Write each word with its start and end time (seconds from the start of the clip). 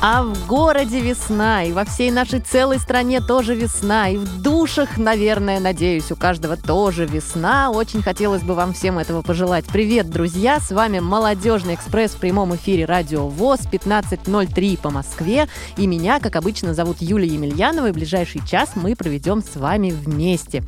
А 0.00 0.22
в 0.22 0.46
городе 0.46 1.00
весна, 1.00 1.64
и 1.64 1.72
во 1.72 1.84
всей 1.84 2.12
нашей 2.12 2.38
целой 2.38 2.78
стране 2.78 3.20
тоже 3.20 3.56
весна, 3.56 4.08
и 4.10 4.16
в 4.16 4.42
душах, 4.42 4.96
наверное, 4.96 5.58
надеюсь, 5.58 6.12
у 6.12 6.16
каждого 6.16 6.56
тоже 6.56 7.04
весна. 7.04 7.72
Очень 7.72 8.00
хотелось 8.00 8.42
бы 8.42 8.54
вам 8.54 8.74
всем 8.74 9.00
этого 9.00 9.22
пожелать. 9.22 9.64
Привет, 9.64 10.08
друзья! 10.08 10.60
С 10.60 10.70
вами 10.70 11.00
«Молодежный 11.00 11.74
экспресс» 11.74 12.12
в 12.12 12.18
прямом 12.18 12.54
эфире 12.54 12.84
«Радио 12.84 13.26
ВОЗ» 13.26 13.62
15.03 13.72 14.78
по 14.80 14.90
Москве. 14.90 15.48
И 15.76 15.88
меня, 15.88 16.20
как 16.20 16.36
обычно, 16.36 16.74
зовут 16.74 16.98
Юлия 17.00 17.34
Емельянова, 17.34 17.88
и 17.88 17.92
ближайший 17.92 18.46
час 18.46 18.76
мы 18.76 18.94
проведем 18.94 19.42
с 19.42 19.56
вами 19.56 19.90
вместе. 19.90 20.62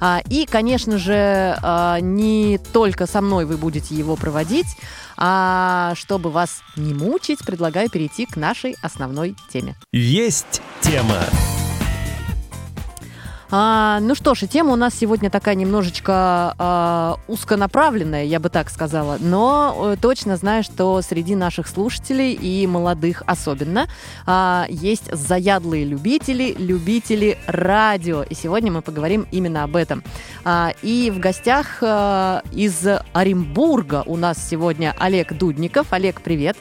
А, 0.00 0.22
и, 0.28 0.44
конечно 0.44 0.98
же, 0.98 1.56
а, 1.62 2.00
не 2.00 2.58
только 2.72 3.06
со 3.06 3.20
мной 3.20 3.44
вы 3.44 3.56
будете 3.58 3.94
его 3.94 4.16
проводить, 4.16 4.76
а 5.16 5.94
чтобы 5.94 6.30
вас 6.30 6.62
не 6.74 6.94
мучить, 6.94 7.44
предлагаю 7.46 7.88
перейти 7.88 8.26
к 8.26 8.34
нашей 8.34 8.71
основной 8.82 9.36
теме. 9.52 9.76
Есть 9.92 10.62
тема. 10.80 11.18
А, 13.54 14.00
ну 14.00 14.14
что 14.14 14.34
ж, 14.34 14.44
и 14.44 14.48
тема 14.48 14.72
у 14.72 14.76
нас 14.76 14.94
сегодня 14.94 15.28
такая 15.28 15.54
немножечко 15.54 16.54
а, 16.56 17.18
узконаправленная, 17.28 18.24
я 18.24 18.40
бы 18.40 18.48
так 18.48 18.70
сказала, 18.70 19.18
но 19.20 19.92
э, 19.92 19.96
точно 20.00 20.38
знаю, 20.38 20.64
что 20.64 21.02
среди 21.02 21.34
наших 21.34 21.68
слушателей 21.68 22.32
и 22.32 22.66
молодых 22.66 23.22
особенно 23.26 23.88
а, 24.24 24.64
есть 24.70 25.14
заядлые 25.14 25.84
любители, 25.84 26.54
любители 26.56 27.36
радио. 27.46 28.22
И 28.22 28.34
сегодня 28.34 28.72
мы 28.72 28.80
поговорим 28.80 29.26
именно 29.30 29.64
об 29.64 29.76
этом. 29.76 30.02
А, 30.44 30.72
и 30.80 31.10
в 31.10 31.18
гостях 31.18 31.82
а, 31.82 32.42
из 32.52 32.86
Оренбурга 33.12 34.02
у 34.06 34.16
нас 34.16 34.38
сегодня 34.48 34.94
Олег 34.98 35.34
Дудников. 35.34 35.92
Олег, 35.92 36.22
привет. 36.22 36.56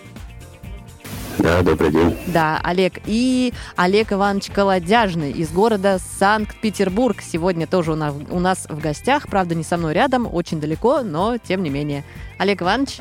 Да, 1.40 1.62
добрый 1.62 1.92
день. 1.92 2.18
Да, 2.28 2.60
Олег. 2.64 3.00
И 3.06 3.54
Олег 3.76 4.14
Иванович 4.14 4.50
Колодяжный 4.52 5.32
из 5.32 5.50
города 5.52 6.00
Санкт-Петербург. 6.20 7.22
Сегодня 7.22 7.68
тоже 7.68 7.94
у 7.94 7.96
нас, 8.40 8.68
в 8.70 8.80
гостях. 8.80 9.28
Правда, 9.28 9.56
не 9.56 9.64
со 9.64 9.78
мной 9.78 9.94
рядом, 9.94 10.28
очень 10.32 10.59
далеко, 10.59 11.02
но 11.02 11.38
тем 11.38 11.64
не 11.64 11.70
менее. 11.70 12.04
Олег 12.38 12.62
Иванович. 12.62 13.00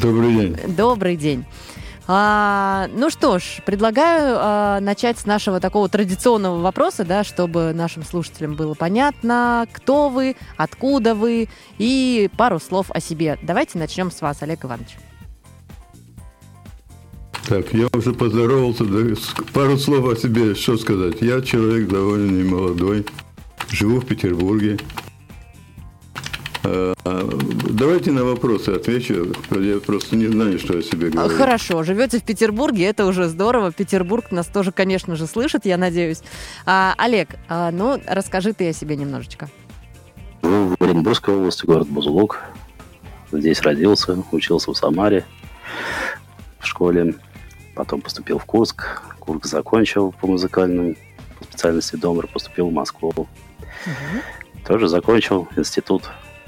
Добрый 0.00 0.34
день. 0.34 0.56
Добрый 0.76 1.16
день. 1.16 1.44
А, 2.10 2.88
ну 2.94 3.10
что 3.10 3.38
ж, 3.38 3.60
предлагаю 3.66 4.36
а, 4.38 4.80
начать 4.80 5.18
с 5.18 5.26
нашего 5.26 5.60
такого 5.60 5.90
традиционного 5.90 6.58
вопроса, 6.58 7.04
да, 7.04 7.22
чтобы 7.22 7.72
нашим 7.74 8.02
слушателям 8.02 8.54
было 8.54 8.72
понятно, 8.72 9.66
кто 9.72 10.08
вы, 10.08 10.34
откуда 10.56 11.14
вы 11.14 11.50
и 11.76 12.30
пару 12.38 12.60
слов 12.60 12.90
о 12.90 13.00
себе. 13.00 13.38
Давайте 13.42 13.78
начнем 13.78 14.10
с 14.10 14.22
вас, 14.22 14.38
Олег 14.40 14.64
Иванович. 14.64 14.96
Так, 17.48 17.72
я 17.72 17.88
уже 17.94 18.12
поздоровался. 18.12 18.84
Да, 18.84 18.98
пару 19.54 19.78
слов 19.78 20.06
о 20.06 20.16
себе, 20.16 20.54
что 20.54 20.76
сказать. 20.76 21.22
Я 21.22 21.40
человек 21.40 21.88
довольно 21.88 22.30
немолодой, 22.30 23.06
живу 23.70 24.00
в 24.00 24.06
Петербурге. 24.06 24.78
А, 26.62 26.92
давайте 27.70 28.12
на 28.12 28.24
вопросы 28.24 28.70
отвечу. 28.70 29.32
Я 29.50 29.78
просто 29.78 30.16
не 30.16 30.26
знаю, 30.26 30.58
что 30.58 30.76
о 30.76 30.82
себе 30.82 31.08
говорю. 31.08 31.34
Хорошо, 31.34 31.82
живете 31.84 32.18
в 32.18 32.22
Петербурге, 32.22 32.84
это 32.84 33.06
уже 33.06 33.28
здорово. 33.28 33.72
Петербург 33.72 34.30
нас 34.30 34.46
тоже, 34.46 34.70
конечно 34.70 35.16
же, 35.16 35.26
слышит, 35.26 35.64
я 35.64 35.78
надеюсь. 35.78 36.20
А, 36.66 36.94
Олег, 36.98 37.36
а, 37.48 37.70
ну 37.70 37.98
расскажи 38.06 38.52
ты 38.52 38.68
о 38.68 38.72
себе 38.74 38.96
немножечко. 38.96 39.48
Ну, 40.42 40.76
в 40.78 40.82
Оренбургской 40.82 41.34
области, 41.34 41.64
город 41.64 41.88
Бузулук. 41.88 42.40
Здесь 43.32 43.62
родился, 43.62 44.22
учился 44.32 44.70
в 44.70 44.76
Самаре 44.76 45.24
в 46.58 46.66
школе. 46.66 47.14
Потом 47.78 48.00
поступил 48.00 48.40
в 48.40 48.44
Курск. 48.44 49.02
Курск 49.20 49.46
закончил 49.46 50.10
по 50.10 50.26
музыкальным 50.26 50.96
по 51.38 51.44
специальности 51.44 51.94
Домр, 51.94 52.26
поступил 52.26 52.70
в 52.70 52.72
Москву. 52.72 53.10
Угу. 53.16 53.28
Тоже 54.66 54.88
закончил 54.88 55.46
институт 55.54 56.02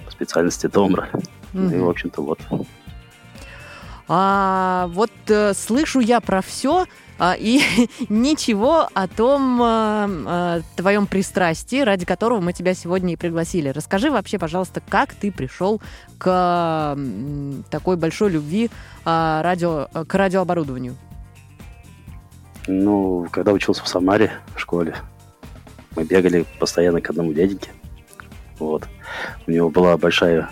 по 0.05 0.11
специальности 0.11 0.67
Домра. 0.67 1.09
Угу. 1.55 1.69
И, 1.69 1.79
в 1.79 1.89
общем-то, 1.89 2.23
вот. 2.23 2.41
А, 4.09 4.89
вот 4.89 5.13
э, 5.29 5.55
слышу 5.55 6.01
я 6.01 6.21
про 6.21 6.43
все, 6.43 6.87
а, 7.21 7.37
и 7.39 7.61
ничего 8.09 8.89
о 8.93 9.07
том 9.07 9.63
а, 9.63 10.11
а, 10.27 10.61
твоем 10.75 11.07
пристрастии, 11.07 11.81
ради 11.81 12.07
которого 12.07 12.41
мы 12.41 12.53
тебя 12.53 12.75
сегодня 12.75 13.13
и 13.13 13.17
пригласили. 13.17 13.69
Расскажи 13.69 14.11
вообще, 14.11 14.37
пожалуйста, 14.41 14.81
как 14.81 15.15
ты 15.15 15.31
пришел 15.31 15.81
к 16.19 16.99
такой 17.71 17.97
большой 17.97 18.31
любви 18.31 18.69
а, 19.05 19.45
радио, 19.45 19.87
к 20.09 20.13
радиооборудованию? 20.13 20.97
Ну, 22.67 23.27
когда 23.31 23.53
учился 23.53 23.83
в 23.83 23.89
Самаре 23.89 24.33
в 24.55 24.61
школе, 24.61 24.97
мы 25.97 26.05
бегали 26.05 26.45
постоянно 26.59 27.01
к 27.01 27.11
одному 27.11 27.33
дяденьке. 27.33 27.71
Вот. 28.59 28.87
У 29.47 29.51
него 29.51 29.71
была 29.71 29.97
большая 29.97 30.51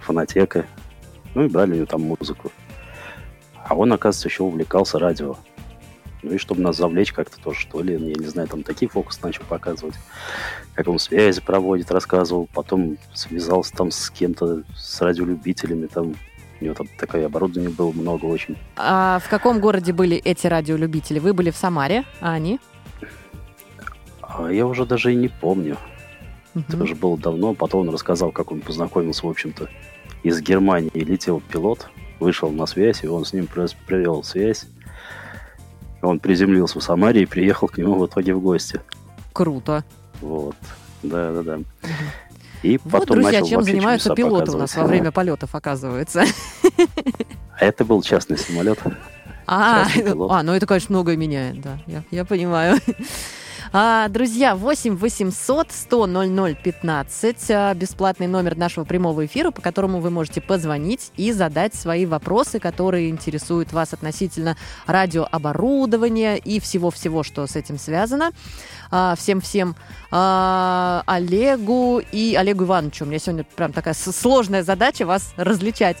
фонотека. 0.00 0.66
Ну 1.34 1.44
и 1.44 1.48
брали 1.48 1.72
у 1.72 1.76
него 1.76 1.86
там 1.86 2.02
музыку. 2.02 2.52
А 3.64 3.74
он, 3.74 3.92
оказывается, 3.92 4.28
еще 4.28 4.42
увлекался 4.42 4.98
радио. 4.98 5.36
Ну 6.22 6.32
и 6.32 6.38
чтобы 6.38 6.62
нас 6.62 6.76
завлечь 6.76 7.12
как-то 7.12 7.40
тоже, 7.40 7.60
что 7.60 7.80
ли, 7.82 7.94
я 7.94 7.98
не 7.98 8.26
знаю, 8.26 8.48
там 8.48 8.62
такие 8.62 8.88
фокусы 8.88 9.20
начал 9.22 9.44
показывать. 9.44 9.94
Как 10.74 10.88
он 10.88 10.98
связи 10.98 11.40
проводит, 11.40 11.90
рассказывал. 11.90 12.48
Потом 12.52 12.98
связался 13.14 13.72
там 13.72 13.90
с 13.90 14.10
кем-то, 14.10 14.62
с 14.76 15.00
радиолюбителями, 15.00 15.86
там 15.86 16.14
у 16.62 16.64
него 16.64 16.74
там 16.74 16.86
такое 16.96 17.26
оборудование 17.26 17.70
было 17.70 17.92
много 17.92 18.26
очень. 18.26 18.56
А 18.76 19.18
в 19.18 19.28
каком 19.28 19.60
городе 19.60 19.92
были 19.92 20.16
эти 20.16 20.46
радиолюбители? 20.46 21.18
Вы 21.18 21.34
были 21.34 21.50
в 21.50 21.56
Самаре, 21.56 22.04
а 22.20 22.32
они? 22.32 22.60
А 24.20 24.48
я 24.48 24.66
уже 24.66 24.86
даже 24.86 25.12
и 25.12 25.16
не 25.16 25.28
помню. 25.28 25.76
Угу. 26.54 26.64
Это 26.68 26.82
уже 26.84 26.94
было 26.94 27.18
давно. 27.18 27.54
Потом 27.54 27.82
он 27.82 27.90
рассказал, 27.90 28.30
как 28.30 28.52
он 28.52 28.60
познакомился, 28.60 29.26
в 29.26 29.30
общем-то, 29.30 29.68
из 30.22 30.40
Германии 30.40 30.90
летел 30.94 31.40
пилот, 31.40 31.90
вышел 32.20 32.50
на 32.50 32.66
связь, 32.66 33.02
и 33.02 33.08
он 33.08 33.24
с 33.24 33.32
ним 33.32 33.48
провел 33.86 34.22
связь. 34.22 34.66
Он 36.00 36.20
приземлился 36.20 36.78
в 36.78 36.82
Самаре 36.82 37.22
и 37.22 37.26
приехал 37.26 37.68
к 37.68 37.78
нему 37.78 37.94
в 37.94 38.06
итоге 38.06 38.34
в 38.34 38.40
гости. 38.40 38.80
Круто. 39.32 39.84
Вот. 40.20 40.56
Да, 41.02 41.32
да, 41.32 41.42
да. 41.42 41.54
Угу. 41.56 41.66
И 42.62 42.78
вот, 42.84 43.00
потом 43.00 43.20
друзья, 43.20 43.40
начал 43.40 43.48
чем 43.48 43.62
занимаются 43.62 44.14
пилоты 44.14 44.52
у 44.52 44.58
нас 44.58 44.74
во 44.76 44.84
время 44.84 45.10
полетов, 45.10 45.54
оказывается. 45.54 46.24
А 47.58 47.64
это 47.64 47.84
был 47.84 48.02
частный 48.02 48.38
самолет. 48.38 48.78
А, 49.46 49.86
а, 50.30 50.42
ну 50.42 50.52
это, 50.52 50.66
конечно, 50.66 50.94
многое 50.94 51.16
меняет, 51.16 51.60
да, 51.60 51.78
я, 51.86 52.02
я 52.10 52.24
понимаю. 52.24 52.78
А, 53.74 54.08
друзья, 54.08 54.54
8 54.54 54.96
800 54.96 55.72
100 55.72 56.06
00 56.06 56.56
15. 56.62 57.74
Бесплатный 57.74 58.26
номер 58.26 58.54
нашего 58.54 58.84
прямого 58.84 59.24
эфира, 59.24 59.50
по 59.50 59.62
которому 59.62 60.00
вы 60.00 60.10
можете 60.10 60.42
позвонить 60.42 61.10
и 61.16 61.32
задать 61.32 61.74
свои 61.74 62.04
вопросы, 62.04 62.58
которые 62.58 63.08
интересуют 63.08 63.72
вас 63.72 63.94
относительно 63.94 64.58
радиооборудования 64.86 66.36
и 66.36 66.60
всего-всего, 66.60 67.22
что 67.22 67.46
с 67.46 67.56
этим 67.56 67.78
связано. 67.78 68.32
А, 68.94 69.14
всем-всем 69.16 69.74
а, 70.10 71.02
Олегу 71.06 72.02
и 72.12 72.34
Олегу 72.34 72.64
Ивановичу. 72.64 73.06
У 73.06 73.08
меня 73.08 73.18
сегодня 73.18 73.44
прям 73.44 73.72
такая 73.72 73.94
сложная 73.94 74.62
задача 74.62 75.06
вас 75.06 75.32
различать. 75.38 75.96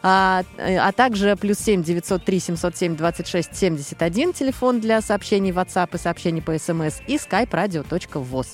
А, 0.00 0.44
а 0.56 0.92
также 0.92 1.34
плюс 1.34 1.58
7 1.58 1.82
903 1.82 2.38
707 2.38 2.96
26 2.96 3.56
71 3.56 4.32
телефон 4.32 4.80
для 4.80 5.00
сообщений 5.00 5.50
в 5.50 5.58
WhatsApp 5.58 5.96
и 5.96 5.98
сообщений 5.98 6.40
по 6.40 6.56
СМС 6.56 7.00
и 7.08 7.16
skype 7.16 7.50
radio.voz. 7.50 8.46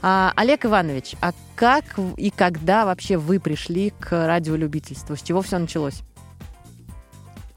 А, 0.00 0.32
Олег 0.36 0.64
Иванович, 0.64 1.16
а 1.20 1.32
как 1.56 1.84
и 2.16 2.30
когда 2.30 2.84
вообще 2.84 3.16
вы 3.16 3.40
пришли 3.40 3.90
к 3.98 4.12
радиолюбительству? 4.12 5.16
С 5.16 5.22
чего 5.22 5.42
все 5.42 5.58
началось? 5.58 6.02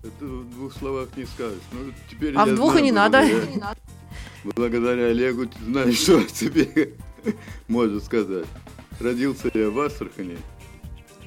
Это 0.01 0.25
в 0.25 0.49
двух 0.55 0.73
словах 0.73 1.09
не 1.15 1.25
скажешь. 1.25 1.61
Ну, 1.71 1.91
теперь 2.09 2.33
а 2.35 2.45
в 2.45 2.55
двух 2.55 2.71
знаю, 2.71 2.85
и 2.85 2.87
не 2.87 2.91
надо. 2.91 3.23
Благодаря 4.55 5.07
Олегу 5.07 5.45
ты 5.45 5.63
знаешь, 5.65 5.97
что 6.01 6.23
тебе 6.23 6.93
можно 7.67 7.99
сказать. 7.99 8.45
Родился 8.99 9.51
я 9.53 9.69
в 9.69 9.79
Астрахани, 9.79 10.37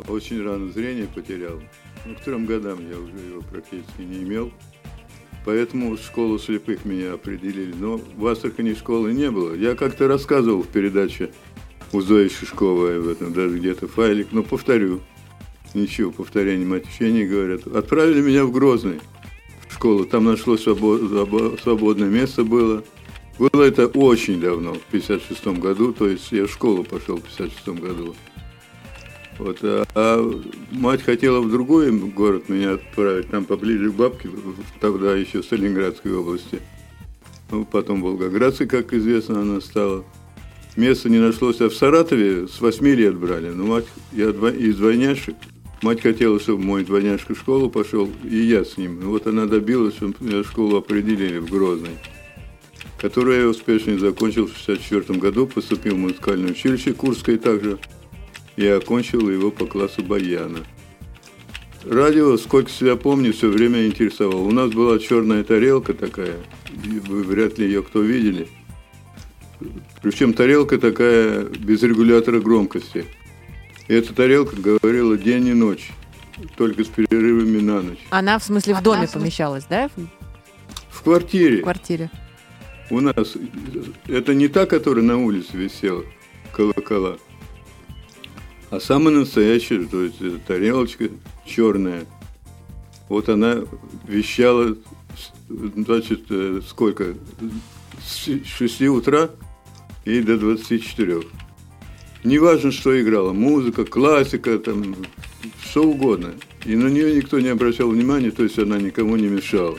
очень 0.09 0.43
рано 0.43 0.73
зрение 0.73 1.07
потерял. 1.07 1.61
Ну, 2.05 2.15
к 2.15 2.21
трем 2.21 2.47
годам 2.47 2.79
я 2.89 2.99
уже 2.99 3.13
его 3.13 3.43
практически 3.43 4.01
не 4.01 4.23
имел. 4.23 4.53
Поэтому 5.45 5.97
в 5.97 6.01
школу 6.01 6.39
слепых 6.39 6.85
меня 6.85 7.15
определили. 7.15 7.73
Но 7.73 7.99
в 7.99 8.27
Астрахани 8.27 8.75
школы 8.75 9.13
не 9.13 9.31
было. 9.31 9.55
Я 9.55 9.75
как-то 9.75 10.09
рассказывал 10.09 10.63
в 10.63 10.69
передаче 10.69 11.31
у 11.93 12.01
Зои 12.01 12.29
Шишковой 12.29 12.99
об 12.99 13.09
этом, 13.09 13.33
даже 13.33 13.59
где-то 13.59 13.89
файлик. 13.89 14.29
Но 14.33 14.43
повторю. 14.43 15.01
Ничего, 15.73 16.11
повторения 16.11 16.65
мать 16.65 16.85
не 17.01 17.25
говорят. 17.25 17.67
Отправили 17.67 18.21
меня 18.21 18.45
в 18.45 18.51
Грозный 18.51 19.01
школу. 19.81 20.05
Там 20.05 20.27
нашлось 20.27 20.63
свободное 20.63 22.09
место 22.09 22.45
было. 22.45 22.85
Было 23.39 23.63
это 23.63 23.87
очень 23.87 24.39
давно, 24.39 24.75
в 24.75 24.83
56 24.93 25.47
году, 25.59 25.95
то 25.95 26.07
есть 26.07 26.31
я 26.31 26.47
в 26.47 26.51
школу 26.51 26.85
пошел 26.85 27.17
в 27.17 27.23
56 27.23 27.81
году. 27.81 28.15
Вот, 29.39 29.57
а, 29.63 29.87
а 29.95 30.41
мать 30.71 31.03
хотела 31.03 31.41
в 31.41 31.51
другой 31.51 31.91
город 31.91 32.51
меня 32.51 32.75
отправить, 32.75 33.31
там 33.31 33.47
поближе 33.47 33.91
к 33.91 33.95
бабке, 33.95 34.29
тогда 34.81 35.17
еще 35.17 35.41
в 35.41 35.47
Сталинградской 35.47 36.15
области. 36.15 36.61
Ну, 37.51 37.65
потом 37.65 38.03
Волгоградской, 38.03 38.67
как 38.67 38.93
известно, 38.93 39.41
она 39.41 39.63
стала. 39.63 40.05
Места 40.77 41.09
не 41.09 41.19
нашлось, 41.19 41.63
а 41.63 41.71
в 41.71 41.75
Саратове 41.75 42.47
с 42.47 42.61
8 42.61 42.87
лет 42.89 43.17
брали. 43.17 43.49
Ну, 43.49 43.67
мать, 43.67 43.87
я 44.13 44.29
из 44.29 44.77
двойняшек, 44.77 45.37
мать 45.83 46.01
хотела, 46.01 46.39
чтобы 46.41 46.63
мой 46.63 46.85
двойняшка 46.85 47.35
в 47.35 47.39
школу 47.39 47.71
пошел, 47.71 48.09
и 48.25 48.37
я 48.37 48.65
с 48.65 48.77
ним. 48.77 49.01
Вот 49.01 49.27
она 49.27 49.47
добилась, 49.47 50.01
в 50.01 50.45
школу 50.45 50.77
определили 50.77 51.39
в 51.39 51.51
Грозной 51.51 51.97
которую 53.01 53.41
я 53.41 53.49
успешно 53.49 53.99
закончил 53.99 54.47
в 54.47 54.53
1964 54.53 55.19
году, 55.19 55.47
поступил 55.47 55.95
в 55.95 55.99
музыкальное 55.99 56.51
училище 56.51 56.93
Курское 56.93 57.39
также 57.39 57.79
и 58.57 58.67
окончил 58.67 59.31
его 59.31 59.51
по 59.51 59.65
классу 59.65 60.03
баяна. 60.03 60.59
Радио, 61.87 62.37
сколько 62.37 62.71
себя 62.71 62.97
помню, 62.97 63.33
все 63.33 63.49
время 63.49 63.87
интересовало. 63.87 64.43
У 64.43 64.51
нас 64.51 64.71
была 64.71 64.99
черная 64.99 65.43
тарелка 65.45 65.95
такая, 65.95 66.37
вы 66.85 67.23
вряд 67.23 67.59
ли 67.59 67.67
ее 67.67 67.83
кто 67.83 68.03
видели. 68.03 68.49
Причем 70.03 70.35
тарелка 70.35 70.77
такая 70.77 71.45
без 71.45 71.83
регулятора 71.83 72.41
громкости. 72.41 73.07
И 73.91 73.93
эта 73.93 74.15
тарелка 74.15 74.55
говорила 74.55 75.19
день 75.19 75.49
и 75.49 75.53
ночь, 75.53 75.91
только 76.57 76.85
с 76.85 76.87
перерывами 76.87 77.59
на 77.61 77.83
ночь. 77.83 77.99
Она, 78.11 78.39
в 78.39 78.45
смысле, 78.45 78.77
в 78.77 78.85
доме 78.85 79.09
помещалась, 79.09 79.65
да? 79.65 79.91
В 80.91 81.03
квартире. 81.03 81.59
В 81.59 81.63
квартире. 81.63 82.09
У 82.89 83.01
нас 83.01 83.35
это 84.07 84.33
не 84.33 84.47
та, 84.47 84.67
которая 84.67 85.05
на 85.05 85.19
улице 85.19 85.57
висела, 85.57 86.05
колокола, 86.53 87.17
а 88.71 88.79
самая 88.79 89.13
настоящая, 89.13 89.85
то 89.87 90.05
есть 90.05 90.45
тарелочка 90.47 91.09
черная. 91.45 92.05
Вот 93.09 93.29
она 93.29 93.57
вещала, 94.07 94.77
значит, 95.49 96.27
э, 96.31 96.61
сколько? 96.65 97.17
С 98.07 98.29
6 98.45 98.83
утра 98.83 99.31
и 100.05 100.21
до 100.21 100.39
24. 100.39 101.23
Неважно, 102.23 102.71
что 102.71 103.01
играла, 103.01 103.33
музыка, 103.33 103.85
классика, 103.85 104.59
там, 104.59 104.95
что 105.65 105.85
угодно. 105.85 106.35
И 106.65 106.77
на 106.77 106.89
нее 106.89 107.17
никто 107.17 107.41
не 107.41 107.49
обращал 107.49 107.89
внимания, 107.89 108.31
то 108.31 108.43
есть 108.43 108.59
она 108.59 108.79
никому 108.79 109.17
не 109.17 109.29
мешала. 109.29 109.79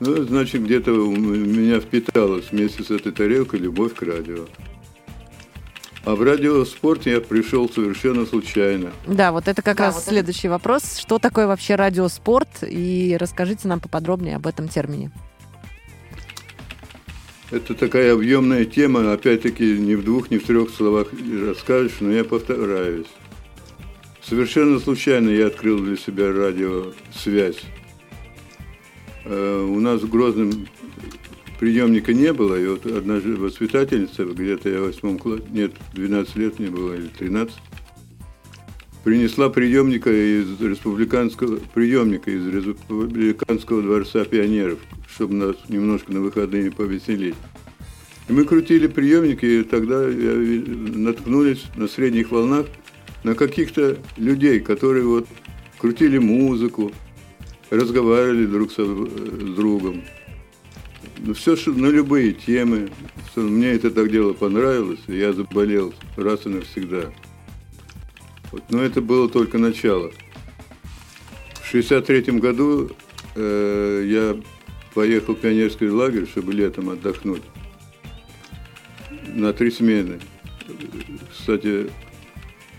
Ну, 0.00 0.24
значит, 0.24 0.64
где-то 0.64 0.92
у 0.92 1.16
меня 1.16 1.80
впиталась 1.80 2.50
вместе 2.50 2.82
с 2.82 2.90
этой 2.90 3.12
тарелкой 3.12 3.60
любовь 3.60 3.94
к 3.94 4.02
радио. 4.02 4.46
А 6.04 6.14
в 6.14 6.22
радиоспорт 6.22 7.06
я 7.06 7.20
пришел 7.20 7.68
совершенно 7.68 8.26
случайно. 8.26 8.92
Да, 9.08 9.32
вот 9.32 9.48
это 9.48 9.60
как 9.60 9.78
да, 9.78 9.86
раз 9.86 9.96
вот 9.96 10.04
следующий 10.04 10.46
это... 10.46 10.50
вопрос. 10.50 10.98
Что 10.98 11.18
такое 11.18 11.48
вообще 11.48 11.74
радиоспорт? 11.74 12.62
И 12.62 13.16
расскажите 13.18 13.66
нам 13.66 13.80
поподробнее 13.80 14.36
об 14.36 14.46
этом 14.46 14.68
термине. 14.68 15.10
Это 17.50 17.74
такая 17.74 18.12
объемная 18.12 18.64
тема, 18.64 19.12
опять-таки 19.12 19.78
не 19.78 19.94
в 19.94 20.04
двух, 20.04 20.30
не 20.30 20.38
в 20.38 20.44
трех 20.44 20.70
словах 20.70 21.08
расскажешь, 21.46 21.98
но 22.00 22.10
я 22.10 22.24
повторяюсь. 22.24 23.06
Совершенно 24.20 24.80
случайно 24.80 25.30
я 25.30 25.46
открыл 25.46 25.78
для 25.78 25.96
себя 25.96 26.32
радиосвязь. 26.32 27.62
Э, 29.24 29.62
у 29.62 29.78
нас 29.78 30.02
в 30.02 30.10
Грозном 30.10 30.66
приемника 31.60 32.12
не 32.12 32.32
было, 32.32 32.60
и 32.60 32.66
вот 32.66 32.84
одна 32.84 33.20
воспитательница, 33.24 34.24
где-то 34.24 34.68
я 34.68 34.80
в 34.80 34.86
восьмом 34.86 35.18
классе, 35.18 35.44
нет, 35.50 35.72
12 35.94 36.36
лет 36.36 36.58
мне 36.58 36.70
было, 36.70 36.94
или 36.94 37.06
13, 37.06 37.54
принесла 39.04 39.48
приемника 39.50 40.10
из 40.10 40.60
республиканского, 40.60 41.60
приемника 41.72 42.28
из 42.32 42.44
республиканского 42.48 43.82
дворца 43.82 44.24
пионеров, 44.24 44.80
чтобы 45.08 45.34
нас 45.34 45.56
немножко 45.68 46.12
на 46.12 46.20
выходные 46.20 46.70
повеселить. 46.70 47.36
И 48.28 48.32
мы 48.32 48.44
крутили 48.44 48.86
приемники, 48.86 49.44
и 49.44 49.62
тогда 49.62 50.00
наткнулись 50.00 51.64
на 51.76 51.86
средних 51.86 52.30
волнах 52.30 52.66
на 53.22 53.34
каких-то 53.34 53.98
людей, 54.16 54.60
которые 54.60 55.04
вот 55.04 55.26
крутили 55.78 56.18
музыку, 56.18 56.92
разговаривали 57.70 58.46
друг 58.46 58.72
с, 58.72 58.76
другом. 58.76 60.02
Ну, 61.18 61.34
все, 61.34 61.56
что 61.56 61.72
на 61.72 61.86
любые 61.86 62.32
темы. 62.32 62.90
Мне 63.36 63.72
это 63.72 63.90
так 63.90 64.10
дело 64.10 64.32
понравилось, 64.32 65.00
и 65.08 65.16
я 65.16 65.32
заболел 65.32 65.92
раз 66.16 66.46
и 66.46 66.48
навсегда. 66.48 67.12
Вот. 68.50 68.62
Но 68.70 68.82
это 68.82 69.00
было 69.00 69.28
только 69.28 69.58
начало. 69.58 70.10
В 71.54 71.68
1963 71.68 72.38
году 72.38 72.90
э, 73.34 74.04
я 74.06 74.36
поехал 74.96 75.34
в 75.34 75.40
пионерский 75.40 75.90
лагерь, 75.90 76.26
чтобы 76.26 76.54
летом 76.54 76.88
отдохнуть. 76.88 77.42
На 79.34 79.52
три 79.52 79.70
смены. 79.70 80.20
Кстати, 81.30 81.90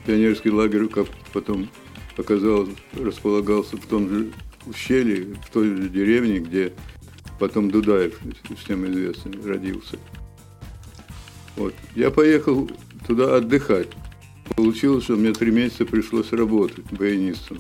пионерский 0.07 0.49
лагерь, 0.49 0.87
как 0.87 1.05
потом 1.31 1.69
оказалось, 2.17 2.71
располагался 2.99 3.77
в 3.77 3.85
том 3.85 4.09
же 4.09 4.31
ущелье, 4.65 5.35
в 5.45 5.51
той 5.51 5.67
же 5.67 5.89
деревне, 5.89 6.39
где 6.39 6.73
потом 7.39 7.69
Дудаев, 7.69 8.19
всем 8.63 8.87
известный, 8.87 9.39
родился. 9.45 9.99
Вот. 11.55 11.75
Я 11.93 12.09
поехал 12.09 12.67
туда 13.05 13.35
отдыхать. 13.35 13.89
Получилось, 14.55 15.03
что 15.03 15.17
мне 15.17 15.33
три 15.33 15.51
месяца 15.51 15.85
пришлось 15.85 16.31
работать 16.31 16.91
баянистом. 16.91 17.59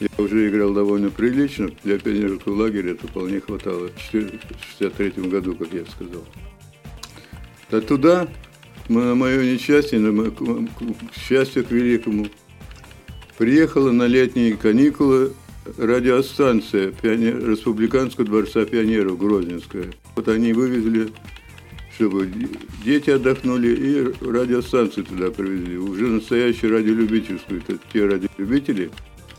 Я 0.00 0.08
уже 0.18 0.48
играл 0.48 0.72
довольно 0.72 1.10
прилично, 1.10 1.70
для 1.84 1.98
пионерского 1.98 2.54
лагеря 2.62 2.92
это 2.92 3.06
вполне 3.06 3.40
хватало. 3.40 3.88
В 3.88 4.14
1963 4.14 5.28
году, 5.28 5.54
как 5.54 5.72
я 5.72 5.84
сказал. 5.86 6.24
А 7.70 7.80
туда, 7.80 8.28
на 8.88 9.14
мое 9.14 9.54
несчастье, 9.54 9.98
на 9.98 10.12
мое, 10.12 10.30
к 10.30 11.16
счастью 11.16 11.64
к 11.64 11.70
великому, 11.70 12.26
приехала 13.38 13.92
на 13.92 14.06
летние 14.06 14.56
каникулы 14.56 15.32
радиостанция 15.78 16.92
пионер, 16.92 17.48
Республиканского 17.48 18.26
дворца 18.26 18.64
пионеров 18.64 19.18
Грозненская. 19.18 19.92
Вот 20.14 20.28
они 20.28 20.52
вывезли, 20.52 21.12
чтобы 21.94 22.30
дети 22.84 23.10
отдохнули, 23.10 23.68
и 23.68 24.24
радиостанцию 24.24 25.04
туда 25.04 25.30
привезли. 25.30 25.78
Уже 25.78 26.08
настоящую 26.08 26.72
радиолюбительскую. 26.72 27.62
Это 27.66 27.78
те 27.92 28.04
радиолюбители, 28.06 28.90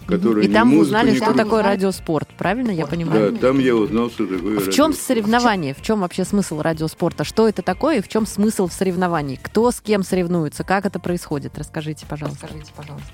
которые 0.08 0.48
И 0.48 0.52
там 0.52 0.72
вы 0.72 0.80
узнали, 0.80 1.16
что 1.16 1.26
крутят. 1.26 1.44
такое 1.44 1.64
радиоспорт, 1.64 2.30
правильно 2.38 2.72
я 2.72 2.86
понимаю? 2.86 3.32
Да, 3.32 3.38
там 3.38 3.60
я 3.60 3.76
узнал, 3.76 4.10
что 4.10 4.26
такое 4.28 4.60
В 4.60 4.72
чем 4.72 4.94
соревнование? 4.94 5.74
В 5.74 5.82
чем 5.82 6.02
вообще 6.02 6.26
смысл 6.26 6.62
радиоспорта? 6.62 7.24
Что 7.24 7.48
это 7.48 7.62
такое 7.62 7.98
и 7.98 8.02
в 8.02 8.08
чем 8.08 8.26
смысл 8.26 8.68
в 8.68 8.74
соревновании? 8.74 9.40
Кто 9.42 9.72
с 9.72 9.82
кем 9.82 10.04
соревнуется? 10.04 10.64
Как 10.64 10.86
это 10.86 11.00
происходит? 11.00 11.58
Расскажите, 11.58 12.06
пожалуйста. 12.08 12.48
Расскажите, 12.48 12.72
пожалуйста. 12.76 13.14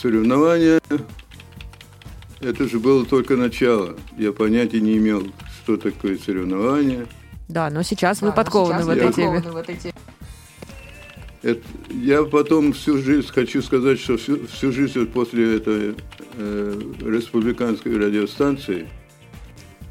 Соревнования 0.00 0.80
это 2.40 2.68
же 2.68 2.78
было 2.78 3.04
только 3.06 3.36
начало. 3.36 3.96
Я 4.18 4.32
понятия 4.32 4.80
не 4.80 4.98
имел, 4.98 5.26
что 5.62 5.76
такое 5.76 6.18
соревнование. 6.18 7.06
Да, 7.48 7.70
но 7.70 7.82
сейчас 7.82 8.20
да, 8.20 8.26
вы 8.26 8.32
подкованы 8.32 8.82
сейчас 8.82 8.86
в 8.86 8.90
этой 8.90 9.12
теме. 9.12 9.40
В 9.40 9.56
этой 9.56 9.76
теме. 9.76 9.94
Это, 11.44 11.60
я 11.90 12.24
потом 12.24 12.72
всю 12.72 12.96
жизнь 12.96 13.28
хочу 13.28 13.60
сказать, 13.60 14.00
что 14.00 14.16
всю, 14.16 14.46
всю 14.46 14.72
жизнь 14.72 15.04
после 15.04 15.56
этой 15.56 15.94
э, 16.38 16.82
республиканской 17.02 17.98
радиостанции 17.98 18.88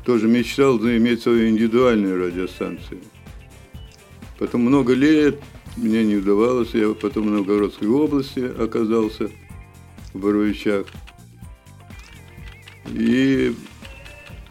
тоже 0.04 0.28
мечтал 0.28 0.80
иметь 0.80 1.22
свою 1.22 1.50
индивидуальную 1.50 2.20
радиостанцию. 2.26 3.02
Потом 4.40 4.62
много 4.62 4.96
лет 4.96 5.40
мне 5.78 6.04
не 6.04 6.16
удавалось, 6.16 6.74
я 6.74 6.92
потом 6.96 7.28
в 7.28 7.30
Новгородской 7.30 7.88
области 7.88 8.40
оказался, 8.40 9.30
в 10.12 10.20
Боровичах. 10.20 10.88
И 12.92 13.54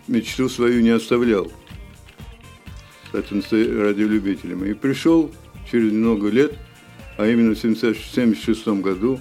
мечту 0.06 0.48
свою 0.48 0.80
не 0.82 0.90
оставлял. 0.90 1.50
Кстати, 3.06 3.34
радиолюбителем. 3.54 4.64
И 4.66 4.74
пришел 4.74 5.32
через 5.68 5.90
много 5.90 6.28
лет, 6.28 6.56
а 7.16 7.26
именно 7.26 7.54
в 7.54 7.58
1976 7.58 8.66
году, 8.80 9.20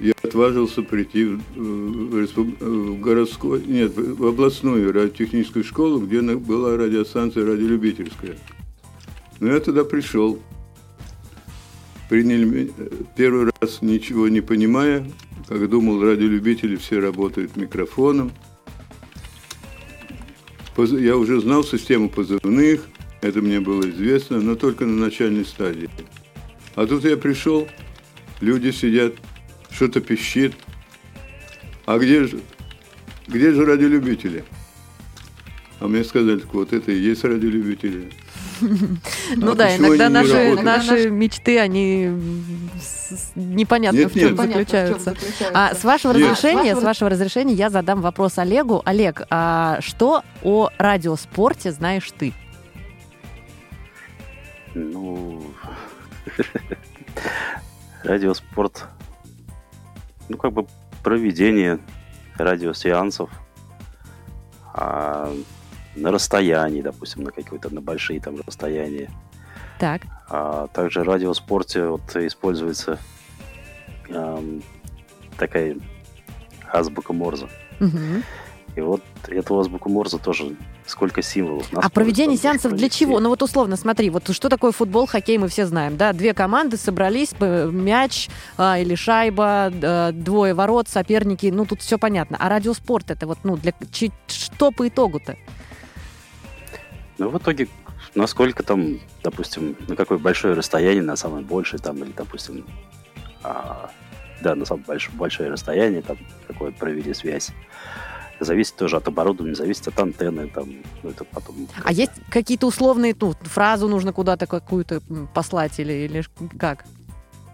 я 0.00 0.14
отважился 0.22 0.82
прийти 0.82 1.24
в, 1.24 1.40
в, 1.56 2.36
в 2.36 3.00
городскую, 3.00 3.62
нет, 3.66 3.92
в 3.94 4.26
областную 4.26 4.92
радиотехническую 4.92 5.64
школу, 5.64 6.00
где 6.00 6.20
была 6.20 6.76
радиостанция 6.76 7.44
радиолюбительская. 7.44 8.36
Но 9.40 9.52
я 9.52 9.60
туда 9.60 9.84
пришел. 9.84 10.40
Приняли 12.08 12.70
первый 13.16 13.50
раз 13.60 13.80
ничего 13.80 14.28
не 14.28 14.40
понимая, 14.40 15.06
как 15.48 15.68
думал, 15.68 16.02
радиолюбители 16.02 16.76
все 16.76 16.98
работают 16.98 17.56
микрофоном. 17.56 18.32
Я 20.76 21.16
уже 21.16 21.40
знал 21.40 21.64
систему 21.64 22.08
позывных, 22.08 22.86
это 23.20 23.40
мне 23.40 23.60
было 23.60 23.88
известно, 23.88 24.40
но 24.40 24.56
только 24.56 24.84
на 24.86 24.96
начальной 24.96 25.44
стадии. 25.44 25.88
А 26.74 26.86
тут 26.86 27.04
я 27.04 27.16
пришел, 27.16 27.68
люди 28.40 28.70
сидят, 28.70 29.14
что-то 29.70 30.00
пищит. 30.00 30.54
А 31.84 31.98
где 31.98 32.24
же, 32.24 32.40
где 33.26 33.52
же 33.52 33.64
радиолюбители? 33.64 34.44
А 35.80 35.88
мне 35.88 36.04
сказали, 36.04 36.42
вот 36.52 36.72
это 36.72 36.92
и 36.92 36.98
есть 36.98 37.24
радиолюбители. 37.24 38.10
Ну 39.36 39.54
да, 39.54 39.76
иногда 39.76 40.08
наши 40.08 41.10
мечты, 41.10 41.58
они 41.58 42.10
непонятно 43.34 44.08
в 44.08 44.14
чем 44.14 44.36
заключаются. 44.36 45.16
А 45.52 45.74
с 45.74 45.82
вашего 45.82 46.14
разрешения, 46.14 46.76
с 46.76 46.82
вашего 46.82 47.10
разрешения 47.10 47.54
я 47.54 47.70
задам 47.70 48.00
вопрос 48.00 48.38
Олегу. 48.38 48.82
Олег, 48.84 49.22
а 49.30 49.78
что 49.80 50.22
о 50.42 50.70
радиоспорте 50.78 51.72
знаешь 51.72 52.08
ты? 52.16 52.32
Ну, 54.74 55.44
радиоспорт, 58.04 58.86
ну, 60.28 60.36
как 60.36 60.52
бы 60.52 60.66
проведение 61.02 61.78
радиосеансов, 62.36 63.30
а, 64.74 65.32
на 65.94 66.10
расстоянии, 66.10 66.82
допустим, 66.82 67.24
на 67.24 67.30
какие-то 67.30 67.72
на 67.72 67.80
большие 67.80 68.20
там 68.20 68.36
расстояния. 68.46 69.10
Так. 69.78 70.02
А 70.28 70.68
также 70.68 71.00
в 71.00 71.04
радиоспорте 71.04 71.86
вот 71.86 72.16
используется 72.16 72.98
эм, 74.08 74.62
такая 75.36 75.76
азбука 76.72 77.12
Морзе. 77.12 77.48
Угу. 77.80 78.22
И 78.76 78.80
вот 78.80 79.02
эту 79.28 79.58
азбуку 79.58 79.90
Морзе 79.90 80.18
тоже 80.18 80.56
сколько 80.86 81.22
символов. 81.22 81.66
А 81.72 81.88
проведение 81.90 82.36
сеансов 82.36 82.72
для 82.72 82.88
чего? 82.88 83.20
Ну 83.20 83.28
вот 83.28 83.42
условно, 83.42 83.76
смотри, 83.76 84.10
вот 84.10 84.30
что 84.34 84.48
такое 84.48 84.72
футбол, 84.72 85.06
хоккей, 85.06 85.38
мы 85.38 85.48
все 85.48 85.66
знаем, 85.66 85.96
да? 85.96 86.12
Две 86.12 86.34
команды 86.34 86.76
собрались, 86.76 87.32
мяч 87.40 88.28
а, 88.56 88.78
или 88.78 88.94
шайба, 88.94 89.72
а, 89.72 90.12
двое 90.12 90.54
ворот, 90.54 90.88
соперники, 90.88 91.46
ну 91.46 91.64
тут 91.64 91.80
все 91.80 91.98
понятно. 91.98 92.36
А 92.40 92.48
радиоспорт 92.48 93.10
это 93.10 93.26
вот, 93.26 93.38
ну, 93.44 93.56
для 93.56 93.72
что 94.26 94.70
по 94.70 94.88
итогу-то? 94.88 95.36
Ну, 97.18 97.28
в 97.28 97.38
итоге, 97.38 97.68
насколько 98.14 98.62
там, 98.62 98.98
допустим, 99.22 99.76
на 99.86 99.96
какое 99.96 100.18
большое 100.18 100.54
расстояние, 100.54 101.02
на 101.02 101.16
самое 101.16 101.44
большее, 101.44 101.80
там, 101.80 102.02
или, 102.02 102.12
допустим, 102.12 102.66
а, 103.42 103.90
да, 104.40 104.54
на 104.54 104.64
самое 104.64 104.84
большое, 104.86 105.16
большое 105.16 105.50
расстояние, 105.50 106.02
там, 106.02 106.18
какое 106.48 106.72
провели 106.72 107.14
связь. 107.14 107.50
Зависит 108.44 108.76
тоже 108.76 108.96
от 108.96 109.08
оборудования, 109.08 109.54
зависит 109.54 109.88
от 109.88 109.98
антенны, 110.00 110.48
там, 110.48 110.68
ну, 111.02 111.10
это 111.10 111.24
потом... 111.24 111.68
А 111.84 111.92
есть 111.92 112.12
какие-то 112.28 112.66
условные, 112.66 113.14
ну, 113.20 113.34
фразу 113.42 113.88
нужно 113.88 114.12
куда-то 114.12 114.46
какую-то 114.46 115.00
послать 115.32 115.78
или, 115.78 115.92
или 115.92 116.24
как? 116.58 116.84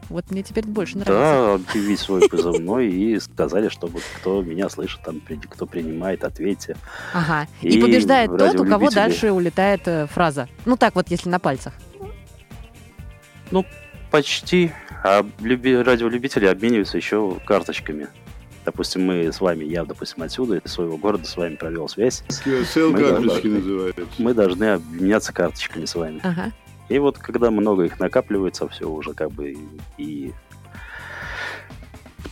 Вот 0.09 0.31
мне 0.31 0.43
теперь 0.43 0.67
больше 0.67 0.97
нравится. 0.99 1.15
Да, 1.15 1.55
объявить 1.55 2.01
свой 2.01 2.29
позывной 2.31 2.89
и 2.89 3.21
сказали, 3.21 3.69
чтобы 3.69 4.01
кто 4.17 4.43
меня 4.43 4.69
слышит, 4.69 5.01
там, 5.03 5.21
кто 5.51 5.67
принимает, 5.67 6.25
ответьте. 6.25 6.77
Ага. 7.13 7.47
И, 7.61 7.79
и 7.79 7.81
побеждает 7.81 8.31
тот, 8.37 8.61
у 8.61 8.65
кого 8.65 8.91
дальше 8.91 9.33
улетает 9.33 9.83
э, 9.87 10.07
фраза. 10.07 10.49
Ну 10.65 10.77
так 10.77 10.95
вот, 10.95 11.09
если 11.11 11.29
на 11.29 11.39
пальцах. 11.39 11.75
Ну, 13.51 13.65
почти. 14.11 14.73
А 15.05 15.25
люби, 15.41 15.77
радиолюбители 15.77 16.47
обмениваются 16.47 16.97
еще 16.97 17.39
карточками. 17.47 18.09
Допустим, 18.69 19.07
мы 19.07 19.33
с 19.33 19.41
вами, 19.41 19.65
я, 19.65 19.83
допустим, 19.87 20.23
отсюда, 20.23 20.59
из 20.59 20.71
своего 20.71 20.99
города 20.99 21.25
с 21.25 21.39
вами 21.39 21.57
провел 21.57 21.89
связь. 21.89 22.23
QSL 22.29 22.93
карточки 23.01 23.47
называются. 23.47 24.07
Мы 24.19 24.35
должны 24.35 24.65
обменяться 24.65 25.33
карточками 25.33 25.87
с 25.87 25.95
вами. 25.95 26.21
Ага. 26.23 26.53
И 26.91 26.99
вот 26.99 27.17
когда 27.17 27.51
много 27.51 27.85
их 27.85 27.99
накапливается, 27.99 28.69
все 28.69 28.87
уже 28.87 29.15
как 29.15 29.31
бы 29.31 29.57
и 29.97 30.35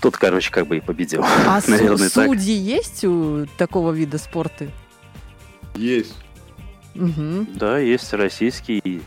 тот, 0.03 0.19
короче, 0.19 0.51
как 0.53 0.67
бы 0.67 0.77
и 0.77 0.81
победил. 0.83 1.25
А 1.25 1.59
Наверное, 1.67 2.11
судьи 2.11 2.55
есть 2.55 3.03
у 3.03 3.47
такого 3.57 3.93
вида 3.93 4.19
спорта? 4.19 4.69
Есть. 5.75 6.17
Угу. 6.95 7.47
Да, 7.55 7.79
есть 7.79 8.13
российский 8.13 9.01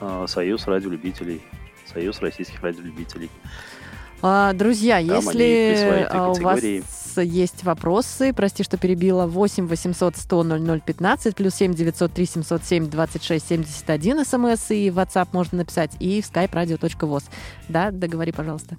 э, 0.00 0.24
союз 0.26 0.66
радиолюбителей. 0.66 1.42
Союз 1.86 2.20
российских 2.20 2.60
радиолюбителей. 2.60 3.30
А, 4.22 4.52
друзья, 4.52 4.96
Там 4.96 5.16
если 5.16 6.06
а, 6.10 6.30
у 6.30 6.34
вас 6.34 6.60
есть 7.16 7.64
вопросы, 7.64 8.32
прости, 8.32 8.62
что 8.62 8.76
перебила, 8.76 9.26
8 9.26 9.66
800 9.66 10.16
100 10.16 10.42
00 10.42 10.80
15, 10.80 11.34
плюс 11.34 11.54
7 11.54 11.74
903 11.74 12.26
707 12.26 12.90
26 12.90 13.46
71 13.48 14.24
смс, 14.24 14.70
и 14.70 14.90
в 14.90 14.98
WhatsApp 14.98 15.28
можно 15.32 15.58
написать, 15.58 15.92
и 16.00 16.20
в 16.20 16.30
skype 16.30 16.52
radio.voz. 16.52 17.24
Да, 17.68 17.90
договори, 17.90 18.32
пожалуйста. 18.32 18.76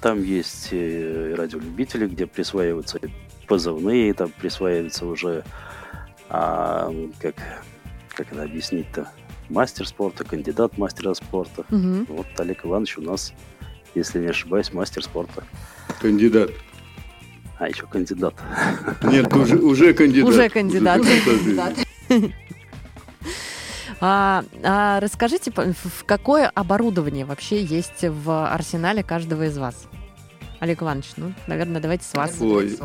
Там 0.00 0.22
есть 0.22 0.68
э, 0.72 1.34
радиолюбители, 1.34 2.06
где 2.06 2.26
присваиваются 2.26 3.00
позывные, 3.46 4.12
там 4.12 4.30
присваиваются 4.30 5.06
уже, 5.06 5.44
а, 6.28 6.92
как, 7.18 7.36
как 8.14 8.30
это 8.30 8.42
объяснить-то, 8.42 9.08
мастер 9.48 9.88
спорта, 9.88 10.24
кандидат 10.24 10.76
мастера 10.76 11.14
спорта. 11.14 11.64
Угу. 11.70 12.06
Вот 12.08 12.26
Олег 12.38 12.66
Иванович 12.66 12.98
у 12.98 13.02
нас 13.02 13.32
если 13.94 14.20
не 14.20 14.26
ошибаюсь, 14.26 14.72
мастер 14.72 15.02
спорта. 15.02 15.44
Кандидат. 16.00 16.50
А, 17.58 17.68
еще 17.68 17.86
кандидат. 17.86 18.34
Нет, 19.02 19.32
уже, 19.34 19.56
уже 19.58 19.94
кандидат. 19.94 20.28
Уже 20.28 20.48
кандидат. 20.48 21.00
А, 24.06 24.44
а 24.62 25.00
расскажите, 25.00 25.50
в 25.50 26.04
какое 26.04 26.48
оборудование 26.48 27.24
вообще 27.24 27.62
есть 27.62 28.02
в 28.02 28.52
арсенале 28.52 29.02
каждого 29.02 29.46
из 29.46 29.56
вас? 29.56 29.88
Олег 30.60 30.82
Иванович, 30.82 31.12
ну, 31.16 31.32
наверное, 31.46 31.80
давайте 31.80 32.04
с 32.04 32.12
вас. 32.12 32.36
Ой. 32.40 32.76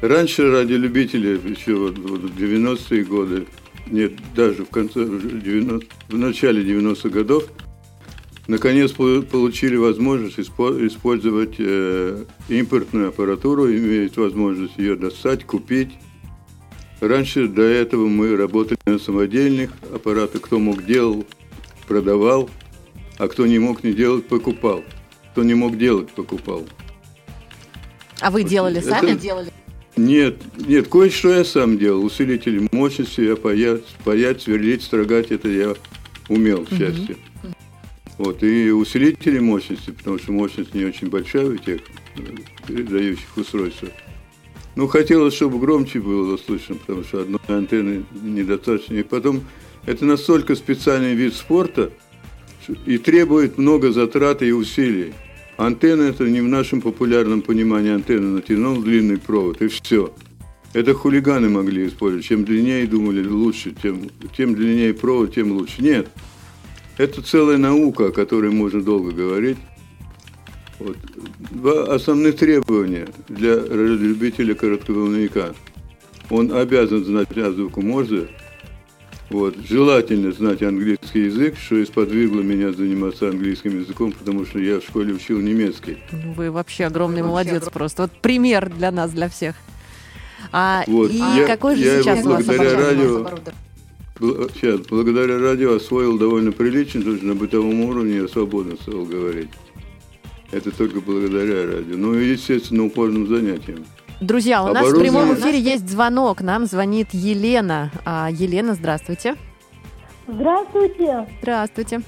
Раньше 0.00 0.50
ради 0.50 0.72
любителей, 0.72 1.38
еще 1.48 1.74
вот, 1.74 1.98
вот 1.98 2.20
в 2.22 2.36
90-е 2.36 3.04
годы, 3.04 3.46
нет, 3.86 4.12
даже 4.34 4.64
в 4.64 4.70
конце, 4.70 5.04
90, 5.04 5.86
в 6.08 6.18
начале 6.18 6.62
90-х 6.62 7.08
годов, 7.10 7.44
наконец 8.48 8.92
получили 8.92 9.76
возможность 9.76 10.40
использовать 10.40 11.54
э, 11.58 12.24
импортную 12.48 13.08
аппаратуру, 13.10 13.70
иметь 13.70 14.16
возможность 14.16 14.76
ее 14.76 14.96
достать, 14.96 15.44
купить. 15.44 15.90
Раньше 17.00 17.46
до 17.46 17.62
этого 17.62 18.08
мы 18.08 18.36
работали 18.36 18.78
на 18.86 18.98
самодельных 18.98 19.70
аппаратах. 19.94 20.40
Кто 20.40 20.58
мог 20.58 20.84
делал, 20.84 21.24
продавал, 21.86 22.50
а 23.18 23.28
кто 23.28 23.46
не 23.46 23.60
мог 23.60 23.84
не 23.84 23.92
делать, 23.92 24.26
покупал. 24.26 24.82
Кто 25.30 25.44
не 25.44 25.54
мог 25.54 25.78
делать, 25.78 26.10
покупал. 26.10 26.66
А 28.20 28.32
вы 28.32 28.42
делали 28.42 28.78
это... 28.78 28.88
сами? 28.88 29.16
Делали? 29.16 29.52
Нет, 29.96 30.38
нет, 30.56 30.88
кое-что 30.88 31.30
я 31.30 31.44
сам 31.44 31.76
делал. 31.76 32.04
Усилители 32.04 32.66
мощности, 32.72 33.20
я 33.20 33.36
паять, 33.36 33.84
паять, 34.04 34.42
сверлить, 34.42 34.82
строгать, 34.82 35.30
это 35.30 35.48
я 35.48 35.74
умел, 36.28 36.64
к 36.64 36.70
счастью. 36.70 37.16
Угу. 37.42 37.54
Вот, 38.18 38.42
и 38.42 38.70
усилители 38.72 39.38
мощности, 39.38 39.92
потому 39.92 40.18
что 40.18 40.32
мощность 40.32 40.74
не 40.74 40.84
очень 40.84 41.08
большая 41.08 41.46
у 41.46 41.56
тех 41.56 41.80
э, 42.16 42.20
передающих 42.66 43.36
устройств. 43.36 43.84
Ну, 44.74 44.88
хотелось, 44.88 45.34
чтобы 45.34 45.60
громче 45.60 46.00
было 46.00 46.36
слышно, 46.36 46.74
потому 46.74 47.04
что 47.04 47.22
одной 47.22 47.40
антенны 47.48 48.04
недостаточно. 48.22 48.94
И 48.94 49.02
потом, 49.04 49.42
это 49.86 50.04
настолько 50.04 50.56
специальный 50.56 51.14
вид 51.14 51.34
спорта 51.34 51.92
и 52.86 52.98
требует 52.98 53.56
много 53.56 53.92
затрат 53.92 54.42
и 54.42 54.52
усилий. 54.52 55.14
Антенна– 55.56 56.02
это 56.10 56.28
не 56.28 56.40
в 56.40 56.48
нашем 56.48 56.80
популярном 56.80 57.42
понимании 57.42 57.92
антенна. 57.92 58.36
Натянул 58.36 58.80
длинный 58.82 59.18
провод, 59.18 59.62
и 59.62 59.68
все. 59.68 60.12
Это 60.74 60.94
хулиганы 60.94 61.48
могли 61.48 61.88
использовать. 61.88 62.24
Чем 62.26 62.44
длиннее 62.44 62.86
думали 62.86 63.26
лучше, 63.26 63.74
тем, 63.80 64.10
тем 64.36 64.54
длиннее 64.54 64.94
провод, 64.94 65.34
тем 65.34 65.52
лучше. 65.52 65.82
Нет, 65.82 66.08
это 66.98 67.22
целая 67.22 67.56
наука, 67.56 68.08
о 68.08 68.12
которой 68.12 68.50
можно 68.50 68.82
долго 68.82 69.12
говорить. 69.12 69.58
Вот. 70.78 70.96
Два 71.50 71.94
основных 71.94 72.36
требования 72.36 73.08
для 73.28 73.54
любителя 73.56 74.54
коротковолновика. 74.54 75.54
Он 76.30 76.52
обязан 76.52 77.04
знать 77.04 77.36
азбуку 77.36 77.80
Морзе, 77.80 78.28
вот. 79.30 79.56
Желательно 79.62 80.32
знать 80.32 80.62
английский 80.62 81.24
язык, 81.24 81.56
что 81.58 81.76
и 81.76 81.84
сподвигло 81.84 82.40
меня 82.40 82.72
заниматься 82.72 83.28
английским 83.28 83.78
языком, 83.78 84.12
потому 84.12 84.46
что 84.46 84.58
я 84.58 84.80
в 84.80 84.84
школе 84.84 85.12
учил 85.12 85.38
немецкий. 85.40 85.98
Ну, 86.12 86.32
вы 86.32 86.50
вообще 86.50 86.86
огромный 86.86 87.22
вообще 87.22 87.30
молодец 87.30 87.62
огром... 87.62 87.72
просто. 87.72 88.02
Вот 88.02 88.12
пример 88.12 88.70
для 88.70 88.90
нас, 88.90 89.10
для 89.10 89.28
всех. 89.28 89.54
А, 90.50 90.82
вот. 90.86 91.10
И 91.10 91.16
я, 91.16 91.46
какой 91.46 91.76
же 91.76 91.84
я 91.84 92.02
сейчас 92.02 92.20
его 92.20 92.36
благодаря 92.36 92.74
радио, 92.74 93.28
Сейчас, 94.18 94.80
благодаря 94.88 95.38
радио 95.38 95.76
освоил 95.76 96.18
довольно 96.18 96.50
прилично, 96.50 97.02
то 97.02 97.10
есть 97.10 97.22
на 97.22 97.34
бытовом 97.34 97.80
уровне 97.82 98.16
я 98.16 98.28
свободно 98.28 98.74
стал 98.76 99.04
говорить. 99.04 99.50
Это 100.50 100.76
только 100.76 101.00
благодаря 101.00 101.66
радио. 101.66 101.96
Ну 101.96 102.14
и, 102.14 102.30
естественно, 102.30 102.86
упорным 102.86 103.26
занятиям. 103.26 103.84
Друзья, 104.20 104.64
у 104.64 104.72
нас 104.72 104.88
в 104.88 104.98
прямом 104.98 105.34
эфире 105.34 105.60
есть 105.60 105.88
звонок. 105.88 106.40
Нам 106.40 106.66
звонит 106.66 107.08
Елена. 107.12 107.92
А, 108.04 108.28
Елена, 108.32 108.74
здравствуйте. 108.74 109.36
Здравствуйте. 110.26 111.28
Здравствуйте. 111.40 112.00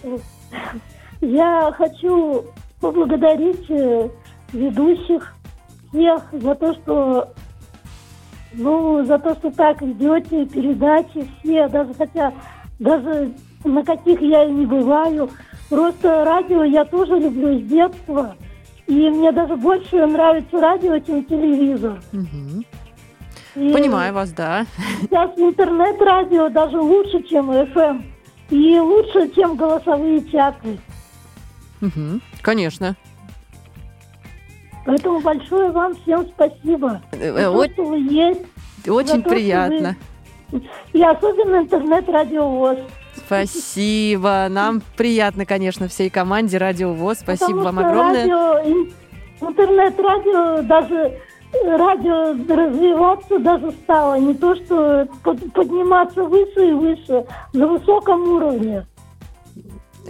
Я 1.20 1.72
хочу 1.76 2.46
поблагодарить 2.80 3.70
э, 3.70 4.08
ведущих 4.52 5.34
всех 5.90 6.22
за 6.32 6.54
то, 6.54 6.74
что 6.74 7.34
ну, 8.52 9.04
за 9.04 9.18
то, 9.18 9.34
что 9.34 9.50
так 9.50 9.80
ведете 9.82 10.46
передачи 10.46 11.28
все, 11.38 11.68
даже 11.68 11.94
хотя, 11.94 12.32
даже 12.78 13.32
на 13.64 13.84
каких 13.84 14.20
я 14.20 14.44
и 14.44 14.52
не 14.52 14.66
бываю. 14.66 15.30
Просто 15.68 16.24
радио 16.24 16.64
я 16.64 16.84
тоже 16.84 17.18
люблю 17.18 17.58
с 17.58 17.62
детства. 17.62 18.36
И 18.86 19.08
мне 19.08 19.30
даже 19.30 19.56
больше 19.56 20.04
нравится 20.06 20.60
радио, 20.60 20.98
чем 20.98 21.24
телевизор. 21.24 22.00
Угу. 22.12 22.64
И 23.56 23.72
Понимаю 23.72 24.12
вас, 24.14 24.32
да. 24.32 24.66
Сейчас 25.02 25.30
интернет-радио 25.36 26.48
даже 26.48 26.80
лучше, 26.80 27.22
чем 27.22 27.50
FM. 27.50 28.04
И 28.50 28.78
лучше, 28.80 29.32
чем 29.32 29.56
голосовые 29.56 30.28
чаты. 30.28 30.78
Угу. 31.80 32.20
Конечно. 32.42 32.96
Поэтому 34.86 35.20
большое 35.20 35.70
вам 35.70 35.94
всем 35.96 36.26
спасибо. 36.26 37.02
Э, 37.12 37.32
за 37.32 37.68
то, 37.68 37.94
есть. 37.94 38.40
Очень 38.88 39.22
то, 39.22 39.30
приятно. 39.30 39.96
Вы... 40.50 40.62
И 40.92 41.02
особенно 41.02 41.56
интернет-радио 41.56 42.48
ВОЗ. 42.48 42.78
Спасибо. 43.14 44.46
Нам 44.50 44.82
приятно, 44.96 45.44
конечно, 45.44 45.88
всей 45.88 46.10
команде 46.10 46.58
Радио 46.58 46.92
ВОЗ. 46.92 47.18
Спасибо 47.20 47.58
Потому 47.58 47.64
вам 47.64 47.78
огромное. 47.78 48.26
Радио, 48.26 48.86
интернет-радио 49.40 50.62
даже 50.62 51.18
радио 51.52 52.32
развиваться 52.54 53.38
даже 53.38 53.72
стало. 53.72 54.18
Не 54.18 54.34
то, 54.34 54.54
что 54.54 55.08
подниматься 55.54 56.24
выше 56.24 56.68
и 56.68 56.72
выше, 56.72 57.26
на 57.52 57.66
высоком 57.66 58.22
уровне. 58.22 58.86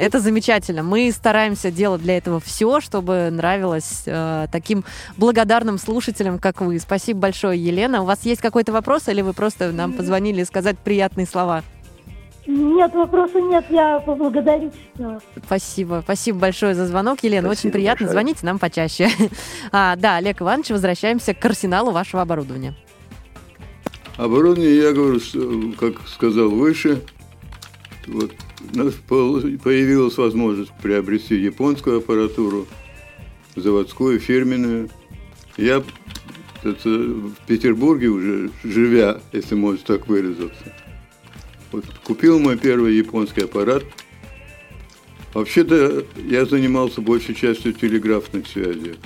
Это 0.00 0.19
замечательно. 0.19 0.83
Мы 0.83 1.12
стараемся 1.12 1.71
делать 1.71 2.00
для 2.00 2.16
этого 2.16 2.40
все, 2.40 2.80
чтобы 2.80 3.28
нравилось 3.30 4.04
э, 4.07 4.47
таким 4.50 4.83
благодарным 5.19 5.76
слушателям, 5.76 6.38
как 6.38 6.62
вы. 6.62 6.78
Спасибо 6.78 7.21
большое, 7.21 7.62
Елена. 7.62 8.00
У 8.00 8.07
вас 8.07 8.25
есть 8.25 8.40
какой-то 8.40 8.73
вопрос, 8.73 9.09
или 9.09 9.21
вы 9.21 9.35
просто 9.35 9.73
нам 9.73 9.92
позвонили 9.92 10.42
сказать 10.45 10.78
приятные 10.78 11.26
слова? 11.26 11.62
Нет, 12.47 12.95
вопроса 12.95 13.42
нет, 13.42 13.66
я 13.69 14.00
поблагодарить. 14.00 14.73
Спасибо, 15.45 16.00
спасибо 16.02 16.38
большое 16.38 16.75
за 16.75 16.87
звонок, 16.87 17.19
Елена, 17.23 17.49
спасибо 17.49 17.61
очень 17.61 17.71
приятно, 17.71 18.07
большое. 18.07 18.12
звоните 18.12 18.47
нам 18.47 18.59
почаще. 18.59 19.09
А, 19.71 19.97
да, 19.97 20.16
Олег 20.16 20.40
Иванович, 20.40 20.71
возвращаемся 20.71 21.35
к 21.35 21.45
арсеналу 21.45 21.90
вашего 21.92 22.23
оборудования. 22.23 22.75
Оборудование, 24.16 24.78
я 24.78 24.92
говорю, 24.92 25.21
как 25.78 26.09
сказал 26.09 26.49
выше, 26.49 27.02
вот, 28.07 28.33
у 28.73 28.79
нас 28.79 28.95
появилась 29.07 30.17
возможность 30.17 30.73
приобрести 30.83 31.37
японскую 31.37 31.99
аппаратуру, 31.99 32.67
заводскую, 33.57 34.21
фирменную. 34.21 34.90
Я 35.57 35.83
это, 36.62 36.88
в 36.88 37.35
Петербурге 37.47 38.09
уже, 38.09 38.50
живя, 38.64 39.21
если 39.33 39.55
можно 39.55 39.83
так 39.85 40.09
выразиться, 40.09 40.75
вот 41.73 41.85
купил 42.05 42.38
мой 42.38 42.59
первый 42.59 42.97
японский 42.97 43.43
аппарат. 43.43 43.85
Вообще-то 45.33 46.05
я 46.29 46.45
занимался 46.45 47.00
большей 47.00 47.35
частью 47.35 47.73
телеграфных 47.73 48.47
связей. 48.47 48.97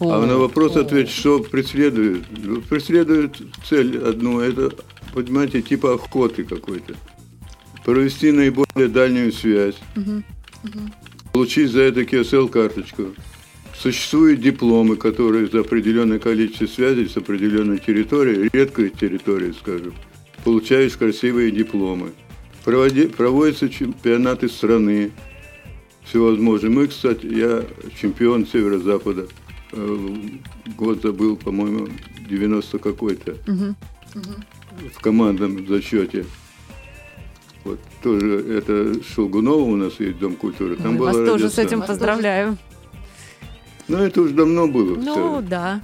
А 0.00 0.26
на 0.26 0.36
вопрос 0.36 0.76
ответить, 0.76 1.12
что 1.12 1.38
преследует? 1.38 2.24
Ну, 2.30 2.60
преследует 2.62 3.36
цель 3.68 3.98
одну, 3.98 4.40
это, 4.40 4.72
понимаете, 5.14 5.62
типа 5.62 5.94
охоты 5.94 6.42
какой-то. 6.42 6.96
Провести 7.84 8.30
наиболее 8.30 8.88
дальнюю 8.88 9.32
связь. 9.32 9.76
Получить 11.32 11.70
за 11.70 11.82
это 11.82 12.02
QSL-карточку. 12.02 13.14
Существуют 13.74 14.40
дипломы, 14.40 14.96
которые 14.96 15.48
за 15.48 15.60
определенное 15.60 16.18
количество 16.18 16.66
связей 16.66 17.08
с 17.08 17.16
определенной 17.16 17.78
территорией, 17.78 18.48
редкой 18.52 18.90
территорией, 18.90 19.54
скажем, 19.54 19.94
получаешь 20.44 20.96
красивые 20.96 21.50
дипломы. 21.50 22.12
Проводи, 22.64 23.08
проводятся 23.08 23.68
чемпионаты 23.68 24.48
страны 24.48 25.10
всевозможные. 26.04 26.70
Мы, 26.70 26.86
кстати, 26.86 27.26
я 27.26 27.64
чемпион 28.00 28.46
Северо-Запада. 28.46 29.26
Э, 29.72 30.16
год 30.76 31.02
забыл, 31.02 31.36
по-моему, 31.36 31.88
90 32.28 32.78
какой-то. 32.78 33.32
Угу. 33.48 33.74
Угу. 34.14 34.90
В 34.94 35.00
командном 35.00 35.66
зачете. 35.66 36.24
Вот 37.64 37.78
тоже 38.02 38.58
это 38.58 39.02
Шелгунова 39.04 39.62
у 39.62 39.76
нас 39.76 40.00
есть 40.00 40.18
Дом 40.18 40.36
культуры. 40.36 40.76
Там 40.76 40.92
Ой, 40.92 40.98
вас 40.98 41.16
тоже 41.16 41.48
с 41.48 41.58
этим 41.58 41.82
поздравляю. 41.82 42.58
Ну, 43.88 43.98
это 43.98 44.22
уже 44.22 44.34
давно 44.34 44.68
было. 44.68 44.96
Ну, 44.96 45.42
да, 45.42 45.80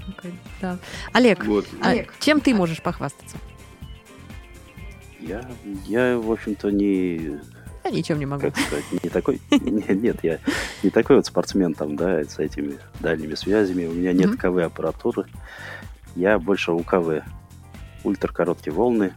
да. 0.61 0.79
Олег, 1.13 1.45
вот. 1.45 1.67
а 1.81 1.91
Олег, 1.91 2.15
чем 2.21 2.41
ты 2.41 2.55
можешь 2.55 2.81
похвастаться? 2.81 3.37
Я, 5.21 5.45
я 5.87 6.17
в 6.19 6.31
общем-то, 6.31 6.71
не... 6.71 7.39
Я 7.85 7.91
ничем 7.91 8.19
не 8.19 8.27
могу. 8.27 8.43
Как 8.43 8.57
сказать, 8.57 8.85
не 9.03 9.11
такой... 9.11 9.41
Нет, 9.51 10.03
нет, 10.03 10.17
я 10.23 10.39
не 10.83 10.91
такой 10.91 11.17
вот 11.17 11.27
спортсмен 11.27 11.75
там, 11.75 11.97
да, 11.97 12.25
с 12.25 12.39
этими 12.39 12.79
дальними 13.01 13.35
связями. 13.35 13.87
У 13.87 13.93
меня 13.93 14.13
нет 14.13 14.37
КВ 14.37 14.59
аппаратуры. 14.65 15.27
Я 16.15 16.39
больше 16.39 16.73
УКВ. 16.73 17.25
Ультракороткие 18.05 18.73
волны. 18.73 19.13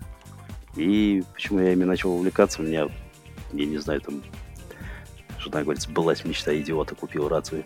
И 0.75 1.23
почему 1.33 1.59
я 1.59 1.73
ими 1.73 1.83
начал 1.83 2.11
увлекаться, 2.11 2.61
у 2.61 2.65
меня, 2.65 2.87
я 3.51 3.65
не 3.65 3.77
знаю, 3.77 4.01
там 4.01 4.21
жена 5.39 5.63
говорит, 5.63 5.81
сбылась 5.81 6.23
мечта 6.23 6.55
идиота, 6.55 6.95
купил 6.95 7.27
рацию. 7.27 7.65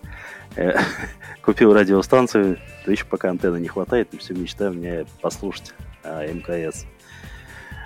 Э, 0.55 0.77
купил 1.41 1.73
радиостанцию, 1.73 2.57
то 2.83 2.91
еще 2.91 3.05
пока 3.05 3.29
антенны 3.29 3.57
не 3.57 3.67
хватает, 3.67 4.09
все 4.17 4.33
мечта 4.33 4.69
меня 4.69 5.05
послушать 5.21 5.73
а, 6.03 6.25
МКС 6.25 6.85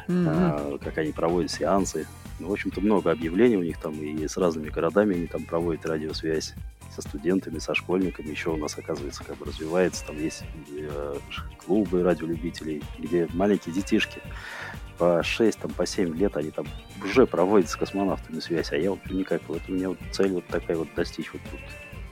mm-hmm. 0.10 0.84
как 0.84 0.98
они 0.98 1.12
проводят 1.12 1.52
сеансы. 1.52 2.06
Ну, 2.40 2.50
в 2.50 2.54
общем-то, 2.54 2.82
много 2.82 3.12
объявлений 3.12 3.58
у 3.58 3.64
них 3.64 3.78
там, 3.80 3.94
и 4.02 4.28
с 4.28 4.38
разными 4.38 4.70
городами 4.70 5.16
они 5.16 5.28
там 5.28 5.44
проводят 5.44 5.86
радиосвязь 5.86 6.54
со 7.00 7.08
студентами, 7.08 7.60
со 7.60 7.74
школьниками. 7.76 8.30
Еще 8.30 8.50
у 8.50 8.58
нас, 8.58 8.78
оказывается, 8.78 9.24
как 9.24 9.38
бы 9.38 9.46
развивается. 9.46 10.06
Там 10.06 10.18
есть 10.18 10.44
э, 10.72 11.18
клубы 11.58 12.04
радиолюбителей, 12.04 12.84
где 12.98 13.28
маленькие 13.34 13.74
детишки 13.74 14.22
по 14.98 15.24
6, 15.24 15.60
там, 15.60 15.72
по 15.72 15.86
7 15.86 16.16
лет, 16.18 16.36
они 16.36 16.52
там 16.52 16.68
уже 17.04 17.26
проводят 17.26 17.70
с 17.70 17.76
космонавтами 17.76 18.42
связь, 18.42 18.74
а 18.74 18.76
я 18.76 18.92
вот 18.92 19.00
никак, 19.10 19.42
вот 19.48 19.62
у 19.70 19.72
меня 19.72 19.90
вот 19.90 20.00
цель 20.12 20.34
вот 20.34 20.46
такая 20.48 20.76
вот 20.76 20.90
достичь, 20.94 21.32
вот, 21.32 21.42
вот 21.52 21.62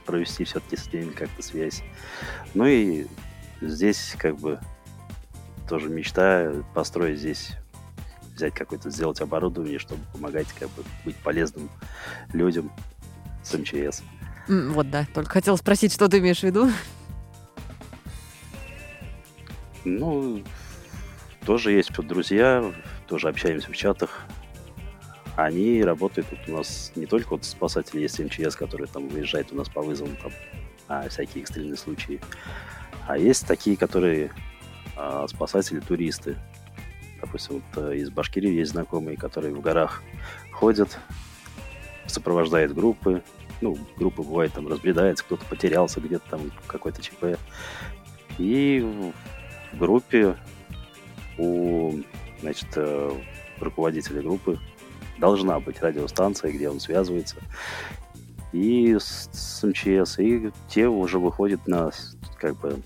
провести 0.06 0.46
все-таки 0.46 0.78
с 0.78 0.92
ними 0.94 1.12
как-то 1.12 1.44
связь. 1.44 1.84
Ну 2.54 2.66
и 2.66 3.08
здесь 3.60 4.16
как 4.18 4.38
бы 4.38 4.60
тоже 5.68 5.90
мечта 5.90 6.54
построить 6.74 7.20
здесь 7.20 7.58
взять 8.34 8.54
какое-то, 8.54 8.90
сделать 8.90 9.20
оборудование, 9.20 9.80
чтобы 9.80 10.02
помогать, 10.14 10.48
как 10.54 10.70
бы 10.70 10.84
быть 11.04 11.18
полезным 11.18 11.70
людям 12.32 12.72
с 13.44 13.54
МЧС. 13.58 14.02
Вот, 14.48 14.90
да. 14.90 15.06
Только 15.14 15.32
хотел 15.32 15.58
спросить, 15.58 15.94
что 15.94 16.08
ты 16.08 16.20
имеешь 16.20 16.40
в 16.40 16.44
виду? 16.44 16.70
Ну, 19.84 20.44
тоже 21.46 21.72
есть 21.72 21.92
друзья, 21.94 22.74
тоже 23.08 23.30
общаемся 23.30 23.72
в 23.72 23.76
чатах. 23.76 24.26
Они 25.36 25.84
работают 25.84 26.28
вот 26.32 26.40
у 26.48 26.58
нас 26.58 26.92
не 26.96 27.06
только 27.06 27.30
вот 27.30 27.46
спасатели 27.46 28.02
есть 28.02 28.20
МЧС, 28.20 28.56
которые 28.56 28.88
там 28.88 29.08
выезжают 29.08 29.52
у 29.52 29.56
нас 29.56 29.70
по 29.70 29.82
вызовам, 29.82 30.16
там, 30.18 30.32
а 30.88 31.08
всякие 31.10 31.44
экстренные 31.44 31.78
случаи. 31.78 32.20
А 33.08 33.18
есть 33.18 33.46
такие, 33.48 33.78
которые 33.78 34.32
а, 34.96 35.28
спасатели-туристы. 35.28 36.38
Допустим, 37.22 37.62
вот 37.74 37.92
э, 37.92 37.98
из 37.98 38.10
Башкирии 38.10 38.52
есть 38.52 38.72
знакомые, 38.72 39.16
которые 39.16 39.54
в 39.54 39.62
горах 39.62 40.04
ходят, 40.52 40.98
сопровождают 42.08 42.74
группы. 42.74 43.24
Ну, 43.62 43.78
группа 43.98 44.24
бывает 44.24 44.54
там 44.54 44.68
разбредается, 44.68 45.24
кто-то 45.24 45.46
потерялся 45.46 46.00
где-то 46.00 46.30
там, 46.30 46.52
какой-то 46.68 47.02
ЧП. 47.02 47.40
И 48.38 48.80
в 49.74 49.78
группе 49.78 50.36
у, 51.38 51.94
значит, 52.42 52.68
э, 52.76 53.12
руководителя 53.60 54.22
группы 54.22 54.60
должна 55.18 55.60
быть 55.60 55.82
радиостанция, 55.82 56.52
где 56.52 56.70
он 56.70 56.80
связывается 56.80 57.38
и 58.52 58.98
с, 59.00 59.30
с 59.32 59.64
МЧС, 59.64 60.20
и 60.20 60.52
те 60.68 60.88
уже 60.88 61.20
выходят 61.20 61.68
на 61.68 61.92
как 62.40 62.58
бы 62.58 62.82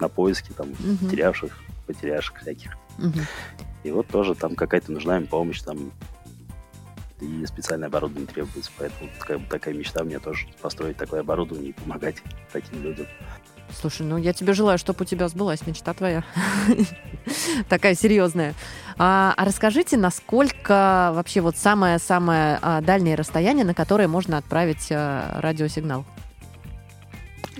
на 0.00 0.08
поиски 0.08 0.52
там 0.52 0.70
угу. 0.70 1.10
терявших, 1.10 1.58
потерявших 1.86 2.40
всяких. 2.40 2.76
Угу. 2.98 3.20
И 3.84 3.90
вот 3.90 4.08
тоже 4.08 4.34
там 4.34 4.56
какая-то 4.56 4.92
нужна 4.92 5.16
им 5.16 5.26
помощь, 5.26 5.60
там 5.62 5.92
и 7.20 7.46
специальное 7.46 7.88
оборудование 7.88 8.26
требуется. 8.26 8.70
Поэтому 8.78 9.10
как 9.18 9.40
бы, 9.40 9.46
такая 9.48 9.74
мечта 9.74 10.02
у 10.02 10.04
меня 10.04 10.20
тоже 10.20 10.46
построить 10.60 10.96
такое 10.96 11.20
оборудование 11.20 11.70
и 11.70 11.72
помогать 11.72 12.16
таким 12.52 12.82
людям. 12.82 13.06
Слушай, 13.80 14.06
ну 14.06 14.16
я 14.16 14.32
тебе 14.32 14.52
желаю, 14.52 14.78
чтобы 14.78 15.02
у 15.02 15.04
тебя 15.04 15.28
сбылась 15.28 15.66
мечта 15.66 15.92
твоя. 15.92 16.24
Такая 17.68 17.94
серьезная. 17.94 18.54
А, 18.96 19.34
а 19.36 19.44
расскажите, 19.44 19.96
насколько 19.96 21.10
вообще 21.14 21.40
вот 21.40 21.56
самое-самое 21.56 22.58
а, 22.62 22.80
дальнее 22.80 23.16
расстояние, 23.16 23.64
на 23.64 23.74
которое 23.74 24.08
можно 24.08 24.38
отправить 24.38 24.88
а, 24.90 25.40
радиосигнал? 25.40 26.04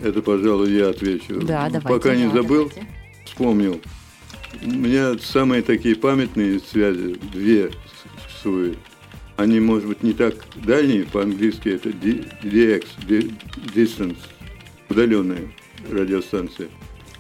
Это, 0.01 0.23
пожалуй, 0.23 0.73
я 0.73 0.91
отвечу. 0.91 1.41
Да, 1.41 1.69
давайте. 1.69 1.89
Пока 1.89 2.15
не 2.15 2.31
забыл, 2.31 2.69
давайте. 2.69 2.87
вспомнил. 3.25 3.81
У 4.63 4.71
меня 4.71 5.19
самые 5.19 5.63
такие 5.63 5.97
памятные 5.97 6.61
связи, 6.61 7.19
две 7.33 7.73
существуют. 8.27 8.79
Они, 9.37 9.61
может 9.61 9.87
быть, 9.89 10.03
не 10.03 10.13
так 10.15 10.35
дальние, 10.65 11.05
по-английски 11.05 11.69
это 11.69 11.91
DX, 11.91 12.87
Distance, 13.75 14.17
удаленные 14.89 15.49
радиостанции. 15.91 16.69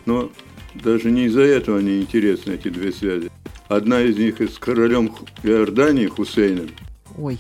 Но 0.06 0.30
даже 0.74 1.10
не 1.10 1.26
из-за 1.26 1.42
этого 1.42 1.78
они 1.78 2.00
интересны, 2.00 2.52
эти 2.52 2.68
две 2.68 2.92
связи. 2.92 3.30
Одна 3.68 4.00
из 4.02 4.16
них 4.16 4.40
с 4.40 4.58
королем 4.58 5.12
Иордании 5.42 6.06
Хусейном. 6.06 6.68
Ой, 7.18 7.38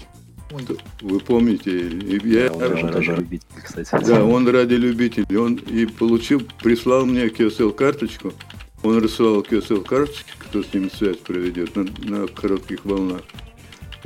Вы 1.00 1.20
помните? 1.20 1.88
Я- 2.24 2.52
Он 2.52 2.58
даже 2.58 2.86
радиолюбитель, 2.88 3.46
кстати. 3.64 3.90
да, 4.06 4.24
он 4.24 4.48
ради 4.48 4.74
любителей. 4.74 5.36
Он 5.36 5.54
и 5.54 5.86
получил, 5.86 6.42
прислал 6.62 7.04
мне 7.06 7.26
QSL 7.28 7.72
карточку. 7.72 8.32
Он 8.82 8.98
рассылал 9.02 9.40
QSL 9.42 9.82
карточки, 9.84 10.32
кто 10.38 10.62
с 10.62 10.72
ним 10.74 10.90
связь 10.90 11.16
проведет 11.16 11.74
на, 11.76 11.84
на 12.04 12.26
коротких 12.28 12.84
волнах. 12.84 13.22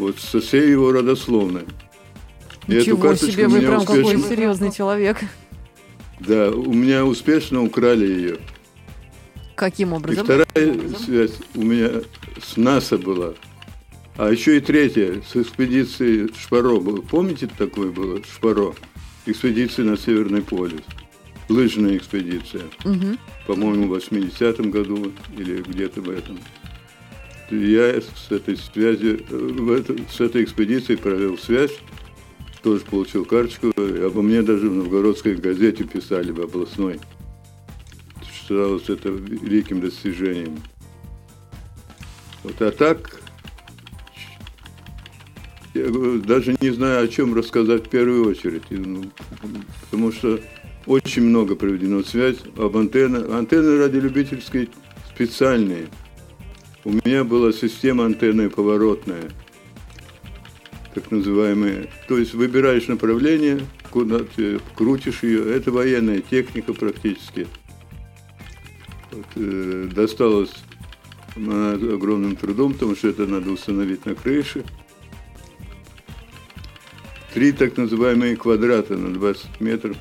Вот 0.01 0.19
со 0.19 0.41
всей 0.41 0.71
его 0.71 0.93
родословной. 0.93 1.65
И 2.67 2.73
эту 2.73 2.81
ничего 2.81 2.97
карточку 2.99 3.31
себе, 3.33 3.49
вы 3.49 3.59
прям 3.61 3.81
какой 3.81 4.03
успешно- 4.03 4.29
серьезный 4.29 4.73
человек. 4.73 5.19
Да, 6.21 6.51
у 6.51 6.73
меня 6.73 7.05
успешно 7.05 7.63
украли 7.63 8.07
ее. 8.07 8.39
Каким 9.57 9.91
И 9.93 9.97
образом? 9.97 10.25
вторая 10.25 10.79
связь 11.05 11.33
у 11.55 11.63
меня 11.63 11.91
с 12.43 12.57
НАСА 12.57 12.97
была. 12.97 13.35
А 14.17 14.31
еще 14.31 14.57
и 14.57 14.61
третья, 14.61 15.21
с 15.31 15.37
экспедицией 15.37 16.31
Шпаро. 16.39 16.81
было. 16.81 17.03
Помните, 17.03 17.47
такое 17.59 17.91
было? 17.91 18.23
Шпаро. 18.25 18.75
Экспедиция 19.27 19.85
на 19.85 19.99
Северный 19.99 20.41
полюс. 20.43 20.81
Лыжная 21.51 21.97
экспедиция. 21.99 22.63
Мгм. 22.85 23.19
По-моему, 23.47 23.87
в 23.89 23.93
80-м 23.93 24.71
году 24.71 25.13
или 25.37 25.63
где-то 25.63 26.01
в 26.01 26.09
этом. 26.09 26.39
Я 27.51 28.01
с 28.01 28.31
этой 28.31 28.57
связи, 28.57 29.25
э, 29.29 29.97
с 30.11 30.21
этой 30.21 30.45
экспедицией 30.45 30.99
провел 30.99 31.37
связь, 31.37 31.73
тоже 32.63 32.85
получил 32.85 33.25
карточку. 33.25 33.73
Обо 33.77 34.23
мне 34.23 34.43
даже 34.43 34.69
в 34.69 34.75
новгородской 34.75 35.35
газете 35.35 35.85
писали, 35.85 36.31
в 36.31 36.41
областной. 36.41 37.01
Считалось 38.33 38.89
это 38.89 39.09
великим 39.09 39.81
достижением. 39.81 40.59
Вот, 42.45 42.61
а 42.63 42.71
так, 42.71 43.21
я 45.75 45.87
даже 46.25 46.57
не 46.61 46.71
знаю, 46.71 47.05
о 47.05 47.09
чем 47.09 47.35
рассказать 47.35 47.87
в 47.87 47.91
первую 47.91 48.29
очередь. 48.29 48.63
Ну, 48.71 49.05
потому 49.83 50.13
что 50.13 50.41
очень 50.87 51.23
много 51.23 51.57
проведено 51.57 52.03
связь 52.03 52.39
об 52.57 52.77
антеннах. 52.77 53.29
Антенны 53.31 53.79
радиолюбительские 53.79 54.69
специальные. 55.15 55.89
У 56.83 56.93
меня 56.93 57.25
была 57.25 57.53
система 57.53 58.07
антенны 58.07 58.49
поворотная, 58.49 59.31
так 60.95 61.11
называемая. 61.11 61.89
То 62.09 62.17
есть 62.17 62.33
выбираешь 62.33 62.89
направление, 62.89 63.61
куда 63.91 64.21
ты 64.21 64.61
крутишь 64.75 65.23
ее. 65.23 65.55
Это 65.55 65.73
военная 65.73 66.23
техника 66.23 66.73
практически. 66.73 67.47
Вот, 69.13 69.27
э, 69.37 69.89
досталось 69.95 70.55
она 71.37 71.73
огромным 71.73 72.35
трудом, 72.35 72.73
потому 72.73 72.97
что 72.97 73.09
это 73.09 73.27
надо 73.27 73.51
установить 73.51 74.07
на 74.07 74.15
крыше. 74.15 74.65
Три 77.35 77.53
так 77.53 77.77
называемые 77.77 78.37
квадрата 78.37 78.97
на 78.97 79.13
20 79.13 79.61
метров. 79.61 79.97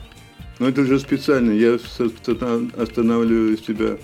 Но 0.60 0.70
это 0.70 0.82
уже 0.82 0.98
специально. 1.00 1.52
Я 1.52 1.76
останавливаю 1.76 3.58
себя 3.58 3.98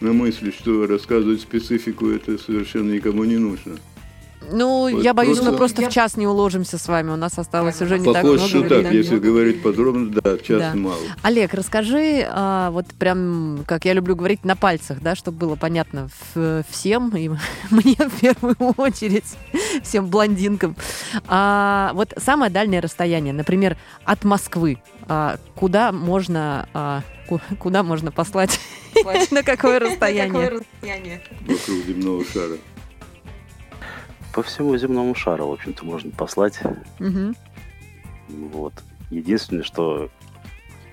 на 0.00 0.12
мысли, 0.12 0.50
что 0.50 0.86
рассказывать 0.86 1.40
специфику 1.42 2.08
это 2.10 2.38
совершенно 2.38 2.92
никому 2.92 3.24
не 3.24 3.36
нужно. 3.36 3.76
Ну, 4.52 4.90
Вот 4.90 5.04
я 5.04 5.14
боюсь, 5.14 5.38
мы 5.38 5.52
просто- 5.52 5.58
просто 5.58 5.82
в 5.82 5.88
час 5.92 6.16
не 6.16 6.26
уложимся 6.26 6.76
с 6.76 6.88
вами. 6.88 7.10
У 7.10 7.16
нас 7.16 7.38
осталось 7.38 7.80
уже 7.82 7.98
не 8.00 8.04
так 8.12 8.22
Похоже, 8.22 8.56
много 8.56 8.66
что 8.68 8.82
так, 8.82 8.92
если 8.92 9.18
говорить 9.18 9.62
подробно, 9.62 10.10
да, 10.10 10.38
час 10.38 10.58
Да. 10.58 10.72
мало. 10.74 10.96
Олег, 11.22 11.54
расскажи, 11.54 12.26
а, 12.28 12.70
вот 12.72 12.86
прям, 12.98 13.60
как 13.66 13.84
я 13.84 13.92
люблю 13.92 14.16
говорить, 14.16 14.44
на 14.44 14.56
пальцах, 14.56 15.00
да, 15.02 15.14
чтобы 15.14 15.38
было 15.38 15.54
понятно 15.56 16.08
в- 16.34 16.64
всем, 16.68 17.14
и 17.14 17.28
мне 17.70 17.94
в 17.96 18.20
первую 18.20 18.56
очередь, 18.76 19.36
всем 19.84 20.08
блондинкам. 20.08 20.74
А, 21.28 21.92
вот 21.94 22.14
самое 22.16 22.50
дальнее 22.50 22.80
расстояние, 22.80 23.34
например, 23.34 23.76
от 24.04 24.24
Москвы, 24.24 24.78
а, 25.06 25.36
куда 25.54 25.92
можно, 25.92 26.68
а, 26.74 27.02
куда 27.58 27.82
можно 27.82 28.10
послать, 28.12 28.58
на 29.30 29.42
какое 29.42 29.78
расстояние? 29.78 30.32
вокруг 31.40 31.84
земного 31.84 32.24
шара. 32.24 32.58
По 34.32 34.42
всему 34.42 34.76
земному 34.76 35.14
шару, 35.14 35.48
в 35.48 35.52
общем-то, 35.52 35.84
можно 35.84 36.10
послать. 36.10 36.60
Вот. 38.28 38.74
Единственное, 39.10 39.64
что 39.64 40.08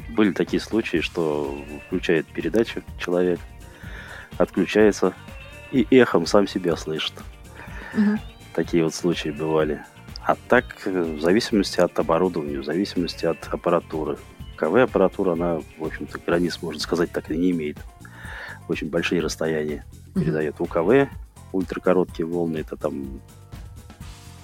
были 0.09 0.31
такие 0.31 0.59
случаи, 0.59 1.01
что 1.01 1.57
включает 1.85 2.25
передачу 2.25 2.81
человек, 2.99 3.39
отключается 4.37 5.13
и 5.71 5.85
эхом 5.91 6.25
сам 6.25 6.47
себя 6.47 6.75
слышит. 6.75 7.13
Такие 8.53 8.83
вот 8.83 8.95
случаи 8.95 9.29
бывали. 9.29 9.83
А 10.23 10.35
так, 10.49 10.65
э, 10.85 11.01
в 11.01 11.21
зависимости 11.21 11.79
от 11.79 11.97
оборудования, 11.99 12.59
в 12.59 12.65
зависимости 12.65 13.25
от 13.25 13.47
аппаратуры. 13.49 14.17
КВ-аппаратура, 14.57 15.33
она, 15.33 15.61
в 15.77 15.83
общем-то, 15.83 16.19
границ, 16.25 16.59
можно 16.61 16.79
сказать, 16.81 17.11
так 17.11 17.31
и 17.31 17.37
не 17.37 17.51
имеет. 17.51 17.77
Очень 18.67 18.89
большие 18.89 19.21
расстояния 19.21 19.85
передает. 20.13 20.59
У 20.59 20.65
КВ 20.65 21.09
ультракороткие 21.53 22.25
волны, 22.25 22.57
это 22.57 22.75
там 22.75 23.21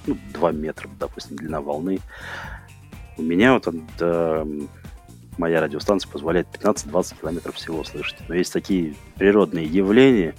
ну, 0.05 0.17
2 0.33 0.51
метра, 0.53 0.89
допустим, 0.99 1.35
длина 1.35 1.59
волны. 1.61 1.99
У 3.17 3.21
меня 3.21 3.53
вот 3.53 3.67
да, 3.99 4.45
моя 5.37 5.61
радиостанция 5.61 6.09
позволяет 6.09 6.47
15-20 6.53 7.19
километров 7.19 7.55
всего 7.55 7.83
слышать. 7.83 8.17
Но 8.27 8.35
есть 8.35 8.53
такие 8.53 8.95
природные 9.17 9.65
явления, 9.65 10.35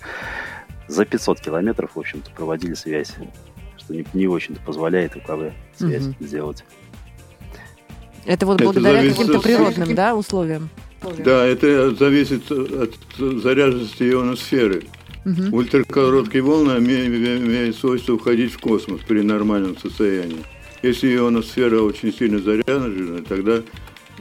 за 0.89 1.05
500 1.05 1.41
километров, 1.41 1.93
в 1.95 1.99
общем-то, 1.99 2.31
проводили 2.31 2.75
связь, 2.75 3.15
что 3.79 3.95
не, 3.95 4.07
не 4.13 4.27
очень-то 4.27 4.61
позволяет 4.61 5.17
УКВ 5.17 5.55
связь 5.77 6.07
Мгм. 6.07 6.17
сделать. 6.21 6.65
Это 8.27 8.47
вот 8.47 8.61
благодаря 8.61 9.03
каким-то 9.07 9.39
от- 9.39 9.43
природным, 9.45 9.95
да, 9.95 10.15
условиям? 10.15 10.69
Да, 11.25 11.45
это 11.47 11.95
зависит 11.95 12.51
от 12.51 12.95
заряженности 13.19 14.03
ионосферы. 14.11 14.85
Мгм. 15.25 15.53
Ультракороткие 15.55 16.43
волны 16.43 16.73
име- 16.79 17.07
име- 17.07 17.39
имеют 17.39 17.77
свойство 17.77 18.15
уходить 18.15 18.53
в 18.53 18.59
космос 18.59 19.01
при 19.07 19.21
нормальном 19.23 19.77
состоянии. 19.79 20.39
Если 20.83 21.15
ионосфера 21.17 21.81
очень 21.81 22.13
сильно 22.13 22.39
заряжена, 22.41 23.23
тогда 23.29 23.63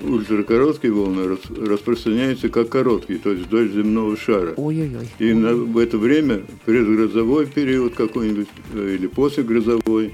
ультракороткие 0.02 0.92
волны 0.94 1.28
рас- 1.28 1.58
распространяются 1.70 2.50
как 2.50 2.70
короткие, 2.70 3.20
то 3.20 3.32
есть 3.32 3.46
вдоль 3.48 3.70
земного 3.72 4.18
шара. 4.18 4.54
Ой-ой-ой. 4.58 5.08
И 5.20 5.34
на- 5.34 5.54
в 5.56 5.78
это 5.78 5.98
время, 5.98 6.42
предгрозовой 6.66 7.46
период 7.48 7.94
какой-нибудь 7.96 8.48
э, 8.74 8.96
или 8.98 9.08
послегрозовой, 9.08 10.14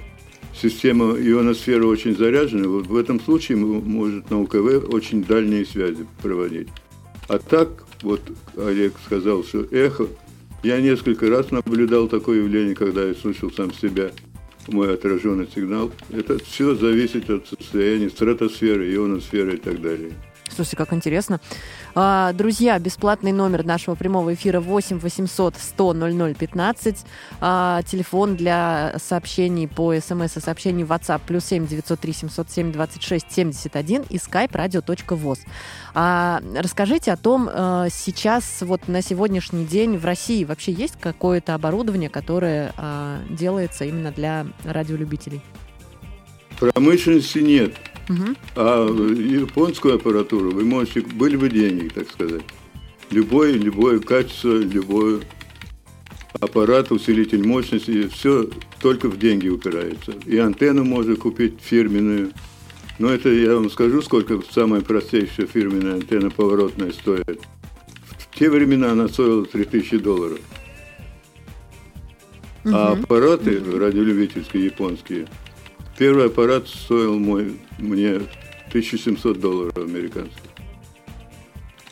система 0.61 1.13
ионосферы 1.13 1.85
очень 1.85 2.15
заряжена, 2.15 2.67
вот 2.67 2.87
в 2.87 2.95
этом 2.95 3.19
случае 3.19 3.57
может 3.57 4.29
на 4.29 4.41
УКВ 4.41 4.93
очень 4.93 5.23
дальние 5.23 5.65
связи 5.65 6.05
проводить. 6.21 6.69
А 7.27 7.37
так, 7.39 7.69
вот 8.01 8.21
Олег 8.57 8.93
сказал, 9.05 9.43
что 9.43 9.65
эхо, 9.71 10.07
я 10.63 10.81
несколько 10.81 11.29
раз 11.29 11.51
наблюдал 11.51 12.07
такое 12.07 12.39
явление, 12.39 12.75
когда 12.75 13.05
я 13.05 13.13
слышал 13.13 13.51
сам 13.51 13.73
себя, 13.73 14.11
мой 14.67 14.93
отраженный 14.93 15.47
сигнал. 15.53 15.91
Это 16.09 16.37
все 16.43 16.75
зависит 16.75 17.29
от 17.29 17.47
состояния 17.47 18.09
стратосферы, 18.09 18.93
ионосферы 18.93 19.55
и 19.55 19.57
так 19.57 19.81
далее. 19.81 20.11
Слушайте, 20.49 20.77
как 20.77 20.93
интересно. 20.93 21.39
А, 21.95 22.33
Друзья, 22.33 22.77
бесплатный 22.79 23.31
номер 23.31 23.65
нашего 23.65 23.95
прямого 23.95 24.33
эфира 24.33 24.59
8 24.59 24.99
800 24.99 25.55
100 25.57 25.93
00 25.93 26.35
15. 26.35 26.97
А, 27.41 27.81
Телефон 27.83 28.35
для 28.35 28.93
сообщений 28.97 29.67
по 29.67 29.93
смс 29.99 30.37
и 30.37 30.39
сообщений 30.39 30.83
в 30.83 30.91
WhatsApp 30.91 31.21
плюс 31.25 31.45
7 31.45 31.67
903 31.67 32.13
707 32.13 32.71
26 32.71 33.31
71 33.31 34.03
и 34.09 34.17
skype 34.17 34.51
radio.voz. 34.51 35.39
А, 35.93 36.41
Расскажите 36.55 37.11
о 37.11 37.17
том, 37.17 37.49
э, 37.51 37.87
сейчас, 37.91 38.61
вот 38.61 38.87
на 38.87 39.01
сегодняшний 39.01 39.65
день 39.65 39.97
в 39.97 40.05
России 40.05 40.43
вообще 40.43 40.71
есть 40.71 40.95
какое-то 40.99 41.55
оборудование, 41.55 42.09
которое 42.09 42.73
а, 42.77 43.19
делается 43.29 43.85
именно 43.85 44.11
для 44.11 44.45
радиолюбителей? 44.63 45.41
Промышленности 46.59 47.39
нет. 47.39 47.73
А 48.55 48.87
японскую 48.87 49.95
аппаратуру 49.95 50.51
вы 50.51 50.65
можете, 50.65 51.01
были 51.01 51.35
бы 51.35 51.49
деньги, 51.49 51.87
так 51.87 52.09
сказать, 52.09 52.41
любое, 53.11 53.53
любое 53.53 53.99
качество, 53.99 54.57
любой 54.57 55.21
аппарат, 56.39 56.91
усилитель 56.91 57.45
мощности, 57.45 58.07
все 58.07 58.49
только 58.81 59.09
в 59.09 59.17
деньги 59.17 59.47
упирается. 59.47 60.13
И 60.25 60.37
антенну 60.37 60.83
можно 60.83 61.15
купить 61.15 61.59
фирменную. 61.61 62.31
Но 62.97 63.09
это 63.09 63.29
я 63.29 63.55
вам 63.55 63.69
скажу, 63.69 64.01
сколько 64.01 64.41
самая 64.51 64.81
простейшая 64.81 65.47
фирменная 65.47 65.95
антенна 65.95 66.29
поворотная 66.29 66.91
стоит. 66.91 67.41
В 68.17 68.37
те 68.37 68.49
времена 68.49 68.91
она 68.91 69.07
стоила 69.07 69.45
3000 69.45 69.97
долларов. 69.97 70.39
А 72.65 72.91
аппараты 72.91 73.59
радиолюбительские 73.59 74.65
японские, 74.65 75.27
первый 75.99 76.27
аппарат 76.27 76.67
стоил 76.67 77.19
мой, 77.19 77.59
мне 77.77 78.21
1700 78.69 79.39
долларов 79.39 79.77
американских. 79.77 80.41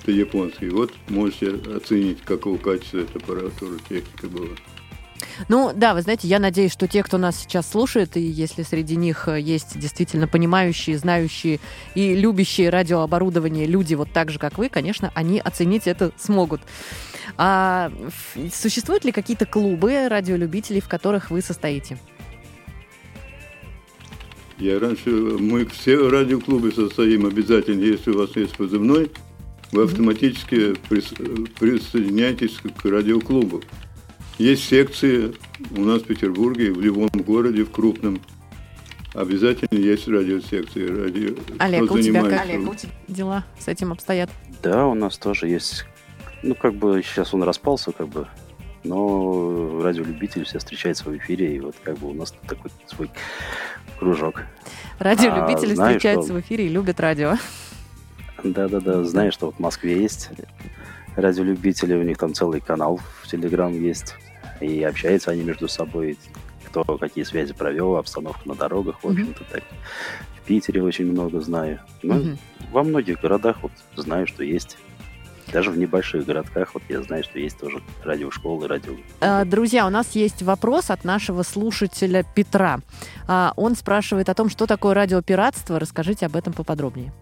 Это 0.01 0.11
японский. 0.11 0.69
Вот 0.69 0.93
можете 1.09 1.49
оценить, 1.75 2.21
какого 2.21 2.57
качества 2.57 2.99
эта 2.99 3.19
аппаратура, 3.19 3.77
техника 3.89 4.27
была. 4.27 4.47
Ну 5.49 5.71
да, 5.75 5.93
вы 5.93 6.01
знаете, 6.01 6.27
я 6.27 6.39
надеюсь, 6.39 6.71
что 6.71 6.87
те, 6.87 7.03
кто 7.03 7.17
нас 7.17 7.37
сейчас 7.37 7.69
слушает, 7.69 8.15
и 8.15 8.21
если 8.21 8.63
среди 8.63 8.95
них 8.95 9.27
э, 9.27 9.41
есть 9.41 9.77
действительно 9.77 10.27
понимающие, 10.27 10.97
знающие 10.97 11.59
и 11.93 12.15
любящие 12.15 12.69
радиооборудование 12.69 13.65
люди 13.65 13.93
вот 13.93 14.11
так 14.13 14.31
же, 14.31 14.39
как 14.39 14.57
вы, 14.57 14.69
конечно, 14.69 15.11
они 15.15 15.39
оценить 15.39 15.85
это 15.85 16.11
смогут. 16.17 16.61
А 17.35 17.91
существуют 18.53 19.03
ли 19.03 19.11
какие-то 19.11 19.45
клубы 19.45 20.07
радиолюбителей, 20.07 20.79
в 20.79 20.87
которых 20.87 21.29
вы 21.29 21.41
состоите? 21.41 21.97
Я 24.59 24.79
раньше, 24.79 25.09
мы 25.09 25.65
все 25.65 26.09
радиоклубы 26.09 26.71
состоим 26.71 27.27
обязательно, 27.27 27.83
если 27.83 28.09
у 28.09 28.17
вас 28.17 28.35
есть 28.35 28.57
позывной, 28.57 29.11
вы 29.71 29.83
автоматически 29.83 30.73
присоединяетесь 31.59 32.57
к 32.75 32.85
радиоклубу. 32.85 33.61
Есть 34.39 34.65
секции 34.65 35.33
у 35.75 35.81
нас 35.81 36.01
в 36.01 36.05
Петербурге, 36.05 36.71
в 36.71 36.81
любом 36.81 37.09
городе, 37.09 37.63
в 37.63 37.71
крупном. 37.71 38.19
Обязательно 39.13 39.77
есть 39.77 40.07
радиосекции. 40.07 40.87
Радио... 40.87 41.35
Олег, 41.59 41.91
у 41.91 41.99
тебя 41.99 42.23
как 42.23 42.41
Олег, 42.41 42.69
у 42.69 42.75
тебя 42.75 42.91
дела 43.07 43.45
с 43.59 43.67
этим 43.67 43.91
обстоят? 43.91 44.29
Да, 44.63 44.87
у 44.87 44.93
нас 44.93 45.17
тоже 45.17 45.47
есть. 45.47 45.85
Ну, 46.43 46.55
как 46.55 46.75
бы 46.75 47.01
сейчас 47.03 47.33
он 47.33 47.43
распался, 47.43 47.91
как 47.91 48.07
бы. 48.09 48.27
Но 48.87 49.81
радиолюбители 49.81 50.43
все 50.43 50.59
встречаются 50.59 51.03
в 51.03 51.17
эфире, 51.17 51.55
и 51.55 51.59
вот 51.59 51.75
как 51.83 51.97
бы 51.97 52.09
у 52.09 52.13
нас 52.13 52.33
такой 52.47 52.71
свой 52.85 53.11
кружок. 53.99 54.43
Радиолюбители 54.99 55.73
а, 55.73 55.85
встречаются 55.85 56.29
что... 56.29 56.33
в 56.35 56.39
эфире 56.41 56.65
и 56.65 56.69
любят 56.69 56.99
радио. 56.99 57.35
Да-да-да, 58.43 59.03
знаю, 59.03 59.31
что 59.31 59.47
вот 59.47 59.55
в 59.55 59.59
Москве 59.59 60.01
есть 60.01 60.29
радиолюбители, 61.15 61.95
у 61.95 62.03
них 62.03 62.17
там 62.17 62.33
целый 62.33 62.61
канал 62.61 62.99
в 63.21 63.27
Телеграм 63.27 63.73
есть, 63.73 64.15
и 64.61 64.83
общаются 64.83 65.31
они 65.31 65.43
между 65.43 65.67
собой, 65.67 66.17
кто 66.65 66.83
какие 66.97 67.23
связи 67.23 67.53
провел, 67.53 67.97
обстановка 67.97 68.47
на 68.47 68.55
дорогах, 68.55 69.03
в 69.03 69.07
общем-то, 69.07 69.43
так. 69.51 69.63
В 70.41 70.47
Питере 70.47 70.81
очень 70.81 71.11
много 71.11 71.41
знаю. 71.41 71.81
Ну, 72.03 72.37
во 72.71 72.83
многих 72.83 73.19
городах 73.19 73.57
вот 73.63 73.71
знаю, 73.95 74.27
что 74.27 74.43
есть. 74.43 74.77
Даже 75.51 75.71
в 75.71 75.77
небольших 75.77 76.25
городках 76.25 76.73
вот 76.73 76.83
я 76.89 77.01
знаю, 77.01 77.23
что 77.23 77.39
есть 77.39 77.57
тоже 77.57 77.81
радиошколы, 78.03 78.67
радио. 78.67 78.93
А, 79.21 79.45
друзья, 79.45 79.87
у 79.87 79.89
нас 79.89 80.11
есть 80.11 80.43
вопрос 80.43 80.89
от 80.89 81.05
нашего 81.05 81.43
слушателя 81.43 82.25
Петра. 82.35 82.79
А, 83.27 83.53
он 83.55 83.75
спрашивает 83.75 84.27
о 84.29 84.33
том, 84.33 84.49
что 84.49 84.65
такое 84.65 84.93
радиопиратство. 84.93 85.79
Расскажите 85.79 86.25
об 86.25 86.35
этом 86.35 86.51
поподробнее. 86.51 87.13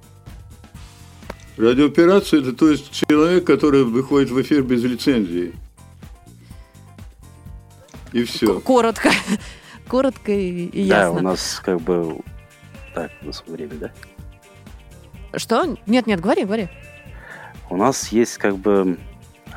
Радиооперация– 1.57 2.39
это 2.41 2.53
то 2.53 2.69
есть 2.69 2.91
человек, 2.91 3.45
который 3.45 3.83
выходит 3.83 4.29
в 4.29 4.41
эфир 4.41 4.63
без 4.63 4.83
лицензии. 4.83 5.53
И 8.11 8.23
все. 8.23 8.59
Коротко. 8.59 9.11
Коротко 9.87 10.31
и, 10.31 10.81
ясно. 10.81 11.13
Да, 11.13 11.19
у 11.19 11.19
нас 11.21 11.61
как 11.63 11.79
бы... 11.79 12.21
Так, 12.93 13.11
у 13.21 13.27
нас 13.27 13.43
время, 13.45 13.75
да? 13.75 13.91
Что? 15.37 15.77
Нет, 15.85 16.07
нет, 16.07 16.19
говори, 16.19 16.43
говори. 16.43 16.69
У 17.69 17.77
нас 17.77 18.09
есть 18.09 18.37
как 18.37 18.57
бы 18.57 18.97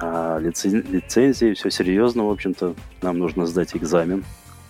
а, 0.01 0.38
лицен... 0.38 0.85
лицензии, 0.90 1.55
все 1.55 1.71
серьезно, 1.71 2.25
в 2.25 2.31
общем-то. 2.31 2.75
Нам 3.03 3.18
нужно 3.18 3.47
сдать 3.47 3.77
экзамен, 3.77 4.25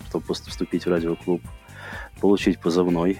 чтобы 0.09 0.33
вступить 0.33 0.85
в 0.85 0.89
радиоклуб, 0.89 1.41
получить 2.19 2.59
позывной, 2.59 3.19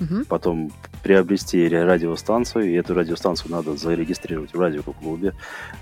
угу. 0.00 0.24
потом 0.28 0.72
приобрести 1.02 1.68
радиостанцию, 1.68 2.70
и 2.70 2.74
эту 2.74 2.94
радиостанцию 2.94 3.50
надо 3.50 3.76
зарегистрировать 3.76 4.54
в 4.54 4.60
радиоклубе, 4.60 5.34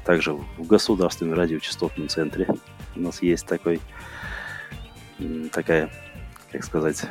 также 0.04 0.32
в 0.32 0.66
Государственном 0.66 1.34
радиочастотном 1.34 2.08
центре. 2.08 2.48
У 2.96 3.00
нас 3.00 3.22
есть 3.22 3.46
такой, 3.46 3.80
такая, 5.52 5.90
как 6.50 6.64
сказать... 6.64 7.04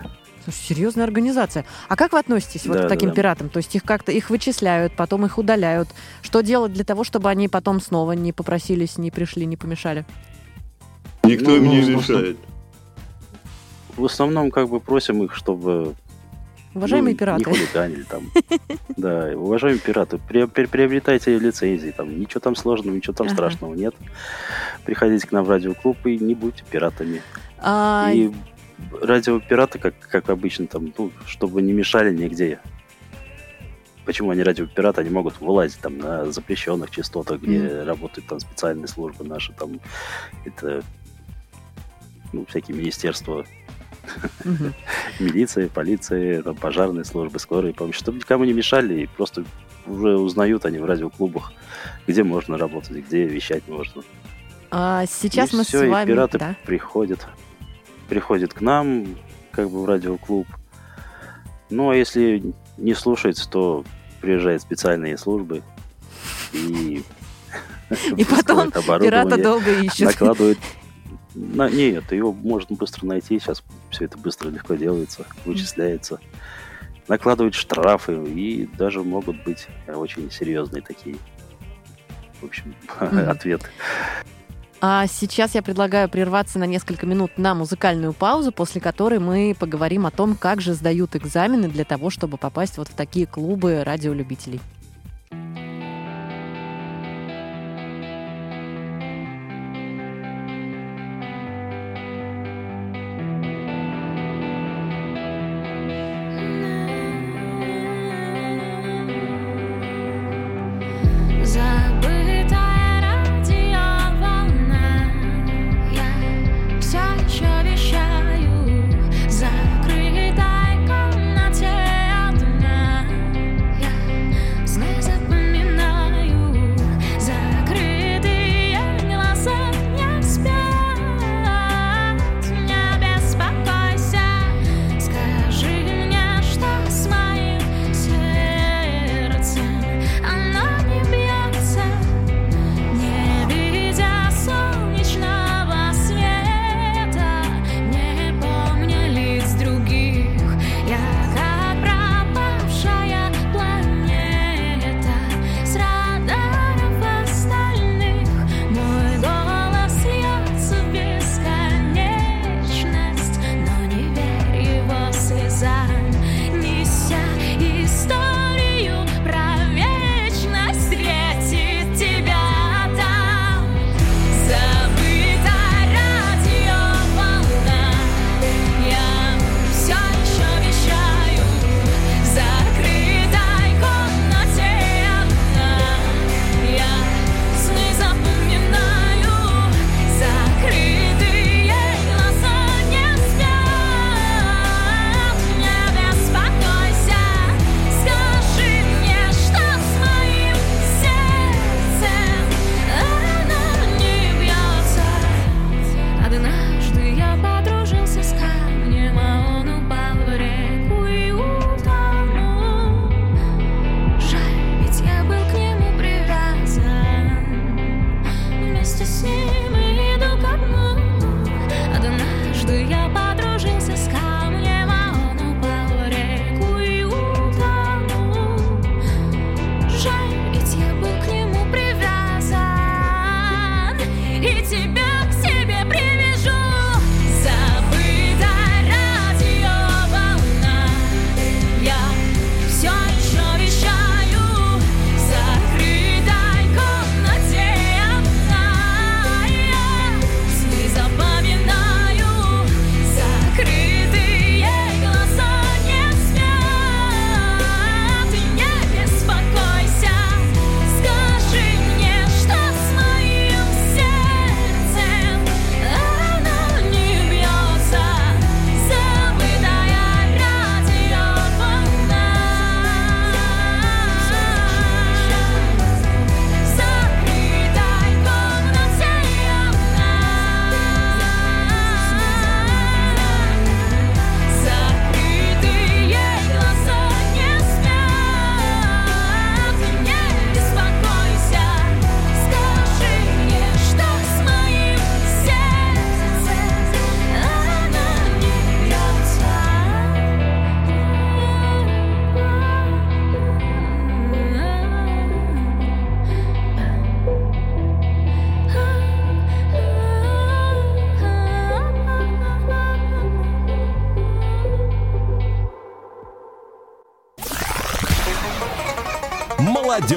серьезная 0.51 1.05
организация. 1.05 1.65
А 1.87 1.95
как 1.95 2.13
вы 2.13 2.19
относитесь 2.19 2.63
да, 2.63 2.73
вот 2.73 2.85
к 2.85 2.87
таким 2.87 3.09
да, 3.09 3.15
пиратам? 3.15 3.49
То 3.49 3.57
есть 3.57 3.75
их 3.75 3.83
как-то 3.83 4.11
их 4.11 4.29
вычисляют, 4.29 4.93
потом 4.93 5.25
их 5.25 5.37
удаляют. 5.37 5.89
Что 6.21 6.41
делать 6.41 6.73
для 6.73 6.83
того, 6.83 7.03
чтобы 7.03 7.29
они 7.29 7.47
потом 7.47 7.81
снова 7.81 8.13
не 8.13 8.33
попросились, 8.33 8.97
не 8.97 9.11
пришли, 9.11 9.45
не 9.45 9.57
помешали? 9.57 10.05
Никто 11.23 11.51
ну, 11.51 11.57
им 11.57 11.69
не 11.69 11.95
мешает. 11.95 12.37
В 13.95 14.05
основном 14.05 14.51
как 14.51 14.69
бы 14.69 14.79
просим 14.79 15.23
их, 15.23 15.35
чтобы 15.35 15.95
Уважаемые 16.73 17.13
ну, 17.13 17.17
пираты. 17.17 17.39
Не 17.39 17.43
хулиганили 17.45 18.03
там. 18.03 18.31
Да, 18.95 19.31
уважаемые 19.35 19.81
пираты, 19.81 20.17
приобретайте 20.17 21.37
лицензии, 21.39 21.91
там 21.95 22.19
ничего 22.19 22.39
там 22.41 22.55
сложного, 22.55 22.95
ничего 22.95 23.13
там 23.13 23.29
страшного 23.29 23.73
нет. 23.73 23.95
Приходите 24.85 25.27
к 25.27 25.31
нам 25.31 25.45
в 25.45 25.49
радиоклуб 25.49 26.05
и 26.05 26.17
не 26.17 26.35
будьте 26.35 26.63
пиратами. 26.69 27.21
А... 27.57 28.11
И 28.13 28.31
радиопираты, 29.01 29.79
как, 29.79 29.99
как 29.99 30.29
обычно, 30.29 30.67
там, 30.67 30.93
ну, 30.97 31.11
чтобы 31.25 31.61
не 31.61 31.73
мешали 31.73 32.15
нигде. 32.15 32.59
Почему 34.05 34.31
они 34.31 34.41
радиопираты, 34.41 35.01
они 35.01 35.09
могут 35.09 35.39
вылазить 35.39 35.79
там 35.79 35.97
на 35.97 36.31
запрещенных 36.31 36.89
частотах, 36.89 37.41
где 37.41 37.57
mm. 37.57 37.83
работают 37.83 38.27
там 38.27 38.39
специальные 38.39 38.87
службы 38.87 39.23
наши, 39.23 39.53
там, 39.53 39.79
это, 40.45 40.83
ну, 42.33 42.45
всякие 42.45 42.75
министерства 42.77 43.45
милиции, 45.19 45.67
полиции, 45.67 46.41
там, 46.41 46.55
пожарной 46.55 47.05
службы, 47.05 47.39
скорой 47.39 47.73
помощи, 47.73 47.99
чтобы 47.99 48.17
никому 48.17 48.45
не 48.45 48.53
мешали, 48.53 49.01
и 49.01 49.05
просто 49.05 49.45
уже 49.85 50.17
узнают 50.17 50.65
они 50.65 50.79
в 50.79 50.85
радиоклубах, 50.85 51.53
где 52.07 52.23
можно 52.23 52.57
работать, 52.57 53.05
где 53.05 53.25
вещать 53.25 53.67
можно. 53.67 54.03
А 54.71 55.05
сейчас 55.07 55.53
и 55.53 55.57
мы 55.57 55.63
все, 55.63 55.85
с 55.85 55.89
вами... 55.89 56.05
И 56.05 56.13
пираты 56.13 56.37
да? 56.37 56.55
приходят, 56.65 57.27
приходят 58.09 58.53
к 58.53 58.61
нам, 58.61 59.15
как 59.51 59.69
бы 59.69 59.83
в 59.83 59.85
радиоклуб. 59.85 60.47
Ну, 61.69 61.91
а 61.91 61.95
если 61.95 62.53
не 62.77 62.93
слушается, 62.93 63.49
то 63.49 63.85
приезжают 64.21 64.61
специальные 64.61 65.17
службы 65.17 65.61
и 66.51 67.03
и 68.17 68.25
потом 68.25 68.71
пирата 68.71 69.41
долго 69.41 69.71
ищут. 69.81 70.07
Накладывают 70.07 70.59
на, 71.35 71.69
нет, 71.69 72.11
его 72.11 72.33
можно 72.33 72.75
быстро 72.75 73.05
найти, 73.05 73.39
сейчас 73.39 73.63
все 73.91 74.05
это 74.05 74.17
быстро 74.17 74.49
легко 74.49 74.75
делается, 74.75 75.25
вычисляется. 75.45 76.19
Накладывают 77.07 77.55
штрафы, 77.55 78.23
и 78.25 78.67
даже 78.77 79.03
могут 79.03 79.43
быть 79.43 79.67
очень 79.87 80.29
серьезные 80.31 80.81
такие, 80.81 81.15
в 82.41 82.45
общем, 82.45 82.75
mm-hmm. 82.99 83.25
ответы. 83.25 83.67
А 84.81 85.07
сейчас 85.07 85.55
я 85.55 85.61
предлагаю 85.61 86.07
прерваться 86.07 86.57
на 86.57 86.63
несколько 86.63 87.05
минут 87.05 87.37
на 87.37 87.53
музыкальную 87.53 88.13
паузу, 88.13 88.53
после 88.53 88.79
которой 88.79 89.19
мы 89.19 89.53
поговорим 89.59 90.05
о 90.05 90.11
том, 90.11 90.35
как 90.35 90.61
же 90.61 90.73
сдают 90.73 91.17
экзамены 91.17 91.67
для 91.67 91.83
того, 91.83 92.09
чтобы 92.09 92.37
попасть 92.37 92.77
вот 92.77 92.87
в 92.87 92.93
такие 92.93 93.25
клубы 93.25 93.83
радиолюбителей. 93.83 94.61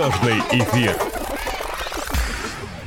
Молодежный 0.03 0.41
эфир. 0.51 0.97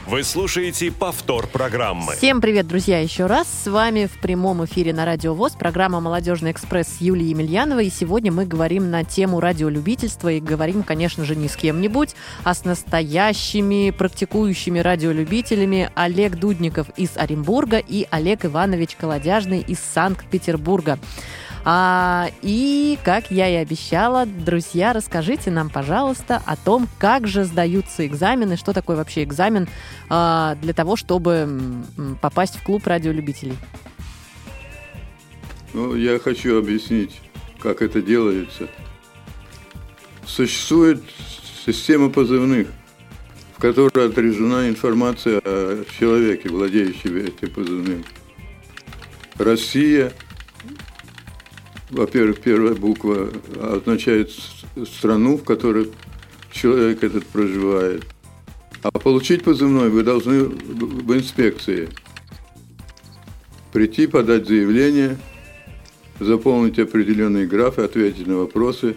Вы 0.06 0.24
слушаете 0.24 0.92
повтор 0.92 1.48
программы. 1.48 2.14
Всем 2.14 2.42
привет, 2.42 2.68
друзья, 2.68 3.00
еще 3.00 3.26
раз. 3.26 3.48
С 3.48 3.68
вами 3.68 4.06
в 4.06 4.20
прямом 4.20 4.66
эфире 4.66 4.94
на 4.94 5.06
Радио 5.06 5.34
ВОЗ 5.34 5.54
программа 5.54 6.02
«Молодежный 6.02 6.52
экспресс» 6.52 6.88
с 6.88 7.02
Юлией 7.02 7.30
Емельяновой. 7.30 7.88
И 7.88 7.90
сегодня 7.90 8.32
мы 8.32 8.46
говорим 8.46 8.92
на 8.92 9.04
тему 9.04 9.40
радиолюбительства 9.40 10.30
и 10.30 10.42
говорим, 10.42 10.84
конечно 10.84 11.24
же, 11.24 11.36
не 11.36 11.48
с 11.48 11.56
кем-нибудь, 11.56 12.16
а 12.44 12.54
с 12.54 12.66
настоящими 12.66 13.92
практикующими 13.92 14.80
радиолюбителями 14.80 15.90
Олег 15.96 16.36
Дудников 16.36 16.88
из 16.98 17.16
Оренбурга 17.16 17.78
и 17.78 18.08
Олег 18.12 18.46
Иванович 18.46 18.98
Колодяжный 18.98 19.62
из 19.62 19.80
Санкт-Петербурга. 19.80 21.00
А, 21.68 22.30
и, 22.44 23.00
как 23.04 23.32
я 23.32 23.50
и 23.50 23.56
обещала, 23.56 24.28
друзья, 24.28 24.94
расскажите 24.94 25.50
нам, 25.50 25.72
пожалуйста, 25.72 26.40
о 26.46 26.56
том, 26.56 26.88
как 27.00 27.28
же 27.28 27.44
сдаются 27.44 28.06
экзамены, 28.06 28.56
что 28.56 28.72
такое 28.72 28.96
вообще 28.96 29.24
экзамен 29.24 29.68
а, 30.08 30.56
для 30.62 30.74
того, 30.74 30.96
чтобы 30.96 31.50
попасть 32.22 32.58
в 32.58 32.64
клуб 32.64 32.86
радиолюбителей. 32.86 33.58
Ну, 35.74 35.96
я 35.96 36.20
хочу 36.20 36.60
объяснить, 36.60 37.20
как 37.60 37.82
это 37.82 38.00
делается. 38.00 38.68
Существует 40.28 41.02
система 41.66 42.12
позывных, 42.12 42.68
в 43.58 43.60
которой 43.60 44.08
отрежена 44.08 44.70
информация 44.70 45.42
о 45.44 45.84
человеке, 45.98 46.48
владеющем 46.48 47.18
этим 47.18 47.50
позывным. 47.50 48.06
Россия– 49.40 50.14
во-первых, 51.90 52.40
первая 52.40 52.74
буква 52.74 53.30
означает 53.62 54.32
страну, 54.86 55.38
в 55.38 55.44
которой 55.44 55.92
человек 56.52 57.04
этот 57.04 57.26
проживает. 57.28 58.04
А 58.82 58.92
получить 58.92 59.44
позывной 59.44 59.90
вы 59.90 60.04
должны 60.04 60.44
в 60.44 61.16
инспекции 61.16 61.90
прийти, 63.74 64.08
подать 64.08 64.48
заявление, 64.48 65.18
заполнить 66.20 66.80
определенные 66.80 67.46
графы, 67.46 67.82
ответить 67.82 68.28
на 68.28 68.38
вопросы, 68.38 68.96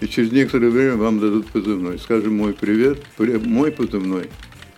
и 0.00 0.08
через 0.08 0.32
некоторое 0.32 0.70
время 0.70 0.96
вам 0.96 1.20
дадут 1.20 1.46
позывной. 1.46 1.98
Скажем, 1.98 2.36
мой 2.36 2.52
привет, 2.52 3.02
мой 3.18 3.72
позывной 3.72 4.28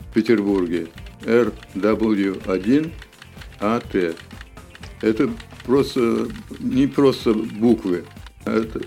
в 0.01 0.15
Петербурге 0.15 0.89
RW1AT. 1.25 4.15
Это 5.05 5.31
просто 5.67 6.29
не 6.61 6.87
просто 6.87 7.35
буквы. 7.35 8.05
А 8.47 8.57
это, 8.57 8.81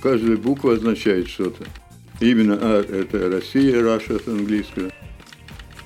каждая 0.00 0.36
буква 0.36 0.74
означает 0.74 1.28
что-то. 1.28 1.64
Именно 2.20 2.52
R– 2.52 2.84
это 2.88 3.28
Россия, 3.28 3.74
Russia 3.82 4.22
с 4.24 4.28
английского. 4.28 4.92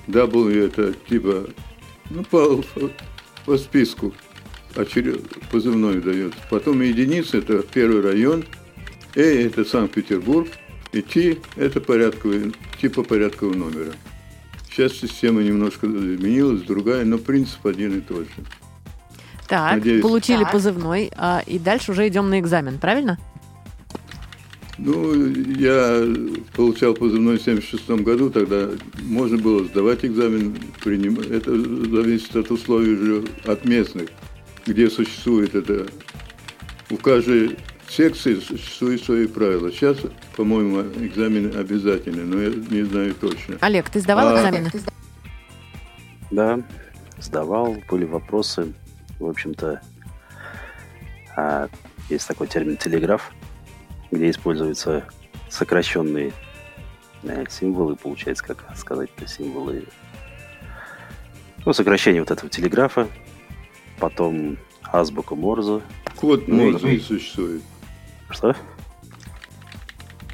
W– 0.07 0.65
это 0.65 0.93
типа, 1.09 1.47
ну, 2.11 2.23
по, 2.25 2.63
по 3.43 3.57
списку 3.57 4.13
очеред, 4.75 5.27
позывной 5.49 5.99
дает. 5.99 6.33
Потом 6.51 6.81
единица– 6.81 7.37
это 7.39 7.63
первый 7.63 8.01
район, 8.01 8.45
A– 9.15 9.19
это 9.21 9.65
Санкт-Петербург, 9.65 10.47
и 10.91 11.01
T– 11.01 11.37
это 11.55 11.81
порядковый, 11.81 12.53
типа 12.79 13.01
порядкового 13.01 13.55
номера. 13.55 13.93
Сейчас 14.69 14.93
система 14.93 15.41
немножко 15.41 15.87
изменилась, 15.87 16.61
другая, 16.61 17.03
но 17.03 17.17
принцип 17.17 17.65
один 17.65 17.97
и 17.97 18.01
тот 18.01 18.25
же. 18.25 18.45
Так, 19.51 19.79
Надеюсь. 19.79 20.01
получили 20.01 20.43
так. 20.43 20.53
позывной, 20.53 21.11
а, 21.17 21.43
и 21.45 21.59
дальше 21.59 21.91
уже 21.91 22.07
идем 22.07 22.29
на 22.29 22.39
экзамен, 22.39 22.77
правильно? 22.79 23.19
Ну, 24.77 25.13
я 25.13 26.05
получал 26.55 26.93
позывной 26.93 27.37
в 27.37 27.41
76 27.41 27.89
году, 28.01 28.29
тогда 28.29 28.69
можно 29.03 29.37
было 29.37 29.65
сдавать 29.65 30.05
экзамен, 30.05 30.55
принимать. 30.81 31.25
Это 31.25 31.51
зависит 31.51 32.33
от 32.33 32.49
условий 32.49 32.93
уже 32.93 33.25
от 33.43 33.65
местных, 33.65 34.07
где 34.65 34.89
существует 34.89 35.53
это. 35.53 35.87
У 36.89 36.95
каждой 36.95 37.57
секции 37.89 38.35
существуют 38.35 39.03
свои 39.03 39.27
правила. 39.27 39.69
Сейчас, 39.69 39.97
по-моему, 40.37 40.81
экзамены 40.97 41.57
обязательны, 41.57 42.23
но 42.23 42.41
я 42.41 42.51
не 42.69 42.83
знаю 42.83 43.13
точно. 43.15 43.57
Олег, 43.59 43.89
ты 43.89 43.99
сдавал 43.99 44.33
а... 44.33 44.39
экзамены? 44.39 44.71
Да, 46.31 46.61
сдавал, 47.19 47.75
были 47.89 48.05
вопросы 48.05 48.73
в 49.21 49.29
общем-то, 49.29 49.81
а, 51.35 51.69
есть 52.09 52.27
такой 52.27 52.47
термин 52.47 52.77
телеграф, 52.77 53.31
где 54.11 54.29
используются 54.29 55.05
сокращенные 55.49 56.33
э, 57.23 57.45
символы, 57.49 57.95
получается, 57.95 58.43
как 58.43 58.65
сказать-то, 58.75 59.27
символы, 59.27 59.85
ну, 61.65 61.73
сокращение 61.73 62.21
вот 62.21 62.31
этого 62.31 62.49
телеграфа, 62.49 63.07
потом 63.99 64.57
азбука 64.83 65.35
Морзе. 65.35 65.81
Код 66.15 66.47
ну, 66.47 66.71
Морзе 66.71 66.95
и... 66.95 66.99
существует. 66.99 67.61
Что? 68.29 68.55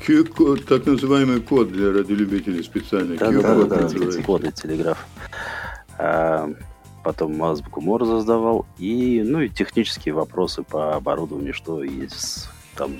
Q-код, 0.05 0.65
так 0.65 0.85
называемый 0.85 1.41
код 1.41 1.71
для 1.71 1.91
радиолюбителей 1.91 2.63
специальный. 2.63 3.17
Да, 3.17 3.29
да, 3.29 3.65
да, 3.65 3.89
да, 3.89 4.21
коды 4.23 4.51
телеграф. 4.51 5.05
А, 5.97 6.49
потом 7.07 7.41
азбуку 7.41 7.79
Морзе 7.79 8.19
сдавал, 8.19 8.65
и, 8.77 9.23
ну, 9.25 9.39
и 9.39 9.47
технические 9.47 10.13
вопросы 10.13 10.63
по 10.63 10.93
оборудованию, 10.93 11.53
что 11.53 11.81
из 11.81 12.49
там 12.75 12.97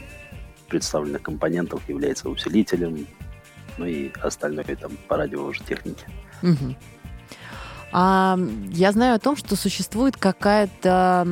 представленных 0.70 1.24
компонентов 1.24 1.82
является 1.90 2.30
усилителем, 2.30 3.06
ну 3.78 3.86
и 3.86 4.14
остальное 4.22 4.64
там 4.64 4.92
по 5.10 5.18
радио 5.18 5.44
уже 5.44 5.62
техники. 5.62 6.06
Угу. 6.42 6.76
А, 7.92 8.40
я 8.72 8.94
знаю 8.94 9.16
о 9.16 9.20
том, 9.20 9.36
что 9.36 9.58
существует 9.58 10.16
какая-то 10.16 11.28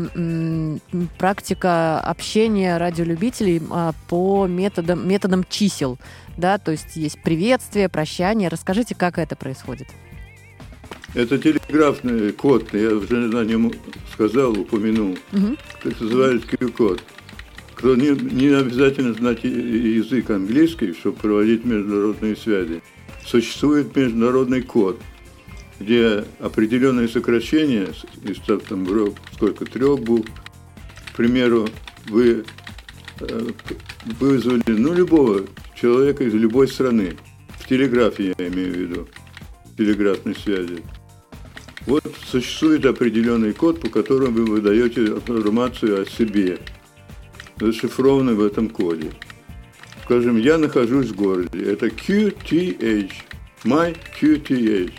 практика 1.17 2.01
общения 2.01 2.75
радиолюбителей 2.75 3.61
а, 3.71 3.93
по 4.09 4.47
методам, 4.47 5.07
методам 5.07 5.45
чисел, 5.47 5.97
да, 6.35 6.57
то 6.57 6.71
есть 6.71 6.97
есть 6.97 7.23
приветствие, 7.23 7.87
прощание. 7.87 8.49
Расскажите, 8.49 8.95
как 8.95 9.17
это 9.17 9.37
происходит? 9.37 9.87
Это 11.15 11.37
телеграфный 11.37 12.33
код, 12.33 12.73
я 12.73 12.93
уже 12.93 13.15
на 13.15 13.45
нем 13.45 13.71
сказал, 14.13 14.51
упомянул. 14.51 15.17
Угу. 15.31 15.57
Так 15.83 16.01
называется 16.01 16.57
Q-код. 16.57 17.01
Кто 17.75 17.95
не, 17.95 18.09
не 18.09 18.47
обязательно 18.49 19.13
знать 19.13 19.43
язык 19.43 20.29
английский, 20.29 20.93
чтобы 20.93 21.17
проводить 21.17 21.63
международные 21.63 22.35
связи. 22.35 22.81
Существует 23.25 23.95
международный 23.95 24.61
код, 24.61 24.99
где 25.79 26.25
определенные 26.39 27.07
сокращения 27.07 27.87
из 28.23 28.37
там, 28.67 28.85
сколько 29.33 29.65
трех 29.65 30.01
букв, 30.01 30.29
к 31.13 31.15
примеру, 31.15 31.69
вы 32.09 32.43
э, 33.21 33.47
вызвали 34.19 34.63
ну, 34.67 34.93
любого 34.93 35.45
человека 35.79 36.25
из 36.25 36.33
любой 36.33 36.67
страны, 36.67 37.15
в 37.59 37.67
телеграфе 37.67 38.35
я 38.37 38.47
имею 38.47 38.73
в 38.73 38.77
виду, 38.77 39.07
телеграфной 39.77 40.35
связи. 40.35 40.83
Вот 41.85 42.03
существует 42.25 42.85
определенный 42.85 43.53
код, 43.53 43.79
по 43.79 43.89
которому 43.89 44.31
вы 44.31 44.45
выдаете 44.45 45.05
информацию 45.05 46.01
о 46.01 46.05
себе, 46.05 46.59
зашифрованный 47.59 48.33
в 48.33 48.43
этом 48.43 48.69
коде. 48.69 49.11
Скажем, 50.03 50.37
я 50.37 50.57
нахожусь 50.57 51.07
в 51.07 51.15
городе. 51.15 51.63
Это 51.63 51.87
QTH. 51.87 53.11
My 53.63 53.97
QTH. 54.19 54.93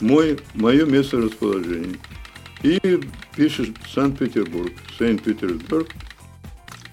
Мой, 0.00 0.38
мое 0.54 0.84
место 0.84 1.18
расположения. 1.18 1.96
И 2.62 2.78
пишешь 3.36 3.68
Санкт-Петербург. 3.94 4.72
Санкт-Петербург. 4.98 5.88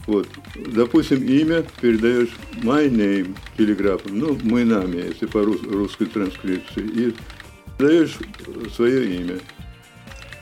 Вот. 0.08 0.28
Допустим, 0.56 1.24
имя 1.24 1.66
передаешь 1.80 2.30
my 2.64 2.90
name 2.90 3.36
телеграфом. 3.58 4.18
Ну, 4.18 4.38
мы 4.44 4.64
нами, 4.64 4.98
если 4.98 5.26
по 5.28 5.44
русской 5.44 6.06
транскрипции. 6.06 6.84
И 6.84 7.14
даешь 7.82 8.18
свое 8.76 9.18
имя. 9.18 9.40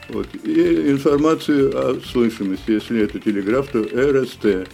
Вот. 0.08 0.28
И 0.44 0.90
информацию 0.90 1.70
о 1.76 2.00
слышимости, 2.00 2.72
если 2.72 3.02
это 3.02 3.18
телеграф, 3.18 3.68
то 3.68 3.80
РСТ. 3.82 4.68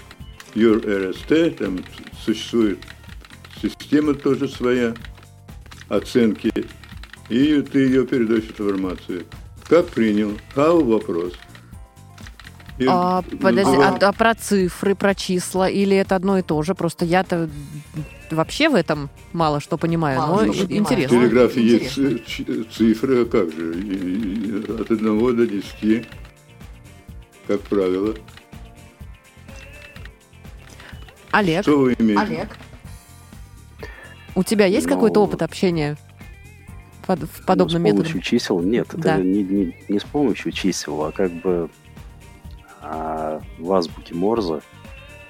Your 0.55 0.83
RST, 0.83 1.57
там 1.57 1.85
существует 2.25 2.79
система 3.61 4.15
тоже 4.15 4.49
своя, 4.49 4.95
оценки, 5.89 6.51
и 7.29 7.61
ты 7.61 7.79
ее 7.81 8.07
передаешь 8.07 8.45
информацию. 8.45 9.25
Как 9.69 9.87
принял? 9.89 10.33
How 10.55 10.83
вопрос. 10.83 11.35
А, 12.87 13.23
подожди, 13.41 13.77
а, 13.77 13.97
а 14.01 14.13
про 14.13 14.35
цифры, 14.35 14.95
про 14.95 15.15
числа, 15.15 15.69
или 15.69 15.97
это 15.97 16.15
одно 16.15 16.39
и 16.39 16.43
то 16.43 16.63
же? 16.63 16.75
Просто 16.75 17.05
я-то 17.05 17.49
вообще 18.31 18.69
в 18.69 18.75
этом 18.75 19.09
мало 19.33 19.61
что 19.61 19.79
понимаю, 19.79 20.19
мало 20.19 20.45
но 20.45 20.53
что 20.53 20.65
интересно. 20.65 21.17
В 21.17 21.21
телеграфе 21.21 21.63
есть 21.63 21.95
цифры, 22.75 23.23
а 23.23 23.25
как 23.25 23.51
же? 23.53 24.65
От 24.79 24.91
1 24.91 25.37
до 25.37 25.47
10, 25.47 26.07
как 27.47 27.61
правило. 27.63 28.15
Олег. 31.31 31.63
Что 31.63 31.79
вы 31.79 31.95
имеете? 31.99 32.23
Олег. 32.23 32.59
У 34.35 34.43
тебя 34.43 34.67
есть 34.67 34.87
Ну, 34.87 34.95
какой-то 34.95 35.21
опыт 35.23 35.43
общения 35.43 35.97
под, 37.07 37.23
в 37.23 37.45
подобным 37.47 37.83
ну, 37.83 37.89
с 37.89 37.93
методом? 37.93 38.13
помощью 38.13 38.21
чисел 38.23 38.61
нет, 38.61 38.89
Да. 38.93 39.15
это 39.15 39.23
не, 39.25 39.43
не, 39.43 39.77
не 39.89 39.99
с 39.99 40.05
помощью 40.05 40.53
чисел, 40.53 41.03
а 41.05 41.13
как 41.13 41.33
бы 41.33 41.71
а, 42.89 43.41
в 43.59 43.73
азбуке 43.73 44.15
Морзе, 44.15 44.61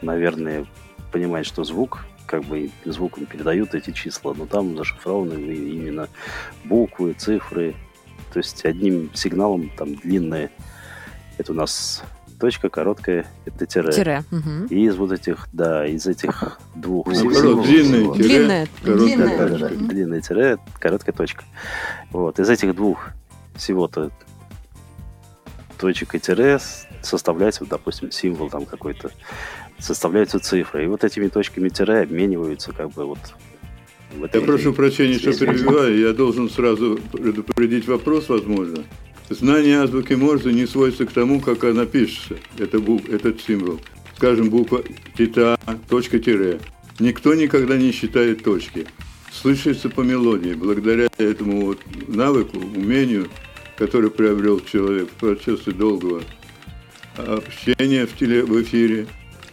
наверное, 0.03 0.67
понимает, 1.13 1.47
что 1.47 1.65
звук, 1.65 2.05
как 2.27 2.45
бы 2.45 2.71
звуком 2.85 3.25
передают 3.27 3.75
эти 3.75 3.93
числа, 3.93 4.35
но 4.37 4.47
там 4.47 4.77
зашифрованы 4.77 5.35
именно 5.35 6.09
буквы, 6.65 7.13
цифры, 7.15 7.75
то 8.33 8.39
есть 8.41 8.65
одним 8.65 9.11
сигналом 9.15 9.71
там 9.77 9.95
длинные, 9.95 10.51
это 11.39 11.53
у 11.53 11.55
нас 11.55 12.03
точка, 12.39 12.69
короткая, 12.69 13.25
это 13.47 13.65
тире. 13.65 13.93
Тире. 13.93 14.25
мгм. 14.31 14.67
И 14.67 14.85
из 14.87 14.97
вот 14.97 15.13
этих, 15.13 15.49
да, 15.55 15.87
из 15.87 16.07
этих 16.07 16.59
двух 16.75 17.07
Наоборот, 17.07 17.35
символов- 17.37 17.67
длинное 17.67 18.15
тире, 18.15 18.29
Длинное, 18.29 18.69
короткая 18.83 18.97
длинное. 19.07 19.39
да, 19.39 19.49
да, 19.49 19.59
точка. 19.59 19.69
да, 19.79 19.87
длинное 19.87 20.21
тире, 20.21 20.59
короткая 20.79 21.15
точка. 21.15 21.45
Вот, 22.11 22.39
из 22.39 22.51
этих 22.51 22.75
двух 22.75 23.09
всего-то 23.55 24.11
точек 25.79 26.15
и 26.15 26.21
тире 26.21 26.59
составляется, 27.07 27.61
вот, 27.65 27.71
допустим, 27.71 28.11
символ 28.11 28.51
там 28.51 28.67
какой-то, 28.67 29.11
составляются 29.79 30.39
цифры. 30.39 30.85
И 30.85 30.87
вот 30.87 31.05
этими 31.05 31.29
точками 31.29 31.69
тире 31.69 32.01
обмениваются 32.01 32.73
как 32.73 32.91
бы 32.93 33.05
вот 33.07 33.19
в 34.15 34.21
Я 34.21 34.27
этой- 34.27 34.43
прошу 34.43 34.73
прощения, 34.73 35.19
что 35.19 35.33
перебиваю. 35.33 35.99
Я 35.99 36.13
должен 36.13 36.49
сразу 36.51 36.99
предупредить 37.13 37.87
вопрос, 37.87 38.29
возможно. 38.29 38.85
Знание 39.29 39.81
азбуки 39.83 40.13
Морзе 40.15 40.53
не 40.53 40.67
сводится 40.67 41.05
к 41.07 41.13
тому, 41.13 41.41
как 41.41 41.65
она 41.65 41.85
пишется, 41.85 42.37
это 42.59 42.79
бук, 42.79 43.09
этот 43.09 43.41
символ. 43.41 43.81
Скажем, 44.17 44.51
буква 44.51 44.83
тита, 45.19 45.59
точка 45.89 46.19
тире. 46.21 46.61
Никто 47.01 47.35
никогда 47.35 47.77
не 47.77 47.93
считает 47.93 48.45
точки. 48.45 48.87
Слышится 49.33 49.91
по 49.91 50.01
мелодии. 50.01 50.55
Благодаря 50.55 51.09
этому 51.19 51.67
вот 51.67 51.79
навыку, 52.09 52.57
умению, 52.57 53.29
который 53.77 54.11
приобрел 54.11 54.61
человек 54.61 55.11
в 55.11 55.15
процессе 55.15 55.73
долгого 55.73 56.23
общения 57.19 58.07
в, 58.07 58.17
теле, 58.17 58.43
в 58.45 58.63
эфире, 58.63 59.07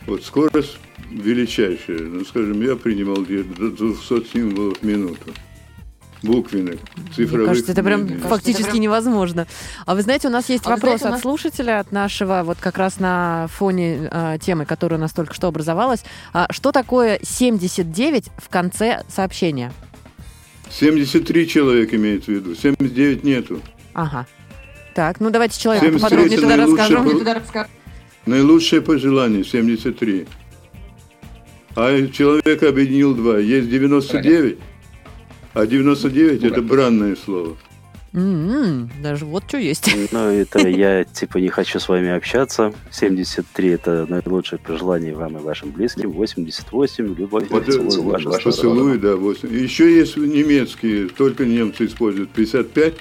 вот 0.06 0.24
скорость 0.24 0.78
величайшая. 1.12 2.00
Ну, 2.00 2.26
скажем, 2.26 2.62
я 2.62 2.76
принимал 2.76 3.18
где-то 3.24 3.70
до 3.72 3.94
200 3.94 4.32
символов 4.34 4.78
в 4.80 4.84
минуту. 4.84 5.32
Буквенных, 6.24 6.80
цифровых. 7.14 7.32
Мне 7.34 7.46
кажется, 7.48 7.72
это 7.74 7.84
прям 7.84 8.06
не- 8.06 8.14
не- 8.14 8.20
фактически 8.22 8.78
невозможно. 8.78 9.46
А 9.86 9.94
вы 9.94 10.04
знаете, 10.04 10.30
у 10.30 10.32
нас 10.32 10.48
есть 10.48 10.66
А 10.66 10.70
вопрос 10.70 11.00
знаете, 11.02 11.04
у 11.04 11.08
от 11.08 11.12
нас- 11.16 11.22
слушателя, 11.22 11.80
от 11.82 11.92
нашего, 11.92 12.44
вот 12.46 12.60
как 12.62 12.78
раз 12.78 12.98
на 13.02 13.48
фоне 13.52 14.08
а, 14.10 14.38
темы, 14.38 14.66
которая 14.66 14.98
у 14.98 15.02
нас 15.02 15.12
только 15.12 15.34
что 15.34 15.48
образовалась. 15.50 16.06
А, 16.32 16.48
что 16.50 16.72
такое 16.72 17.20
79 17.22 18.30
в 18.38 18.48
конце 18.48 19.04
сообщения? 19.10 19.74
73 20.70 21.46
человека 21.48 21.98
имеется 21.98 22.32
в 22.32 22.36
виду, 22.36 22.56
79 22.56 23.26
нету. 23.26 23.60
Ага. 23.94 24.26
Так, 24.94 25.20
ну 25.20 25.30
давайте 25.32 25.60
человеку 25.60 25.86
73 25.86 26.00
поподробнее 26.02 26.38
это 26.38 26.42
тогда 26.48 26.58
наилучшее 26.58 27.36
расскажем. 27.36 27.66
по- 28.26 28.30
Наилучшее 28.30 28.82
пожелание 28.82 29.44
73. 29.44 30.26
А 31.76 32.08
человек 32.08 32.64
объединил 32.64 33.16
два. 33.16 33.38
Есть 33.40 33.70
99, 33.70 34.60
а 35.54 35.66
99 35.66 36.44
это 36.44 36.62
бранное 36.62 37.16
слово. 37.16 37.58
М-м, 38.16 38.92
даже 39.02 39.26
вот 39.26 39.46
что 39.48 39.58
есть. 39.58 39.90
Ну, 40.12 40.20
это 40.30 40.60
я, 40.68 41.04
типа, 41.04 41.40
не 41.40 41.50
хочу 41.50 41.80
с 41.80 41.90
вами 41.90 42.10
общаться. 42.10 42.72
73– 42.92 43.70
это 43.72 44.06
наилучшее 44.08 44.60
пожелание 44.60 45.16
вам 45.16 45.38
и 45.38 45.42
вашим 45.42 45.72
близким. 45.72 46.12
88– 46.12 47.16
любовь, 47.18 47.46
Это 47.46 47.56
поцелуй 47.56 47.98
в 47.98 48.04
вашу 48.04 48.32
сторону. 48.32 48.44
Поцелуй, 48.44 48.98
да, 49.00 49.16
8. 49.16 49.52
Еще 49.52 49.98
есть 49.98 50.16
немецкие, 50.16 51.10
только 51.10 51.44
немцы 51.46 51.88
используют 51.88 52.30
55. 52.30 52.94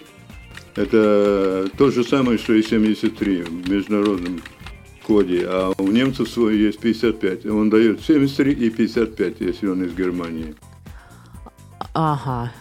Это 0.75 1.68
то 1.77 1.91
же 1.91 2.03
самое, 2.05 2.39
что 2.39 2.55
и 2.55 2.62
73 2.62 3.43
в 3.43 3.70
международном 3.70 4.41
коде. 5.07 5.45
А 5.47 5.73
у 5.77 5.89
немцев 5.89 6.29
свой 6.29 6.57
есть 6.57 6.81
55. 6.81 7.47
Он 7.47 7.68
дает 7.68 8.01
73 8.01 8.53
и 8.53 8.70
55, 8.70 9.41
если 9.41 9.66
он 9.66 9.85
из 9.85 9.95
Германии. 9.95 10.55
Ага. 11.95 12.53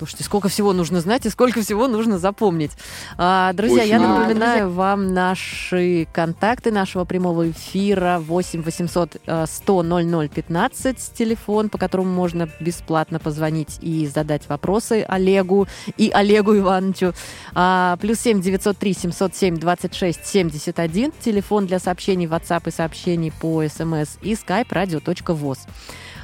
Слушайте, 0.00 0.24
сколько 0.24 0.48
всего 0.48 0.72
нужно 0.72 1.02
знать 1.02 1.26
и 1.26 1.28
сколько 1.28 1.60
всего 1.60 1.86
нужно 1.86 2.18
запомнить. 2.18 2.70
А, 3.18 3.52
друзья, 3.52 3.82
Очень 3.82 3.90
я 3.90 3.98
много. 3.98 4.20
напоминаю 4.20 4.70
вам 4.70 5.12
наши 5.12 6.08
контакты 6.10 6.72
нашего 6.72 7.04
прямого 7.04 7.50
эфира 7.50 8.18
8 8.18 8.62
800 8.62 9.16
э, 9.26 9.44
100 9.46 9.82
00 9.82 10.28
15, 10.30 11.12
телефон, 11.12 11.68
по 11.68 11.76
которому 11.76 12.10
можно 12.14 12.48
бесплатно 12.60 13.18
позвонить 13.18 13.76
и 13.82 14.06
задать 14.06 14.48
вопросы 14.48 15.04
Олегу 15.06 15.68
и 15.98 16.08
Олегу 16.08 16.56
Ивановичу. 16.56 17.12
А, 17.52 17.98
плюс 18.00 18.20
7 18.20 18.40
903 18.40 18.94
707 18.94 19.58
26 19.58 20.24
71, 20.24 21.12
телефон 21.20 21.66
для 21.66 21.78
сообщений 21.78 22.24
WhatsApp 22.24 22.66
и 22.68 22.70
сообщений 22.70 23.32
по 23.38 23.62
смс 23.68 24.16
и 24.22 24.32
skype 24.32 24.68
radio.voz. 24.70 25.58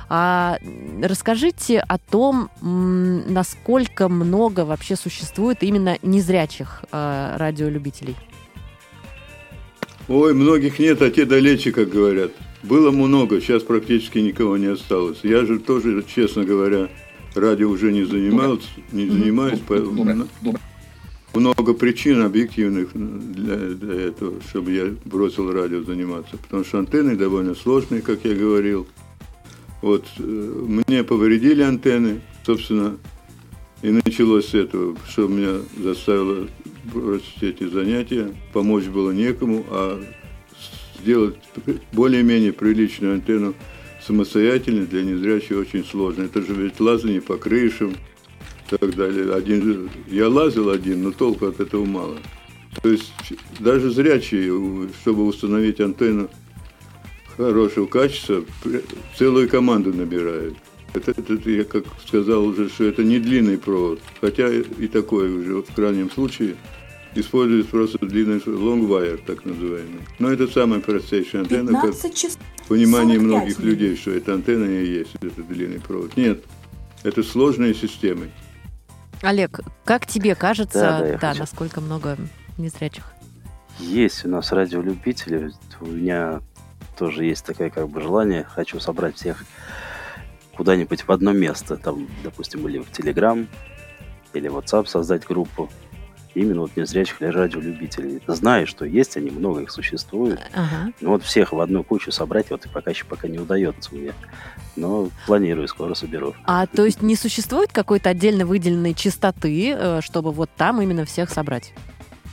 А, 0.08 0.58
расскажите 1.02 1.80
о 1.80 1.98
том, 1.98 2.50
насколько 2.60 4.08
много 4.08 4.64
вообще 4.64 4.96
существует 4.96 5.62
именно 5.62 5.98
незрячих 6.02 6.84
а, 6.92 7.36
радиолюбителей. 7.38 8.16
Ой, 10.08 10.34
многих 10.34 10.78
нет, 10.78 11.02
а 11.02 11.10
те 11.10 11.24
далече, 11.24 11.72
как 11.72 11.88
говорят. 11.88 12.30
Было 12.62 12.92
много, 12.92 13.40
сейчас 13.40 13.62
практически 13.62 14.18
никого 14.18 14.56
не 14.56 14.66
осталось. 14.66 15.18
Я 15.24 15.44
же 15.44 15.58
тоже, 15.58 16.04
честно 16.06 16.44
говоря, 16.44 16.88
радио 17.34 17.68
уже 17.68 17.92
не 17.92 18.04
занимался, 18.04 18.68
не 18.92 19.08
занимаюсь. 19.08 19.60
поэтому 19.66 20.26
Много 21.34 21.74
причин 21.74 22.22
объективных 22.22 22.90
для, 22.92 23.56
для 23.56 24.00
этого, 24.08 24.40
чтобы 24.48 24.72
я 24.72 24.94
бросил 25.04 25.52
радио 25.52 25.82
заниматься. 25.82 26.36
Потому 26.36 26.64
что 26.64 26.78
антенны 26.78 27.16
довольно 27.16 27.56
сложные, 27.56 28.00
как 28.00 28.24
я 28.24 28.34
говорил. 28.34 28.86
Вот 29.82 30.04
э, 30.18 30.22
мне 30.22 31.04
повредили 31.04 31.62
антенны, 31.62 32.20
собственно, 32.44 32.96
и 33.82 33.90
началось 33.90 34.48
с 34.48 34.54
этого, 34.54 34.96
что 35.08 35.28
меня 35.28 35.60
заставило 35.76 36.48
бросить 36.92 37.42
эти 37.42 37.68
занятия. 37.68 38.34
Помочь 38.52 38.84
было 38.84 39.10
некому, 39.10 39.64
а 39.70 40.02
сделать 41.00 41.36
более-менее 41.92 42.52
приличную 42.52 43.14
антенну 43.14 43.54
самостоятельно 44.04 44.86
для 44.86 45.02
незрячих 45.02 45.58
очень 45.58 45.84
сложно. 45.84 46.24
Это 46.24 46.40
же 46.40 46.54
ведь 46.54 46.80
лазание 46.80 47.20
по 47.20 47.36
крышам 47.36 47.92
и 47.92 48.76
так 48.76 48.94
далее. 48.94 49.32
Один, 49.34 49.90
я 50.08 50.28
лазил 50.28 50.70
один, 50.70 51.02
но 51.02 51.10
толку 51.10 51.46
от 51.46 51.60
этого 51.60 51.84
мало. 51.84 52.16
То 52.82 52.90
есть 52.90 53.12
даже 53.58 53.90
зрячие, 53.90 54.88
чтобы 55.02 55.26
установить 55.26 55.80
антенну 55.80 56.28
хорошего 57.36 57.86
качества, 57.86 58.44
целую 59.18 59.48
команду 59.48 59.92
набирают. 59.92 60.56
Это, 60.94 61.10
это 61.10 61.50
я 61.50 61.64
как 61.64 61.84
сказал 62.06 62.44
уже, 62.46 62.68
что 62.68 62.84
это 62.84 63.04
не 63.04 63.18
длинный 63.18 63.58
провод, 63.58 64.00
хотя 64.20 64.48
и 64.48 64.88
такой 64.88 65.30
уже 65.30 65.62
в 65.62 65.74
крайнем 65.74 66.10
случае 66.10 66.56
используют 67.14 67.68
просто 67.68 67.98
длинный 67.98 68.38
long 68.38 68.86
wire, 68.88 69.20
так 69.26 69.44
называемый. 69.44 70.00
Но 70.18 70.30
это 70.30 70.46
самая 70.48 70.80
простейшая 70.80 71.42
антенна, 71.42 71.72
как 71.72 71.90
15 71.92 72.14
часов. 72.16 72.40
45 72.68 73.20
многих 73.20 73.58
минут. 73.58 73.58
людей, 73.58 73.96
что 73.96 74.10
это 74.10 74.34
антенна 74.34 74.64
и 74.64 74.86
есть 74.86 75.14
этот 75.16 75.46
длинный 75.48 75.80
провод. 75.80 76.16
Нет, 76.16 76.42
это 77.02 77.22
сложные 77.22 77.74
системы. 77.74 78.30
Олег, 79.22 79.60
как 79.84 80.06
тебе 80.06 80.34
кажется, 80.34 80.80
Да, 80.80 81.00
да, 81.00 81.18
да, 81.18 81.28
хочу. 81.28 81.40
насколько 81.40 81.80
много 81.80 82.16
незрячих? 82.58 83.12
Есть 83.78 84.24
у 84.24 84.28
нас 84.28 84.52
радиолюбители. 84.52 85.52
У 85.80 85.86
меня 85.86 86.40
тоже 86.96 87.24
есть 87.24 87.44
такое 87.44 87.70
как 87.70 87.88
бы 87.88 88.00
желание. 88.00 88.44
Хочу 88.44 88.80
собрать 88.80 89.16
всех 89.16 89.44
куда-нибудь 90.56 91.02
в 91.06 91.12
одно 91.12 91.32
место. 91.32 91.76
Там, 91.76 92.08
допустим, 92.24 92.66
или 92.68 92.78
в 92.78 92.90
Telegram, 92.90 93.46
или 94.32 94.48
в 94.48 94.56
WhatsApp 94.56 94.86
создать 94.86 95.24
группу. 95.24 95.70
Именно 96.34 96.62
вот 96.62 96.76
незрячих 96.76 97.22
или 97.22 97.28
радиолюбителей. 97.28 98.20
Знаю, 98.26 98.66
что 98.66 98.84
есть 98.84 99.16
они, 99.16 99.30
много 99.30 99.62
их 99.62 99.70
существует. 99.70 100.38
Ага. 100.52 100.92
Но 101.00 101.10
вот 101.10 101.22
всех 101.22 101.52
в 101.52 101.60
одну 101.60 101.82
кучу 101.82 102.12
собрать 102.12 102.50
вот 102.50 102.66
и 102.66 102.68
пока 102.68 102.90
еще 102.90 103.06
пока 103.06 103.26
не 103.26 103.38
удается 103.38 103.94
мне. 103.94 104.12
Но 104.76 105.08
планирую, 105.24 105.66
скоро 105.66 105.94
соберу. 105.94 106.34
А 106.44 106.66
то 106.66 106.84
есть 106.84 107.00
не 107.00 107.16
существует 107.16 107.72
какой-то 107.72 108.10
отдельно 108.10 108.44
выделенной 108.44 108.92
частоты, 108.92 109.72
э, 109.72 110.00
чтобы 110.02 110.30
вот 110.30 110.50
там 110.54 110.82
именно 110.82 111.06
всех 111.06 111.30
собрать? 111.30 111.72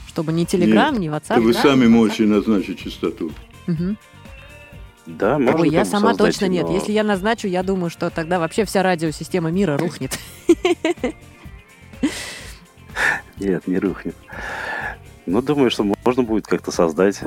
Чтобы 0.08 0.34
ни 0.34 0.44
Telegram, 0.44 0.92
Нет, 0.92 1.00
ни 1.00 1.08
WhatsApp? 1.08 1.40
вы 1.40 1.54
да? 1.54 1.62
сами 1.62 1.86
можете 1.86 2.24
назначить 2.24 2.80
частоту. 2.80 3.32
Мгм. 3.66 3.96
Да, 5.06 5.38
можно 5.38 5.60
Ой, 5.60 5.68
я 5.68 5.84
сама 5.84 6.10
создать, 6.10 6.32
точно 6.34 6.46
нет. 6.46 6.66
но- 6.66 6.74
Если 6.74 6.92
я 6.92 7.04
назначу, 7.04 7.46
я 7.46 7.62
думаю, 7.62 7.90
что 7.90 8.08
тогда 8.10 8.38
вообще 8.38 8.64
вся 8.64 8.82
радиосистема 8.82 9.50
мира 9.50 9.76
рухнет. 9.76 10.18
Нет, 13.38 13.66
не 13.66 13.78
рухнет. 13.78 14.16
Ну, 15.26 15.42
думаю, 15.42 15.70
что 15.70 15.84
можно 16.04 16.22
будет 16.22 16.46
как-то 16.46 16.70
создать. 16.70 17.20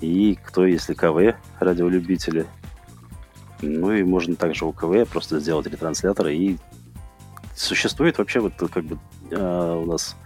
И 0.00 0.38
кто, 0.44 0.66
если 0.66 0.94
КВ, 0.94 1.36
радиолюбители. 1.58 2.46
Ну 3.62 3.92
и 3.92 4.02
можно 4.02 4.36
также 4.36 4.64
у 4.64 4.72
КВ 4.72 5.04
просто 5.06 5.38
сделать 5.40 5.66
ретранслятор 5.66 6.28
и 6.28 6.56
существует 7.54 8.16
вообще 8.16 8.40
вот 8.40 8.54
как 8.72 8.84
бы 8.84 8.98
э, 9.30 9.74
у 9.82 9.84
нас 9.84 10.16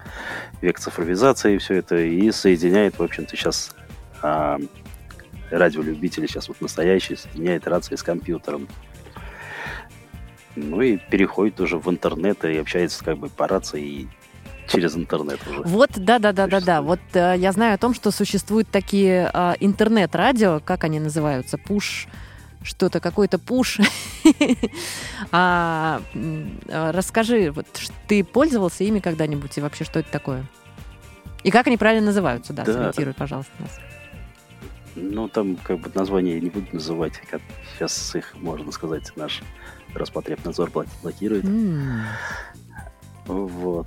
век 0.60 0.78
цифровизации 0.78 1.54
и 1.56 1.58
все 1.58 1.74
это, 1.74 1.96
и 1.96 2.30
соединяет, 2.30 2.96
в 2.96 3.02
общем-то, 3.02 3.36
сейчас 3.36 3.74
э, 4.22 4.58
радиолюбители, 5.50 6.26
сейчас 6.26 6.48
вот 6.48 6.60
настоящий, 6.60 7.16
соединяет 7.16 7.66
рации 7.66 7.96
с 7.96 8.02
компьютером. 8.02 8.68
Ну 10.56 10.80
и 10.80 10.96
переходит 10.96 11.60
уже 11.60 11.78
в 11.78 11.90
интернет 11.90 12.44
и 12.44 12.56
общается 12.56 13.04
как 13.04 13.18
бы 13.18 13.28
по 13.28 13.48
рации 13.48 13.82
и 13.82 14.08
через 14.68 14.96
интернет 14.96 15.40
уже. 15.48 15.62
Вот, 15.62 15.90
да, 15.96 16.18
да, 16.18 16.32
да, 16.32 16.46
да, 16.46 16.60
да. 16.60 16.82
Вот 16.82 17.00
э, 17.12 17.34
я 17.38 17.52
знаю 17.52 17.74
о 17.74 17.78
том, 17.78 17.94
что 17.94 18.10
существуют 18.10 18.68
такие 18.68 19.30
э, 19.32 19.54
интернет-радио, 19.60 20.60
как 20.64 20.84
они 20.84 21.00
называются, 21.00 21.58
пуш, 21.58 22.06
что-то, 22.62 23.00
какой-то 23.00 23.38
пуш. 23.38 23.78
а, 25.32 26.00
а, 26.68 26.92
расскажи, 26.92 27.50
вот 27.50 27.66
ты 28.08 28.24
пользовался 28.24 28.84
ими 28.84 29.00
когда-нибудь 29.00 29.58
и 29.58 29.60
вообще 29.60 29.84
что 29.84 30.00
это 30.00 30.10
такое? 30.10 30.44
И 31.42 31.50
как 31.50 31.66
они 31.66 31.76
правильно 31.76 32.06
называются, 32.06 32.52
да, 32.52 32.64
да. 32.64 32.72
сориентируй, 32.72 33.12
пожалуйста, 33.12 33.52
нас. 33.58 33.78
Ну, 34.96 35.28
там 35.28 35.56
как 35.56 35.80
бы 35.80 35.90
название 35.94 36.40
не 36.40 36.50
буду 36.50 36.66
называть, 36.72 37.20
как 37.30 37.40
сейчас 37.72 38.14
их, 38.14 38.34
можно 38.36 38.70
сказать, 38.70 39.12
наш 39.16 39.42
Роспотребнадзор 39.94 40.70
блокирует. 41.02 41.44
Mm. 41.44 42.02
Вот. 43.26 43.86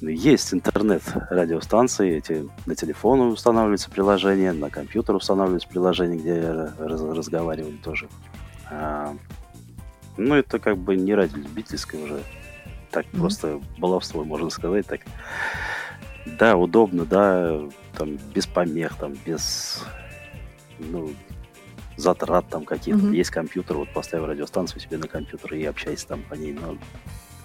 Есть 0.00 0.52
интернет-радиостанции, 0.52 2.16
эти 2.16 2.48
на 2.66 2.74
телефону 2.74 3.28
устанавливаются 3.28 3.88
приложения, 3.88 4.52
на 4.52 4.68
компьютер 4.68 5.14
устанавливаются 5.14 5.68
приложения, 5.68 6.16
где 6.16 6.50
раз, 6.50 7.00
разговаривали 7.02 7.76
тоже. 7.76 8.08
А, 8.68 9.14
ну, 10.16 10.34
это 10.34 10.58
как 10.58 10.76
бы 10.78 10.96
не 10.96 11.14
радиолюбительское 11.14 12.02
уже, 12.02 12.20
так 12.90 13.06
mm-hmm. 13.06 13.18
просто 13.20 13.60
баловство, 13.78 14.24
можно 14.24 14.50
сказать 14.50 14.86
так. 14.86 15.02
Да, 16.26 16.56
удобно, 16.56 17.04
да, 17.04 17.60
там 17.96 18.16
без 18.34 18.46
помех, 18.46 18.96
там 18.96 19.14
без, 19.24 19.84
ну, 20.78 21.12
затрат 21.96 22.48
там 22.48 22.64
каких-то. 22.64 23.06
Mm-hmm. 23.06 23.16
Есть 23.16 23.30
компьютер, 23.30 23.76
вот 23.76 23.92
поставил 23.92 24.26
радиостанцию 24.26 24.80
себе 24.80 24.98
на 24.98 25.08
компьютер 25.08 25.54
и 25.54 25.64
общайся 25.64 26.08
там 26.08 26.22
по 26.28 26.34
ней. 26.34 26.52
Но 26.52 26.76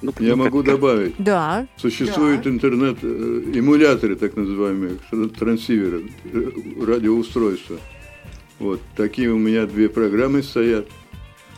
ну, 0.02 0.14
Я 0.20 0.36
ну, 0.36 0.44
могу 0.44 0.64
добавить. 0.64 1.16
Да. 1.18 1.68
Существуют 1.78 2.44
да. 2.44 2.50
интернет-эмуляторы, 2.52 4.16
так 4.16 4.36
называемые, 4.36 4.98
трансиверы, 5.38 6.12
э, 6.26 6.52
радиоустройства. 6.86 7.78
Вот 8.60 8.80
такие 8.96 9.32
у 9.32 9.38
меня 9.38 9.66
две 9.66 9.90
программы 9.90 10.44
стоят, 10.44 10.88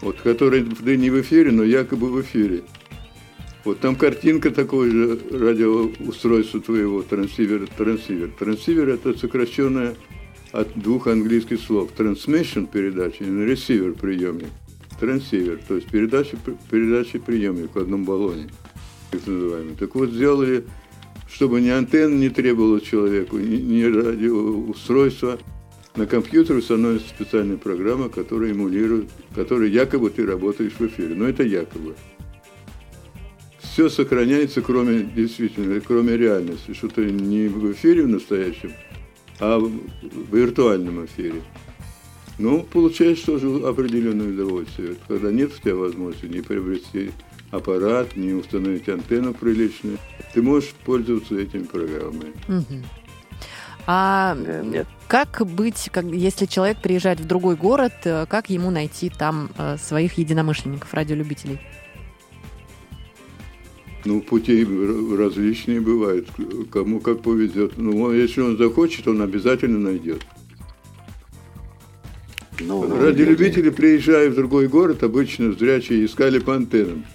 вот, 0.02 0.22
которые 0.22 0.64
да 0.64 0.96
не 0.96 1.10
в 1.10 1.20
эфире, 1.22 1.52
но 1.52 1.64
якобы 1.64 2.10
в 2.10 2.22
эфире. 2.22 2.64
Вот 3.66 3.80
там 3.82 3.96
картинка 3.96 4.52
такой 4.52 4.90
же 4.90 5.20
радиоустройства 5.32 6.62
твоего, 6.62 7.04
трансивер, 7.04 7.68
трансивер. 7.78 8.32
Трансивер 8.40 8.90
это 8.90 9.18
сокращенное 9.18 9.96
от 10.52 10.80
двух 10.80 11.08
английских 11.08 11.62
слов. 11.62 11.92
Transmission 11.98 12.68
передача 12.72 13.24
и 13.24 13.28
receiver 13.28 13.98
приемник 14.00 14.50
трансивер, 15.00 15.60
то 15.68 15.76
есть 15.76 15.88
передача, 15.88 16.38
передача 16.70 17.20
приемник 17.20 17.74
в 17.74 17.80
одном 17.80 18.04
баллоне, 18.04 18.50
так 19.12 19.26
называемый. 19.26 19.76
Так 19.76 19.96
вот, 19.96 20.10
сделали, 20.10 20.66
чтобы 21.32 21.62
ни 21.62 21.70
антенна 21.70 22.16
не 22.16 22.30
требовала 22.30 22.82
человеку, 22.82 23.38
ни, 23.38 23.56
ни 23.56 23.84
радиоустройства. 23.84 25.40
На 25.96 26.06
компьютере 26.06 26.62
становится 26.62 27.10
специальная 27.10 27.58
программа, 27.58 28.10
которая 28.10 28.52
эмулирует, 28.52 29.10
которая 29.36 29.70
якобы 29.70 30.10
ты 30.10 30.26
работаешь 30.26 30.74
в 30.78 30.86
эфире. 30.86 31.16
Но 31.16 31.28
это 31.28 31.44
якобы. 31.44 31.96
Все 33.60 33.90
сохраняется, 33.90 34.62
кроме 34.62 35.04
действительно, 35.04 35.80
кроме 35.82 36.16
реальности, 36.16 36.74
что 36.74 36.90
ты 36.90 37.06
не 37.06 37.48
в 37.48 37.72
эфире 37.72 38.04
в 38.04 38.08
настоящем, 38.08 38.72
а 39.40 39.60
в 39.60 40.36
виртуальном 40.36 41.06
эфире. 41.06 41.42
Ну, 42.38 42.64
получаешь 42.64 43.20
тоже 43.20 43.48
определенное 43.66 44.30
удовольствие. 44.30 44.96
Когда 45.08 45.32
нет 45.32 45.52
у 45.54 45.62
тебя 45.62 45.76
возможности 45.76 46.26
не 46.26 46.42
приобрести 46.42 47.12
аппарат, 47.52 48.16
не 48.16 48.34
установить 48.34 48.88
антенну 48.88 49.34
приличную, 49.34 49.98
ты 50.34 50.42
можешь 50.42 50.70
пользоваться 50.86 51.38
этими 51.38 51.64
программами. 51.64 52.34
Угу. 52.48 52.84
А 53.92 54.36
Нет. 54.36 54.88
как 55.08 55.46
быть, 55.48 55.90
как, 55.92 56.06
если 56.06 56.46
человек 56.46 56.80
приезжает 56.80 57.20
в 57.20 57.26
другой 57.26 57.56
город, 57.56 57.94
э, 58.04 58.28
как 58.28 58.52
ему 58.52 58.70
найти 58.70 59.10
там 59.10 59.50
э, 59.58 59.78
своих 59.78 60.20
единомышленников, 60.20 60.94
радиолюбителей? 60.94 61.60
Ну, 64.10 64.22
пути 64.22 64.66
различные 65.16 65.82
бывают, 65.82 66.28
кому 66.72 67.00
как 67.00 67.22
повезет. 67.22 67.74
Ну, 67.78 68.12
если 68.12 68.42
он 68.42 68.58
захочет, 68.58 69.08
он 69.08 69.22
обязательно 69.22 69.78
найдет. 69.78 70.24
Ну, 72.60 73.00
Ради 73.00 73.22
любителей, 73.22 73.70
приезжая 73.70 74.32
в 74.32 74.34
другой 74.34 74.68
город, 74.68 75.04
обычно 75.04 75.54
зрячие 75.54 76.04
искали 76.04 76.40
по 76.40 76.56
антеннам. 76.56 77.06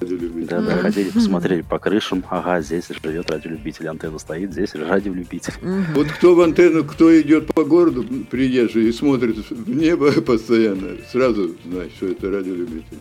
Да, 0.00 0.62
да, 0.62 0.78
ходили, 0.78 1.10
посмотрели 1.10 1.60
по 1.60 1.78
крышам. 1.78 2.24
Ага, 2.30 2.62
здесь 2.62 2.86
живет 2.88 3.30
радиолюбитель, 3.30 3.88
антенна 3.88 4.18
стоит, 4.18 4.52
здесь 4.52 4.74
радиолюбитель. 4.74 5.52
Вот 5.94 6.06
кто 6.06 6.34
в 6.34 6.40
антенну, 6.40 6.82
кто 6.84 7.20
идет 7.20 7.52
по 7.52 7.62
городу, 7.62 8.06
приезжий, 8.30 8.88
и 8.88 8.92
смотрит 8.92 9.36
в 9.50 9.68
небо 9.68 10.12
постоянно, 10.22 10.96
сразу 11.12 11.54
знает, 11.66 11.92
что 11.94 12.06
это 12.06 12.30
радиолюбитель. 12.30 12.96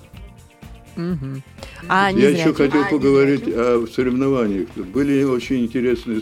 Угу. 0.98 1.42
А, 1.88 2.12
Я 2.12 2.30
еще 2.30 2.54
хотел 2.54 2.82
а, 2.82 2.90
поговорить 2.90 3.48
о 3.48 3.86
соревнованиях. 3.88 4.68
Были 4.76 5.24
очень 5.24 5.66
интересные 5.66 6.22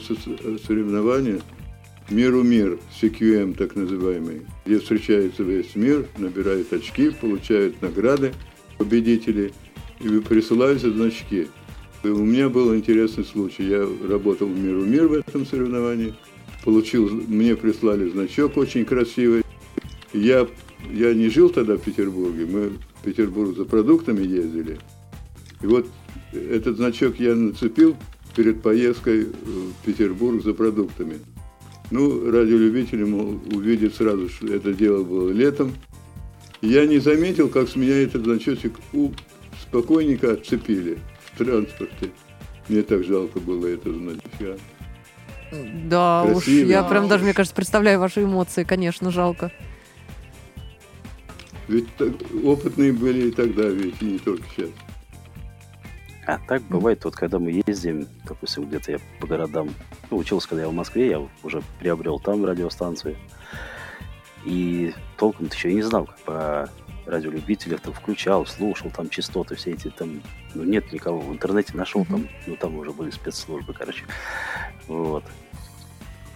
соревнования– 0.66 1.40
Миру 2.10 2.44
мир, 2.44 2.78
CQM 3.02 3.56
так 3.56 3.76
называемый, 3.76 4.42
где 4.64 4.80
встречается 4.80 5.42
весь 5.42 5.76
мир, 5.76 6.08
набирают 6.20 6.72
очки, 6.72 7.10
получают 7.10 7.82
награды 7.82 8.32
победители 8.78 9.54
и 10.00 10.20
присылаются 10.20 10.92
значки. 10.92 11.48
И 12.04 12.08
у 12.08 12.24
меня 12.24 12.50
был 12.50 12.76
интересный 12.76 13.26
случай. 13.26 13.64
Я 13.64 13.88
работал 14.08 14.48
в 14.48 14.56
Миру 14.56 14.82
мир 14.82 15.08
в 15.08 15.14
этом 15.14 15.48
соревновании, 15.48 16.14
получил, 16.64 17.10
мне 17.10 17.56
прислали 17.56 18.08
значок 18.08 18.56
очень 18.58 18.86
красивый. 18.86 19.42
Я, 20.14 20.48
я 20.94 21.12
не 21.16 21.30
жил 21.30 21.50
тогда 21.50 21.76
в 21.76 21.82
Петербурге, 21.82 22.46
мы 22.46 22.74
Петербург 23.06 23.56
за 23.56 23.66
продуктами 23.66 24.22
ездили. 24.22 24.80
И 25.62 25.68
вот 25.68 25.88
этот 26.34 26.78
значок 26.78 27.20
я 27.20 27.36
нацепил 27.36 27.96
перед 28.36 28.62
поездкой 28.62 29.26
в 29.26 29.86
Петербург 29.86 30.44
за 30.44 30.54
продуктами. 30.54 31.20
Ну, 31.92 32.32
радиолюбители 32.32 33.04
увидят 33.04 33.96
сразу, 33.96 34.28
что 34.28 34.48
это 34.48 34.74
дело 34.74 35.04
было 35.04 35.30
летом. 35.30 35.74
Я 36.62 36.86
не 36.86 36.98
заметил, 36.98 37.48
как 37.48 37.70
с 37.70 37.76
меня 37.76 37.96
этот 38.02 38.24
значочек 38.24 38.74
спокойненько 39.62 40.34
отцепили 40.34 40.98
в 41.26 41.38
транспорте. 41.38 42.10
Мне 42.68 42.82
так 42.82 43.04
жалко 43.04 43.40
было 43.40 43.68
это 43.68 43.94
значка. 43.94 44.58
Да 45.86 46.26
Красивый. 46.26 46.64
уж, 46.64 46.70
я 46.70 46.84
прям 46.84 47.08
даже, 47.08 47.24
мне 47.24 47.34
кажется, 47.34 47.56
представляю 47.56 48.00
ваши 48.00 48.24
эмоции, 48.24 48.64
конечно, 48.64 49.12
жалко. 49.12 49.52
Ведь 51.68 51.94
так, 51.96 52.14
опытные 52.44 52.94
были 52.94 53.28
и 53.28 53.32
тогда, 53.32 53.64
ведь 53.68 54.02
и 54.02 54.06
не 54.06 54.20
только 54.20 54.44
сейчас. 54.56 54.70
А 56.28 56.40
так 56.48 56.64
бывает, 56.64 57.04
вот 57.06 57.16
когда 57.16 57.38
мы 57.38 57.62
ездим, 57.66 58.08
допустим, 58.26 58.66
где-то 58.66 58.94
я 58.94 59.00
по 59.20 59.28
городам, 59.28 59.70
ну, 60.10 60.18
учился, 60.18 60.50
когда 60.50 60.64
я 60.64 60.70
в 60.70 60.74
Москве, 60.74 61.10
я 61.10 61.28
уже 61.44 61.62
приобрел 61.80 62.20
там 62.20 62.44
радиостанцию. 62.46 63.16
И 64.44 64.94
толком 65.18 65.48
еще 65.48 65.72
и 65.72 65.76
не 65.76 65.82
знал, 65.84 66.06
как 66.06 66.20
по 66.20 66.70
радиолюбителях 67.06 67.82
там 67.82 67.94
включал, 67.94 68.46
слушал 68.46 68.90
там 68.90 69.10
частоты 69.10 69.56
все 69.56 69.72
эти 69.72 69.90
там, 69.90 70.22
ну 70.54 70.64
нет 70.64 70.92
никого 70.92 71.20
в 71.20 71.32
интернете 71.32 71.78
нашел 71.78 72.02
mm-hmm. 72.02 72.12
там, 72.12 72.30
ну 72.48 72.56
там 72.56 72.76
уже 72.78 72.92
были 72.92 73.12
спецслужбы, 73.12 73.74
короче, 73.74 74.06
вот. 74.88 75.24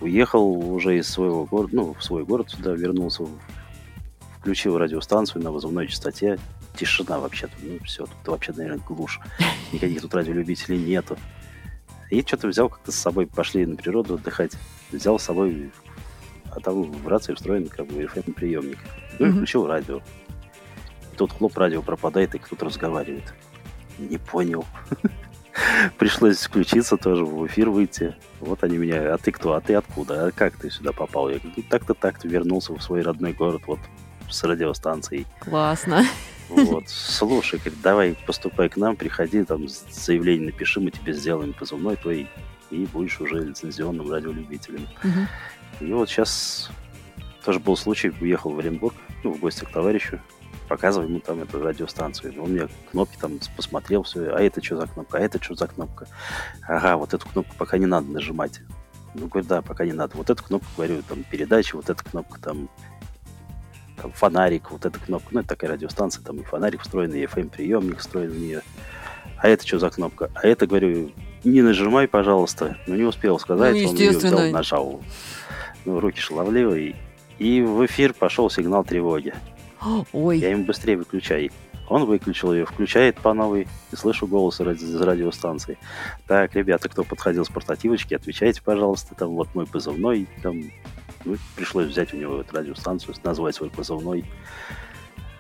Уехал 0.02 0.74
уже 0.74 0.98
из 0.98 1.10
своего 1.10 1.46
города, 1.46 1.76
ну 1.76 1.94
в 1.94 2.04
свой 2.04 2.24
город 2.24 2.52
сюда 2.52 2.74
вернулся, 2.74 3.24
включил 4.40 4.78
радиостанцию 4.78 5.44
на 5.44 5.52
вызывной 5.52 5.88
частоте, 5.88 6.40
тишина 6.76 7.20
вообще-то. 7.20 7.54
Ну, 7.62 7.78
все, 7.84 8.06
тут 8.06 8.28
вообще, 8.28 8.54
наверное, 8.54 8.82
глушь. 8.88 9.20
Никаких 9.72 10.02
тут 10.02 10.16
радиолюбителей 10.16 10.78
нету. 10.78 11.18
И 12.10 12.22
что-то 12.22 12.48
взял 12.48 12.70
как-то 12.70 12.92
с 12.92 12.96
собой, 12.96 13.28
пошли 13.28 13.66
на 13.66 13.76
природу 13.76 14.16
отдыхать. 14.16 14.54
Взял 14.92 15.20
с 15.20 15.24
собой, 15.24 15.72
а 16.52 16.60
там 16.60 16.84
в 16.84 17.08
рации 17.08 17.34
встроен 17.34 17.68
как 17.68 17.88
бы 17.88 18.04
FM-приемник. 18.04 18.80
Ну 19.20 19.28
и 19.28 19.32
включил 19.32 19.68
радио. 19.68 19.98
И 21.12 21.16
тут 21.18 21.34
хлоп, 21.34 21.58
радио 21.58 21.82
пропадает, 21.82 22.34
и 22.34 22.40
кто-то 22.40 22.66
разговаривает. 22.66 23.34
Не 24.00 24.18
понял. 24.18 24.66
Пришлось 26.00 26.38
включиться 26.38 26.96
тоже, 26.96 27.26
в 27.26 27.46
эфир 27.46 27.70
выйти. 27.70 28.16
Вот 28.40 28.64
они 28.64 28.78
меня, 28.78 29.14
а 29.14 29.18
ты 29.18 29.32
кто, 29.32 29.54
а 29.54 29.62
ты 29.62 29.76
откуда, 29.76 30.28
а 30.28 30.32
как 30.32 30.56
ты 30.56 30.72
сюда 30.72 30.94
попал? 30.94 31.30
Я 31.30 31.40
говорю, 31.40 31.54
«Ну, 31.58 31.64
так-то 31.70 31.94
так-то 31.94 32.28
вернулся 32.28 32.74
в 32.74 32.82
свой 32.82 33.02
родной 33.02 33.34
город, 33.34 33.64
вот 33.68 33.80
с 34.30 34.44
радиостанцией. 34.44 35.26
Классно. 35.40 36.06
Вот, 36.50 36.86
слушай, 36.88 37.60
говорит, 37.60 37.82
давай 37.82 38.18
поступай 38.26 38.70
к 38.70 38.78
нам, 38.78 38.96
приходи, 38.96 39.44
там 39.44 39.68
заявление 39.68 40.48
напиши, 40.48 40.80
мы 40.80 40.90
тебе 40.90 41.14
сделаем 41.14 41.54
позывной 41.54 41.96
твой, 41.96 42.28
и 42.72 42.86
будешь 42.88 43.22
уже 43.22 43.44
лицензионным 43.44 44.12
радиолюбителем. 44.12 44.88
Мгм. 45.04 45.28
И 45.80 45.94
вот 45.94 46.10
сейчас 46.10 46.72
тоже 47.46 47.60
был 47.60 47.78
случай, 47.78 48.12
уехал 48.20 48.52
в 48.52 48.60
Оренбург, 48.60 48.96
ну, 49.24 49.34
в 49.34 49.40
гости 49.40 49.64
к 49.64 49.72
товарищу, 49.72 50.20
показываю 50.68 51.10
ему 51.10 51.20
там 51.20 51.42
эту 51.42 51.62
радиостанцию. 51.62 52.42
Он 52.42 52.52
мне 52.52 52.68
кнопки 52.92 53.18
там 53.18 53.40
посмотрел, 53.56 54.04
все, 54.04 54.34
а 54.34 54.40
это 54.40 54.64
что 54.64 54.78
за 54.78 54.88
кнопка, 54.88 55.18
а 55.18 55.22
это 55.22 55.42
что 55.42 55.56
за 55.56 55.68
кнопка? 55.68 56.08
Ага, 56.68 56.98
вот 56.98 57.14
эту 57.14 57.28
кнопку 57.28 57.56
пока 57.58 57.78
не 57.78 57.86
надо 57.86 58.12
нажимать. 58.12 58.62
Ну, 59.16 59.28
говорю, 59.28 59.48
да, 59.48 59.62
пока 59.62 59.86
не 59.86 59.94
надо. 59.94 60.16
Вот 60.18 60.30
эту 60.30 60.44
кнопку, 60.44 60.68
говорю, 60.78 61.02
там, 61.02 61.24
передачи, 61.24 61.76
вот 61.76 61.90
эта 61.90 62.04
кнопка, 62.04 62.40
там, 62.40 62.70
там, 64.02 64.12
фонарик, 64.12 64.72
вот 64.72 64.86
эта 64.86 65.00
кнопка. 65.00 65.30
Ну, 65.32 65.40
это 65.42 65.50
такая 65.50 65.72
радиостанция, 65.72 66.24
там 66.24 66.38
и 66.38 66.44
фонарик 66.44 66.82
встроенный, 66.82 67.22
и 67.22 67.26
FM-приемник 67.26 68.00
встроен 68.00 68.32
в 68.32 68.40
нее. 68.40 68.62
А 69.38 69.48
это 69.48 69.66
что 69.66 69.80
за 69.80 69.90
кнопка? 69.90 70.30
А 70.36 70.46
это, 70.46 70.68
говорю, 70.68 71.12
не 71.44 71.62
нажимай, 71.62 72.08
пожалуйста. 72.08 72.78
Ну, 72.88 72.96
не 72.96 73.04
успел 73.04 73.40
сказать, 73.40 73.76
Ну, 73.76 73.90
он 73.90 73.96
ее 73.96 74.12
взял, 74.12 74.52
нажал. 74.52 75.02
Ну, 75.86 76.00
руки 76.00 76.20
шаловливые. 76.20 76.96
И 77.38 77.62
в 77.62 77.86
эфир 77.86 78.14
пошел 78.14 78.50
сигнал 78.50 78.84
тревоги. 78.84 79.34
Ой, 80.12 80.40
Я 80.40 80.50
ему 80.52 80.66
быстрее 80.66 80.98
выключай. 80.98 81.52
Он 81.88 82.06
выключил 82.06 82.54
ее, 82.54 82.66
включает 82.66 83.18
по 83.18 83.34
новой, 83.34 83.68
и 83.92 83.96
слышу 83.96 84.28
голос 84.28 84.62
из 84.62 85.02
радиостанции. 85.02 85.78
Так, 86.28 86.54
ребята, 86.56 86.88
кто 86.88 87.04
подходил 87.04 87.46
с 87.46 87.50
портативочки, 87.50 88.14
отвечайте, 88.14 88.62
пожалуйста, 88.62 89.16
там 89.16 89.30
вот 89.30 89.56
мой 89.56 89.66
позывной, 89.66 90.28
там, 90.44 90.62
ну, 91.26 91.38
пришлось 91.56 91.88
взять 91.88 92.14
у 92.14 92.18
него 92.18 92.42
эту 92.42 92.56
радиостанцию, 92.56 93.16
назвать 93.24 93.56
свой 93.56 93.70
позывной. 93.70 94.26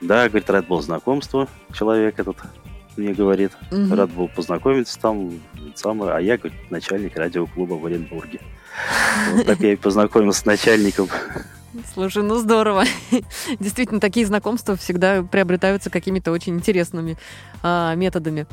Да, 0.01 0.29
говорит, 0.29 0.49
рад 0.49 0.67
был 0.67 0.81
знакомству, 0.81 1.47
человек 1.73 2.19
этот 2.19 2.37
мне 2.99 3.13
говорит. 3.13 3.51
Мгм. 3.71 3.93
Рад 3.93 4.11
был 4.11 4.27
познакомиться 4.27 4.99
там, 4.99 5.39
самое, 5.75 6.13
а 6.13 6.21
я, 6.21 6.37
говорит, 6.37 6.59
начальник 6.69 7.15
радиоклуба 7.15 7.73
в 7.73 7.85
Оренбурге. 7.85 8.41
Вот 9.33 9.45
так 9.45 9.59
я 9.59 9.73
и 9.73 9.75
познакомился 9.75 10.41
с 10.41 10.45
начальником. 10.45 11.09
слушай, 11.93 12.23
ну 12.23 12.37
здорово. 12.37 12.85
Действительно, 13.59 13.99
такие 13.99 14.25
знакомства 14.25 14.75
всегда 14.75 15.23
приобретаются 15.23 15.89
какими-то 15.89 16.31
очень 16.31 16.55
интересными 16.55 17.17
а, 17.61 17.95
методами. 17.95 18.47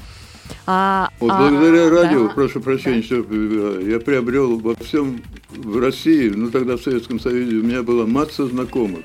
А, 0.66 1.10
Вот 1.20 1.30
а, 1.30 1.38
благодаря 1.38 1.90
да. 1.90 2.02
радио, 2.02 2.28
прошу 2.28 2.60
прощения, 2.60 3.02
что 3.02 3.22
перебиваю, 3.22 3.88
я 3.88 4.00
приобрел 4.00 4.58
во 4.58 4.74
всем 4.76 5.22
в 5.50 5.78
России, 5.78 6.28
ну 6.28 6.50
тогда 6.50 6.76
в 6.76 6.82
Советском 6.82 7.20
Союзе, 7.20 7.56
у 7.56 7.62
меня 7.62 7.82
была 7.82 8.06
масса 8.06 8.46
знакомых 8.46 9.04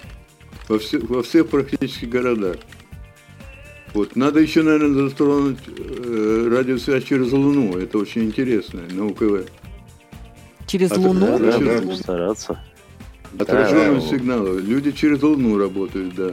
во, 0.67 0.79
все- 0.79 0.99
во 0.99 1.21
всех 1.23 1.47
практически 1.47 2.05
городах. 2.05 2.57
Вот. 3.93 4.15
Надо 4.15 4.39
еще, 4.39 4.63
наверное, 4.63 5.09
затронуть 5.09 5.57
э, 5.67 6.47
радиосвязь 6.49 7.03
через 7.03 7.31
Луну. 7.33 7.77
Это 7.77 7.97
очень 7.97 8.23
интересно 8.23 8.81
на 8.89 9.05
УКВ. 9.05 9.45
Через 10.65 10.91
А 10.91 10.95
Луну? 10.95 11.19
Да, 11.25 11.37
да, 11.37 11.57
через- 11.59 11.81
будем 11.81 11.97
стараться. 11.97 12.63
Отраженность 13.37 14.09
Да, 14.09 14.17
сигнала. 14.17 14.57
Люди 14.59 14.91
через 14.91 15.21
Луну 15.21 15.57
работают, 15.57 16.15
да. 16.15 16.31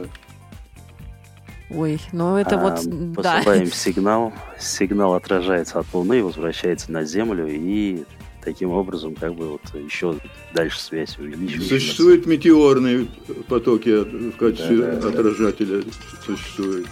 Ой, 1.69 1.99
ну 2.11 2.35
это 2.37 2.55
А, 2.59 2.69
вот, 2.69 2.81
да. 3.21 3.37
Посылаем 3.37 3.67
сигнал, 3.71 4.33
сигнал 4.59 5.13
отражается 5.13 5.79
от 5.79 5.85
Луны, 5.93 6.23
возвращается 6.23 6.91
на 6.91 7.03
Землю, 7.03 7.47
и 7.47 8.03
таким 8.43 8.71
образом 8.71 9.13
как 9.15 9.35
бы 9.35 9.49
вот 9.51 9.61
еще 9.75 10.15
дальше 10.53 10.79
связь 10.79 11.17
увеличивается. 11.19 11.69
Существуют 11.69 12.25
метеорные 12.25 13.07
потоки 13.47 13.89
в 14.03 14.35
качестве 14.37 14.77
Да, 14.77 14.91
да, 14.95 15.01
да. 15.01 15.09
отражателя. 15.09 15.83
Существует. 16.25 16.87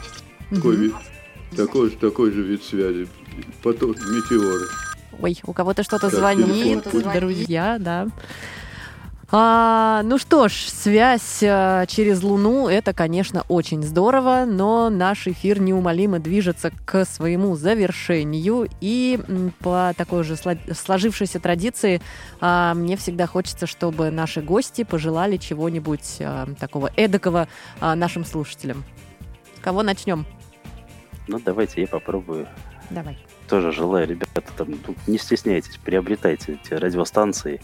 Такой, 0.52 0.74
Мгм. 0.74 0.82
вид, 0.84 0.94
такой, 1.56 1.90
же- 1.90 1.98
такой 1.98 2.32
же 2.32 2.42
вид 2.44 2.64
связи. 2.64 3.08
Поток 3.64 3.98
метеоры. 3.98 4.66
Ой, 5.20 5.38
у 5.46 5.54
кого-то 5.54 5.82
что-то 5.84 6.10
звонит, 6.10 6.84
телефон. 6.84 7.14
друзья, 7.16 7.78
да. 7.80 8.08
А, 9.30 10.04
ну 10.06 10.18
что 10.18 10.48
ж, 10.48 10.54
связь 10.54 11.44
а, 11.44 11.86
через 11.86 12.24
Луну 12.24 12.70
это, 12.70 12.94
конечно, 12.94 13.44
очень 13.50 13.84
здорово, 13.84 14.46
но 14.48 14.90
наш 14.90 15.28
эфир 15.28 15.60
неумолимо 15.60 16.20
движется 16.20 16.72
к 16.86 17.04
своему 17.04 17.58
завершению. 17.58 18.70
И 18.80 19.20
по 19.60 19.94
такой 19.98 20.24
же 20.24 20.36
сло- 20.36 20.74
сложившейся 20.74 21.42
традиции 21.42 22.02
а, 22.40 22.74
мне 22.74 22.96
всегда 22.96 23.28
хочется, 23.28 23.68
чтобы 23.68 24.12
наши 24.12 24.42
гости 24.42 24.86
пожелали 24.86 25.36
чего-нибудь 25.36 26.18
а, 26.22 26.48
такого 26.58 26.90
эдакого 26.96 27.50
а, 27.82 27.96
нашим 27.96 28.24
слушателям. 28.24 28.86
С 29.58 29.60
кого 29.60 29.84
начнем? 29.84 30.26
Ну, 31.28 31.42
давайте 31.44 31.82
я 31.82 31.88
попробую. 31.88 32.48
Давай. 32.90 33.18
Тоже 33.50 33.74
желаю, 33.74 34.08
ребята, 34.08 34.42
там, 34.56 34.70
ну, 34.70 34.96
не 35.06 35.18
стесняйтесь, 35.18 35.78
приобретайте 35.84 36.60
эти 36.64 36.74
радиостанции, 36.74 37.60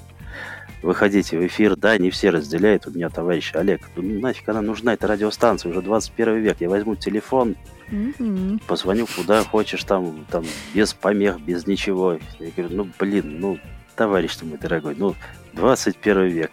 выходите 0.84 1.38
в 1.40 1.46
эфир. 1.48 1.76
Да, 1.76 1.98
не 1.98 2.10
все 2.12 2.30
разделяют. 2.30 2.86
У 2.88 2.92
меня 2.92 3.10
товарищ 3.10 3.52
Олег, 3.56 3.82
ну 3.96 4.20
нафиг 4.20 4.48
она 4.50 4.62
нужна, 4.62 4.94
эта 4.94 5.08
радиостанция, 5.08 5.72
уже 5.72 5.82
21 5.82 6.38
век. 6.40 6.58
Я 6.60 6.70
возьму 6.70 6.96
телефон, 6.96 7.56
Мгм. 7.90 8.60
позвоню 8.68 9.08
куда 9.16 9.44
хочешь, 9.44 9.84
там, 9.84 10.26
там, 10.30 10.44
без 10.74 10.94
помех, 10.94 11.40
без 11.42 11.66
ничего. 11.68 12.20
Я 12.40 12.52
говорю, 12.56 12.76
ну, 12.76 12.90
блин, 13.00 13.40
ну, 13.40 13.60
товарищ 13.96 14.36
ты 14.36 14.46
мой 14.46 14.58
дорогой, 14.58 14.96
ну, 14.98 15.16
21 15.54 16.28
век. 16.28 16.52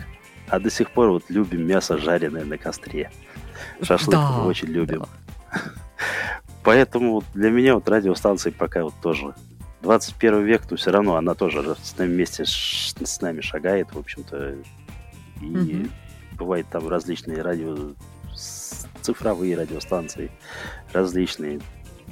А 0.48 0.58
до 0.58 0.70
сих 0.70 0.90
пор 0.90 1.10
вот 1.10 1.24
любим 1.28 1.66
мясо 1.66 1.98
жареное 1.98 2.44
на 2.44 2.58
костре. 2.58 3.10
Шашлык 3.82 4.10
Да, 4.12 4.30
мы 4.32 4.46
очень 4.46 4.68
любим. 4.68 5.04
Поэтому 6.64 7.12
вот 7.14 7.24
для 7.34 7.50
меня 7.50 7.74
вот 7.74 7.88
радиостанции 7.88 8.50
пока 8.50 8.82
вот 8.84 8.94
тоже 9.00 9.34
21 9.82 10.44
век, 10.44 10.62
но 10.70 10.76
все 10.76 10.90
равно 10.90 11.16
она 11.16 11.34
тоже 11.34 11.76
с 11.82 11.96
нами 11.96 12.12
вместе 12.12 12.44
с 12.44 13.20
нами 13.20 13.40
шагает, 13.40 13.92
в 13.92 13.98
общем-то. 13.98 14.56
И 15.40 15.44
Мгм. 15.46 15.90
бывает 16.32 16.66
там 16.70 16.86
различные 16.88 17.40
радио, 17.42 17.92
цифровые 19.00 19.56
радиостанции, 19.56 20.30
различные. 20.92 21.60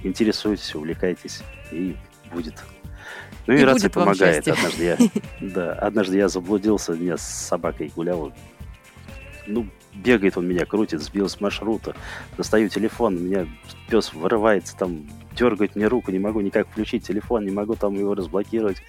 Интересуйтесь, 0.03 0.75
увлекайтесь, 0.75 1.43
и 1.71 1.95
будет. 2.33 2.55
Ну 3.47 3.55
и, 3.55 3.61
И 3.61 3.65
рация 3.65 3.91
помогает. 3.91 4.45
счастье. 4.45 4.53
Однажды 4.55 4.85
я, 4.85 4.99
да, 5.41 5.73
однажды 5.75 6.17
я 6.17 6.29
заблудился, 6.29 6.93
я 6.95 7.17
с 7.17 7.23
собакой 7.23 7.93
гулял. 7.95 8.33
Ну, 9.47 9.67
бегает 10.05 10.37
он 10.37 10.49
меня, 10.49 10.65
крутит, 10.65 11.03
сбил 11.03 11.29
с 11.29 11.41
маршрута. 11.41 11.95
Достаю 12.37 12.69
телефон, 12.69 13.17
у 13.17 13.21
меня 13.21 13.47
пес 13.89 14.13
вырывается, 14.13 14.77
там 14.77 15.07
дергает 15.37 15.77
мне 15.77 15.87
руку, 15.87 16.11
не 16.11 16.19
могу 16.19 16.41
никак 16.41 16.69
включить 16.69 17.07
телефон, 17.07 17.45
не 17.45 17.53
могу 17.53 17.75
там 17.75 17.95
его 17.95 18.15
разблокировать, 18.15 18.83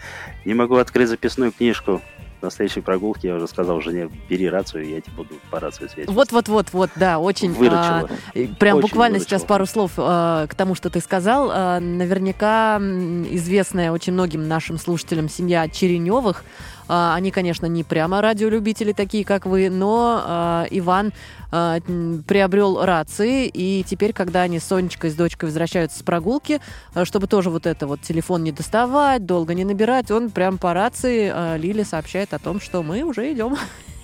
не 0.46 0.54
могу 0.54 0.76
открыть 0.76 1.10
записную 1.10 1.52
книжку. 1.52 2.02
На 2.42 2.50
следующей 2.50 2.80
прогулке 2.80 3.28
я 3.28 3.36
уже 3.36 3.48
сказал 3.50 3.82
жене, 3.82 4.10
бери 4.30 4.48
рацию, 4.50 4.88
я 4.88 5.02
тебе 5.02 5.14
буду 5.14 5.36
по 5.52 5.60
рации 5.60 5.88
связь. 5.88 6.08
Вот, 6.08 6.32
вот, 6.32 6.48
вот, 6.48 6.68
вот, 6.72 6.90
да, 6.96 7.20
очень. 7.20 7.52
а, 7.52 7.54
Выручила. 7.54 8.10
И 8.34 8.48
Прям 8.48 8.78
Очень 8.78 8.88
буквально 8.88 9.18
выручила. 9.18 9.40
сейчас 9.40 9.46
пару 9.46 9.66
слов 9.66 9.92
э, 9.98 10.48
к 10.50 10.56
тому, 10.56 10.74
что 10.74 10.90
ты 10.90 11.02
сказал. 11.02 11.52
Э, 11.52 11.80
наверняка 11.80 12.78
известная 12.78 13.92
очень 13.92 14.14
многим 14.14 14.48
нашим 14.48 14.78
слушателям 14.78 15.28
семья 15.28 15.68
Череневых. 15.68 16.46
Э, 16.90 17.14
они, 17.14 17.32
конечно, 17.32 17.68
не 17.68 17.84
прямо 17.84 18.22
радиолюбители 18.22 18.92
такие, 18.92 19.24
как 19.24 19.46
вы, 19.46 19.70
но 19.70 20.66
э, 20.66 20.68
Иван 20.72 21.14
м, 21.52 22.24
приобрел 22.28 22.84
рации, 22.84 23.48
и 23.48 23.84
теперь, 23.88 24.12
когда 24.14 24.42
они 24.42 24.60
с 24.60 24.66
Сонечкой, 24.66 25.12
с 25.12 25.16
дочкой 25.16 25.48
возвращаются 25.48 26.00
с 26.00 26.04
прогулки, 26.04 26.60
чтобы 27.06 27.28
тоже 27.28 27.50
вот 27.50 27.66
это 27.66 27.88
вот 27.88 28.02
телефон 28.02 28.44
не 28.44 28.52
доставать, 28.52 29.26
долго 29.26 29.54
не 29.54 29.64
набирать, 29.64 30.12
он 30.12 30.30
прям 30.30 30.58
по 30.58 30.74
рации 30.74 31.58
Лиле 31.58 31.86
сообщает 31.86 32.34
о 32.34 32.40
том, 32.40 32.60
что 32.60 32.84
мы 32.84 33.04
уже 33.04 33.32
идем. 33.32 33.56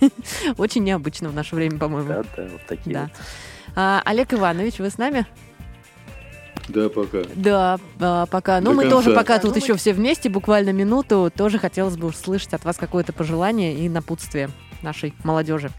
Очень 0.57 0.83
необычно 0.83 1.29
в 1.29 1.35
наше 1.35 1.55
время, 1.55 1.77
по-моему. 1.77 2.07
Да, 2.09 2.23
да, 2.37 2.43
вот 2.51 2.61
такие 2.67 2.93
Да. 2.93 3.01
вот. 3.03 3.11
А, 3.75 4.01
Олег 4.05 4.33
Иванович, 4.33 4.79
вы 4.79 4.89
с 4.89 4.97
нами? 4.97 5.25
Да, 6.67 6.89
пока. 6.89 7.23
Да, 7.35 7.79
а, 7.99 8.25
пока. 8.25 8.59
Ну, 8.59 8.71
До 8.71 8.75
мы 8.75 8.81
конца. 8.83 8.97
тоже 8.97 9.13
пока 9.13 9.39
тут 9.39 9.55
еще 9.55 9.75
все 9.75 9.93
вместе, 9.93 10.29
буквально 10.29 10.71
минуту. 10.71 11.31
Тоже 11.35 11.59
хотелось 11.59 11.95
бы 11.97 12.07
услышать 12.07 12.53
от 12.53 12.65
вас 12.65 12.77
какое-то 12.77 13.13
пожелание 13.13 13.75
и 13.75 13.87
напутствие 13.89 14.49
нашей 14.81 15.13
молодежи. 15.23 15.69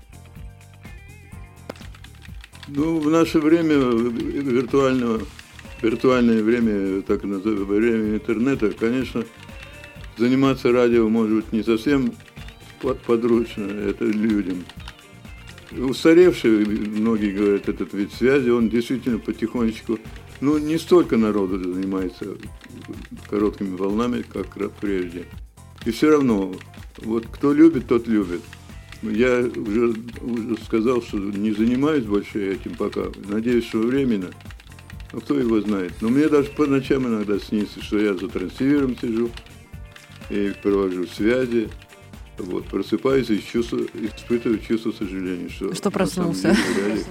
Ну, 2.69 2.99
в 2.99 3.09
наше 3.11 3.39
время 3.39 3.75
виртуального, 3.75 5.21
виртуальное 5.83 6.43
время, 6.43 7.03
так 7.03 7.23
называемое 7.23 7.65
время 7.65 8.15
интернета, 8.17 8.71
конечно, 8.71 9.25
заниматься 10.17 10.73
радио 10.73 11.09
может 11.09 11.37
быть 11.37 11.53
не 11.53 11.63
совсем 11.63 12.13
по- 12.81 12.95
подручно 12.95 13.65
это 13.67 14.05
людям. 14.05 14.65
Устаревший, 15.77 16.65
многие 16.65 17.33
говорят, 17.33 17.69
этот 17.69 17.93
вид 17.93 18.13
связи, 18.13 18.51
он 18.51 18.69
действительно 18.69 19.19
потихонечку, 19.19 19.99
ну, 20.41 20.59
не 20.59 20.79
столько 20.79 21.17
народу 21.17 21.59
занимается 21.73 22.37
короткими 23.29 23.77
волнами, 23.77 24.23
как 24.23 24.49
прежде. 24.81 25.25
И 25.85 25.91
все 25.91 26.11
равно, 26.11 26.55
вот 26.99 27.27
кто 27.27 27.53
любит, 27.53 27.87
тот 27.87 28.07
любит. 28.07 28.43
Я 29.03 29.41
уже, 29.41 29.95
уже 30.21 30.57
сказал, 30.65 31.03
что 31.03 31.19
не 31.19 31.53
занимаюсь 31.53 32.05
больше 32.05 32.53
этим 32.55 32.75
пока. 32.75 33.05
Надеюсь, 33.29 33.67
что 33.67 33.79
временно. 33.79 34.31
Ну, 35.13 35.21
кто 35.21 35.39
его 35.39 35.61
знает. 35.61 35.93
Но 36.01 36.09
мне 36.09 36.29
даже 36.29 36.51
по 36.51 36.67
ночам 36.67 37.07
иногда 37.07 37.39
снится, 37.39 37.83
что 37.83 37.99
я 37.99 38.15
за 38.15 38.29
трансивером 38.29 38.97
сижу 38.99 39.31
и 40.31 40.53
провожу 40.63 41.07
связи. 41.07 41.69
Вот, 42.39 42.67
просыпаюсь 42.67 43.31
и 43.31 43.43
чувство, 43.43 43.79
испытываю 43.95 44.59
чувство 44.59 44.93
сожаления, 44.93 45.49
что, 45.49 45.75
Что 45.75 45.91
проснулся. 45.91 46.49
на 46.49 46.55
самом 46.55 46.75
деле 46.75 47.05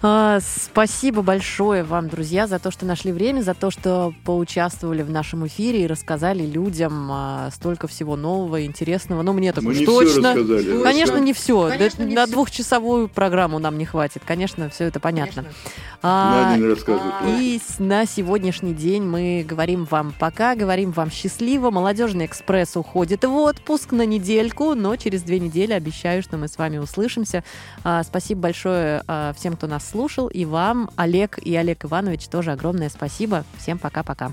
Спасибо 0.00 1.22
большое 1.22 1.82
вам, 1.84 2.08
друзья, 2.08 2.46
за 2.46 2.58
то, 2.58 2.70
что 2.70 2.84
нашли 2.84 3.12
время, 3.12 3.40
за 3.42 3.54
то, 3.54 3.70
что 3.70 4.12
поучаствовали 4.24 5.02
в 5.02 5.10
нашем 5.10 5.46
эфире 5.46 5.84
и 5.84 5.86
рассказали 5.86 6.44
людям 6.44 7.08
а, 7.10 7.50
столько 7.52 7.86
всего 7.86 8.16
нового, 8.16 8.64
интересного. 8.64 9.22
Ну, 9.22 9.32
мне 9.32 9.52
так 9.52 9.64
уж 9.64 9.78
точно. 9.78 10.34
рассказали. 10.34 10.82
Конечно, 10.82 11.16
не 11.18 11.32
все. 11.32 11.68
Конечно, 11.68 12.02
не 12.02 12.14
на 12.14 12.24
всё. 12.26 12.32
двухчасовую 12.34 13.08
программу 13.08 13.58
нам 13.58 13.78
не 13.78 13.86
хватит. 13.86 14.22
Конечно, 14.26 14.68
все 14.68 14.84
это 14.84 15.00
понятно. 15.00 15.42
Конечно. 15.42 15.60
А, 16.02 16.56
На 16.58 16.74
а, 16.74 17.40
И 17.40 17.60
на 17.78 18.04
сегодняшний 18.04 18.74
день 18.74 19.02
мы 19.04 19.42
говорим 19.48 19.86
вам 19.86 20.12
пока, 20.18 20.54
говорим 20.54 20.92
вам 20.92 21.10
счастливо. 21.10 21.70
Молодежный 21.70 22.26
экспресс 22.26 22.76
уходит 22.76 23.24
в 23.24 23.34
отпуск 23.34 23.92
на 23.92 24.04
недельку, 24.04 24.74
но 24.74 24.96
через 24.96 25.22
две 25.22 25.40
недели 25.40 25.72
обещаю, 25.72 26.22
что 26.22 26.36
мы 26.36 26.48
с 26.48 26.58
вами 26.58 26.76
услышимся. 26.76 27.42
А, 27.84 28.02
Спасибо 28.02 28.42
большое 28.42 29.02
а, 29.06 29.32
всем, 29.32 29.56
кто 29.56 29.66
нас 29.66 29.88
слушал, 29.94 30.26
и 30.26 30.44
вам, 30.44 30.90
Олег 30.96 31.38
и 31.38 31.54
Олег 31.54 31.84
Иванович, 31.84 32.26
тоже 32.26 32.50
огромное 32.50 32.88
спасибо. 32.88 33.44
Всем 33.58 33.78
пока-пока. 33.78 34.32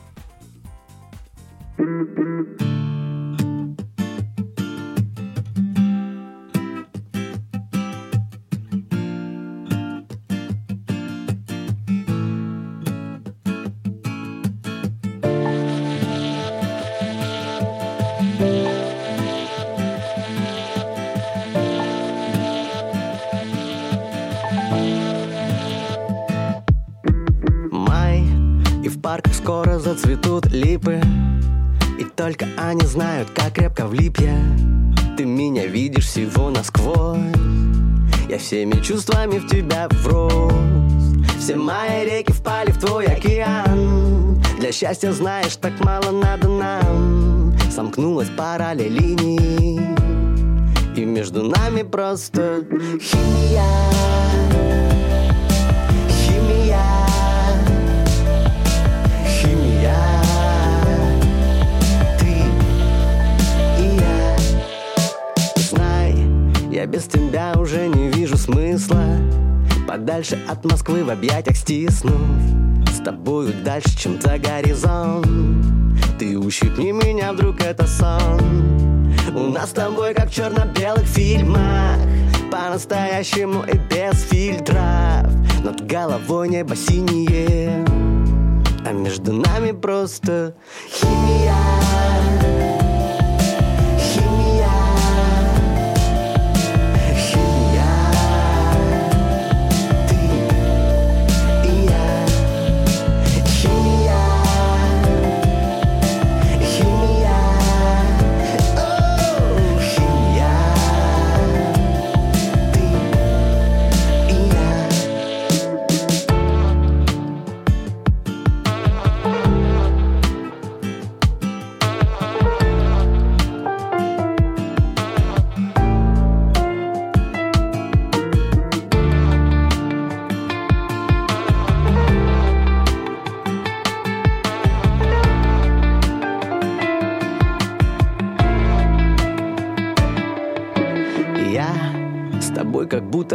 Май, 1.78 2.81
скоро 29.44 29.80
зацветут 29.80 30.46
липы. 30.48 31.02
И 32.00 32.04
только 32.04 32.46
они 32.58 32.86
знают, 32.86 33.30
как 33.32 33.54
крепко 33.54 33.88
влип 33.88 34.20
я 34.20 34.38
Ты 35.18 35.26
меня 35.26 35.66
видишь 35.66 36.06
всего 36.06 36.50
насквозь. 36.50 37.20
Я 38.30 38.38
всеми 38.38 38.82
чувствами 38.82 39.40
в 39.40 39.48
тебя 39.48 39.88
врос. 39.90 40.54
Все 41.40 41.56
мои 41.56 42.06
реки 42.06 42.32
впали 42.32 42.72
в 42.72 42.80
твой 42.80 43.06
океан. 43.06 44.42
Для 44.60 44.72
счастья, 44.72 45.12
знаешь, 45.12 45.56
так 45.56 45.74
мало 45.80 46.12
надо 46.12 46.48
нам. 46.48 47.54
Сомкнулась 47.72 48.30
параллель 48.30 48.92
линий. 48.92 49.82
И 50.96 51.06
между 51.06 51.44
нами 51.44 51.84
просто 51.84 52.64
химия 53.02 54.91
я 66.82 66.88
без 66.88 67.04
тебя 67.04 67.54
уже 67.60 67.88
не 67.88 68.10
вижу 68.10 68.36
смысла. 68.38 69.04
Подальше 69.88 70.40
от 70.50 70.66
Москвы 70.66 71.04
в 71.04 71.12
объятиях 71.12 71.56
стиснув 71.56 72.20
С 72.92 73.04
тобою 73.04 73.54
дальше, 73.64 73.96
чем 73.96 74.20
за 74.20 74.40
горизонт. 74.40 75.28
Ты 76.18 76.40
ущипни 76.40 76.92
меня, 76.92 77.34
вдруг 77.34 77.62
это 77.62 77.86
сон. 77.86 78.40
У 79.36 79.52
нас 79.52 79.70
с 79.70 79.74
тобой 79.74 80.16
как 80.16 80.30
в 80.30 80.34
черно-белых 80.34 81.06
фильмах. 81.06 82.00
По-настоящему 82.52 83.64
и 83.64 83.78
без 83.78 84.24
фильтров. 84.24 85.30
Над 85.64 85.86
головой 85.86 86.50
небо 86.50 86.76
синее. 86.76 87.86
А 88.84 88.92
между 88.92 89.34
нами 89.34 89.72
просто 89.72 90.56
химия 90.90 91.91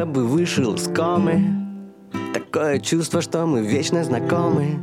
будто 0.04 0.20
вышел 0.20 0.74
из 0.74 0.88
комы. 0.88 1.42
Такое 2.34 2.80
чувство, 2.80 3.22
что 3.22 3.46
мы 3.46 3.62
вечно 3.62 4.04
знакомы. 4.04 4.78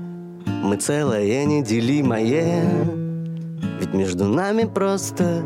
Мы 0.64 0.78
целое 0.78 1.46
неделимое. 1.46 2.64
Ведь 3.80 3.94
между 3.94 4.26
нами 4.26 4.64
просто 4.64 5.44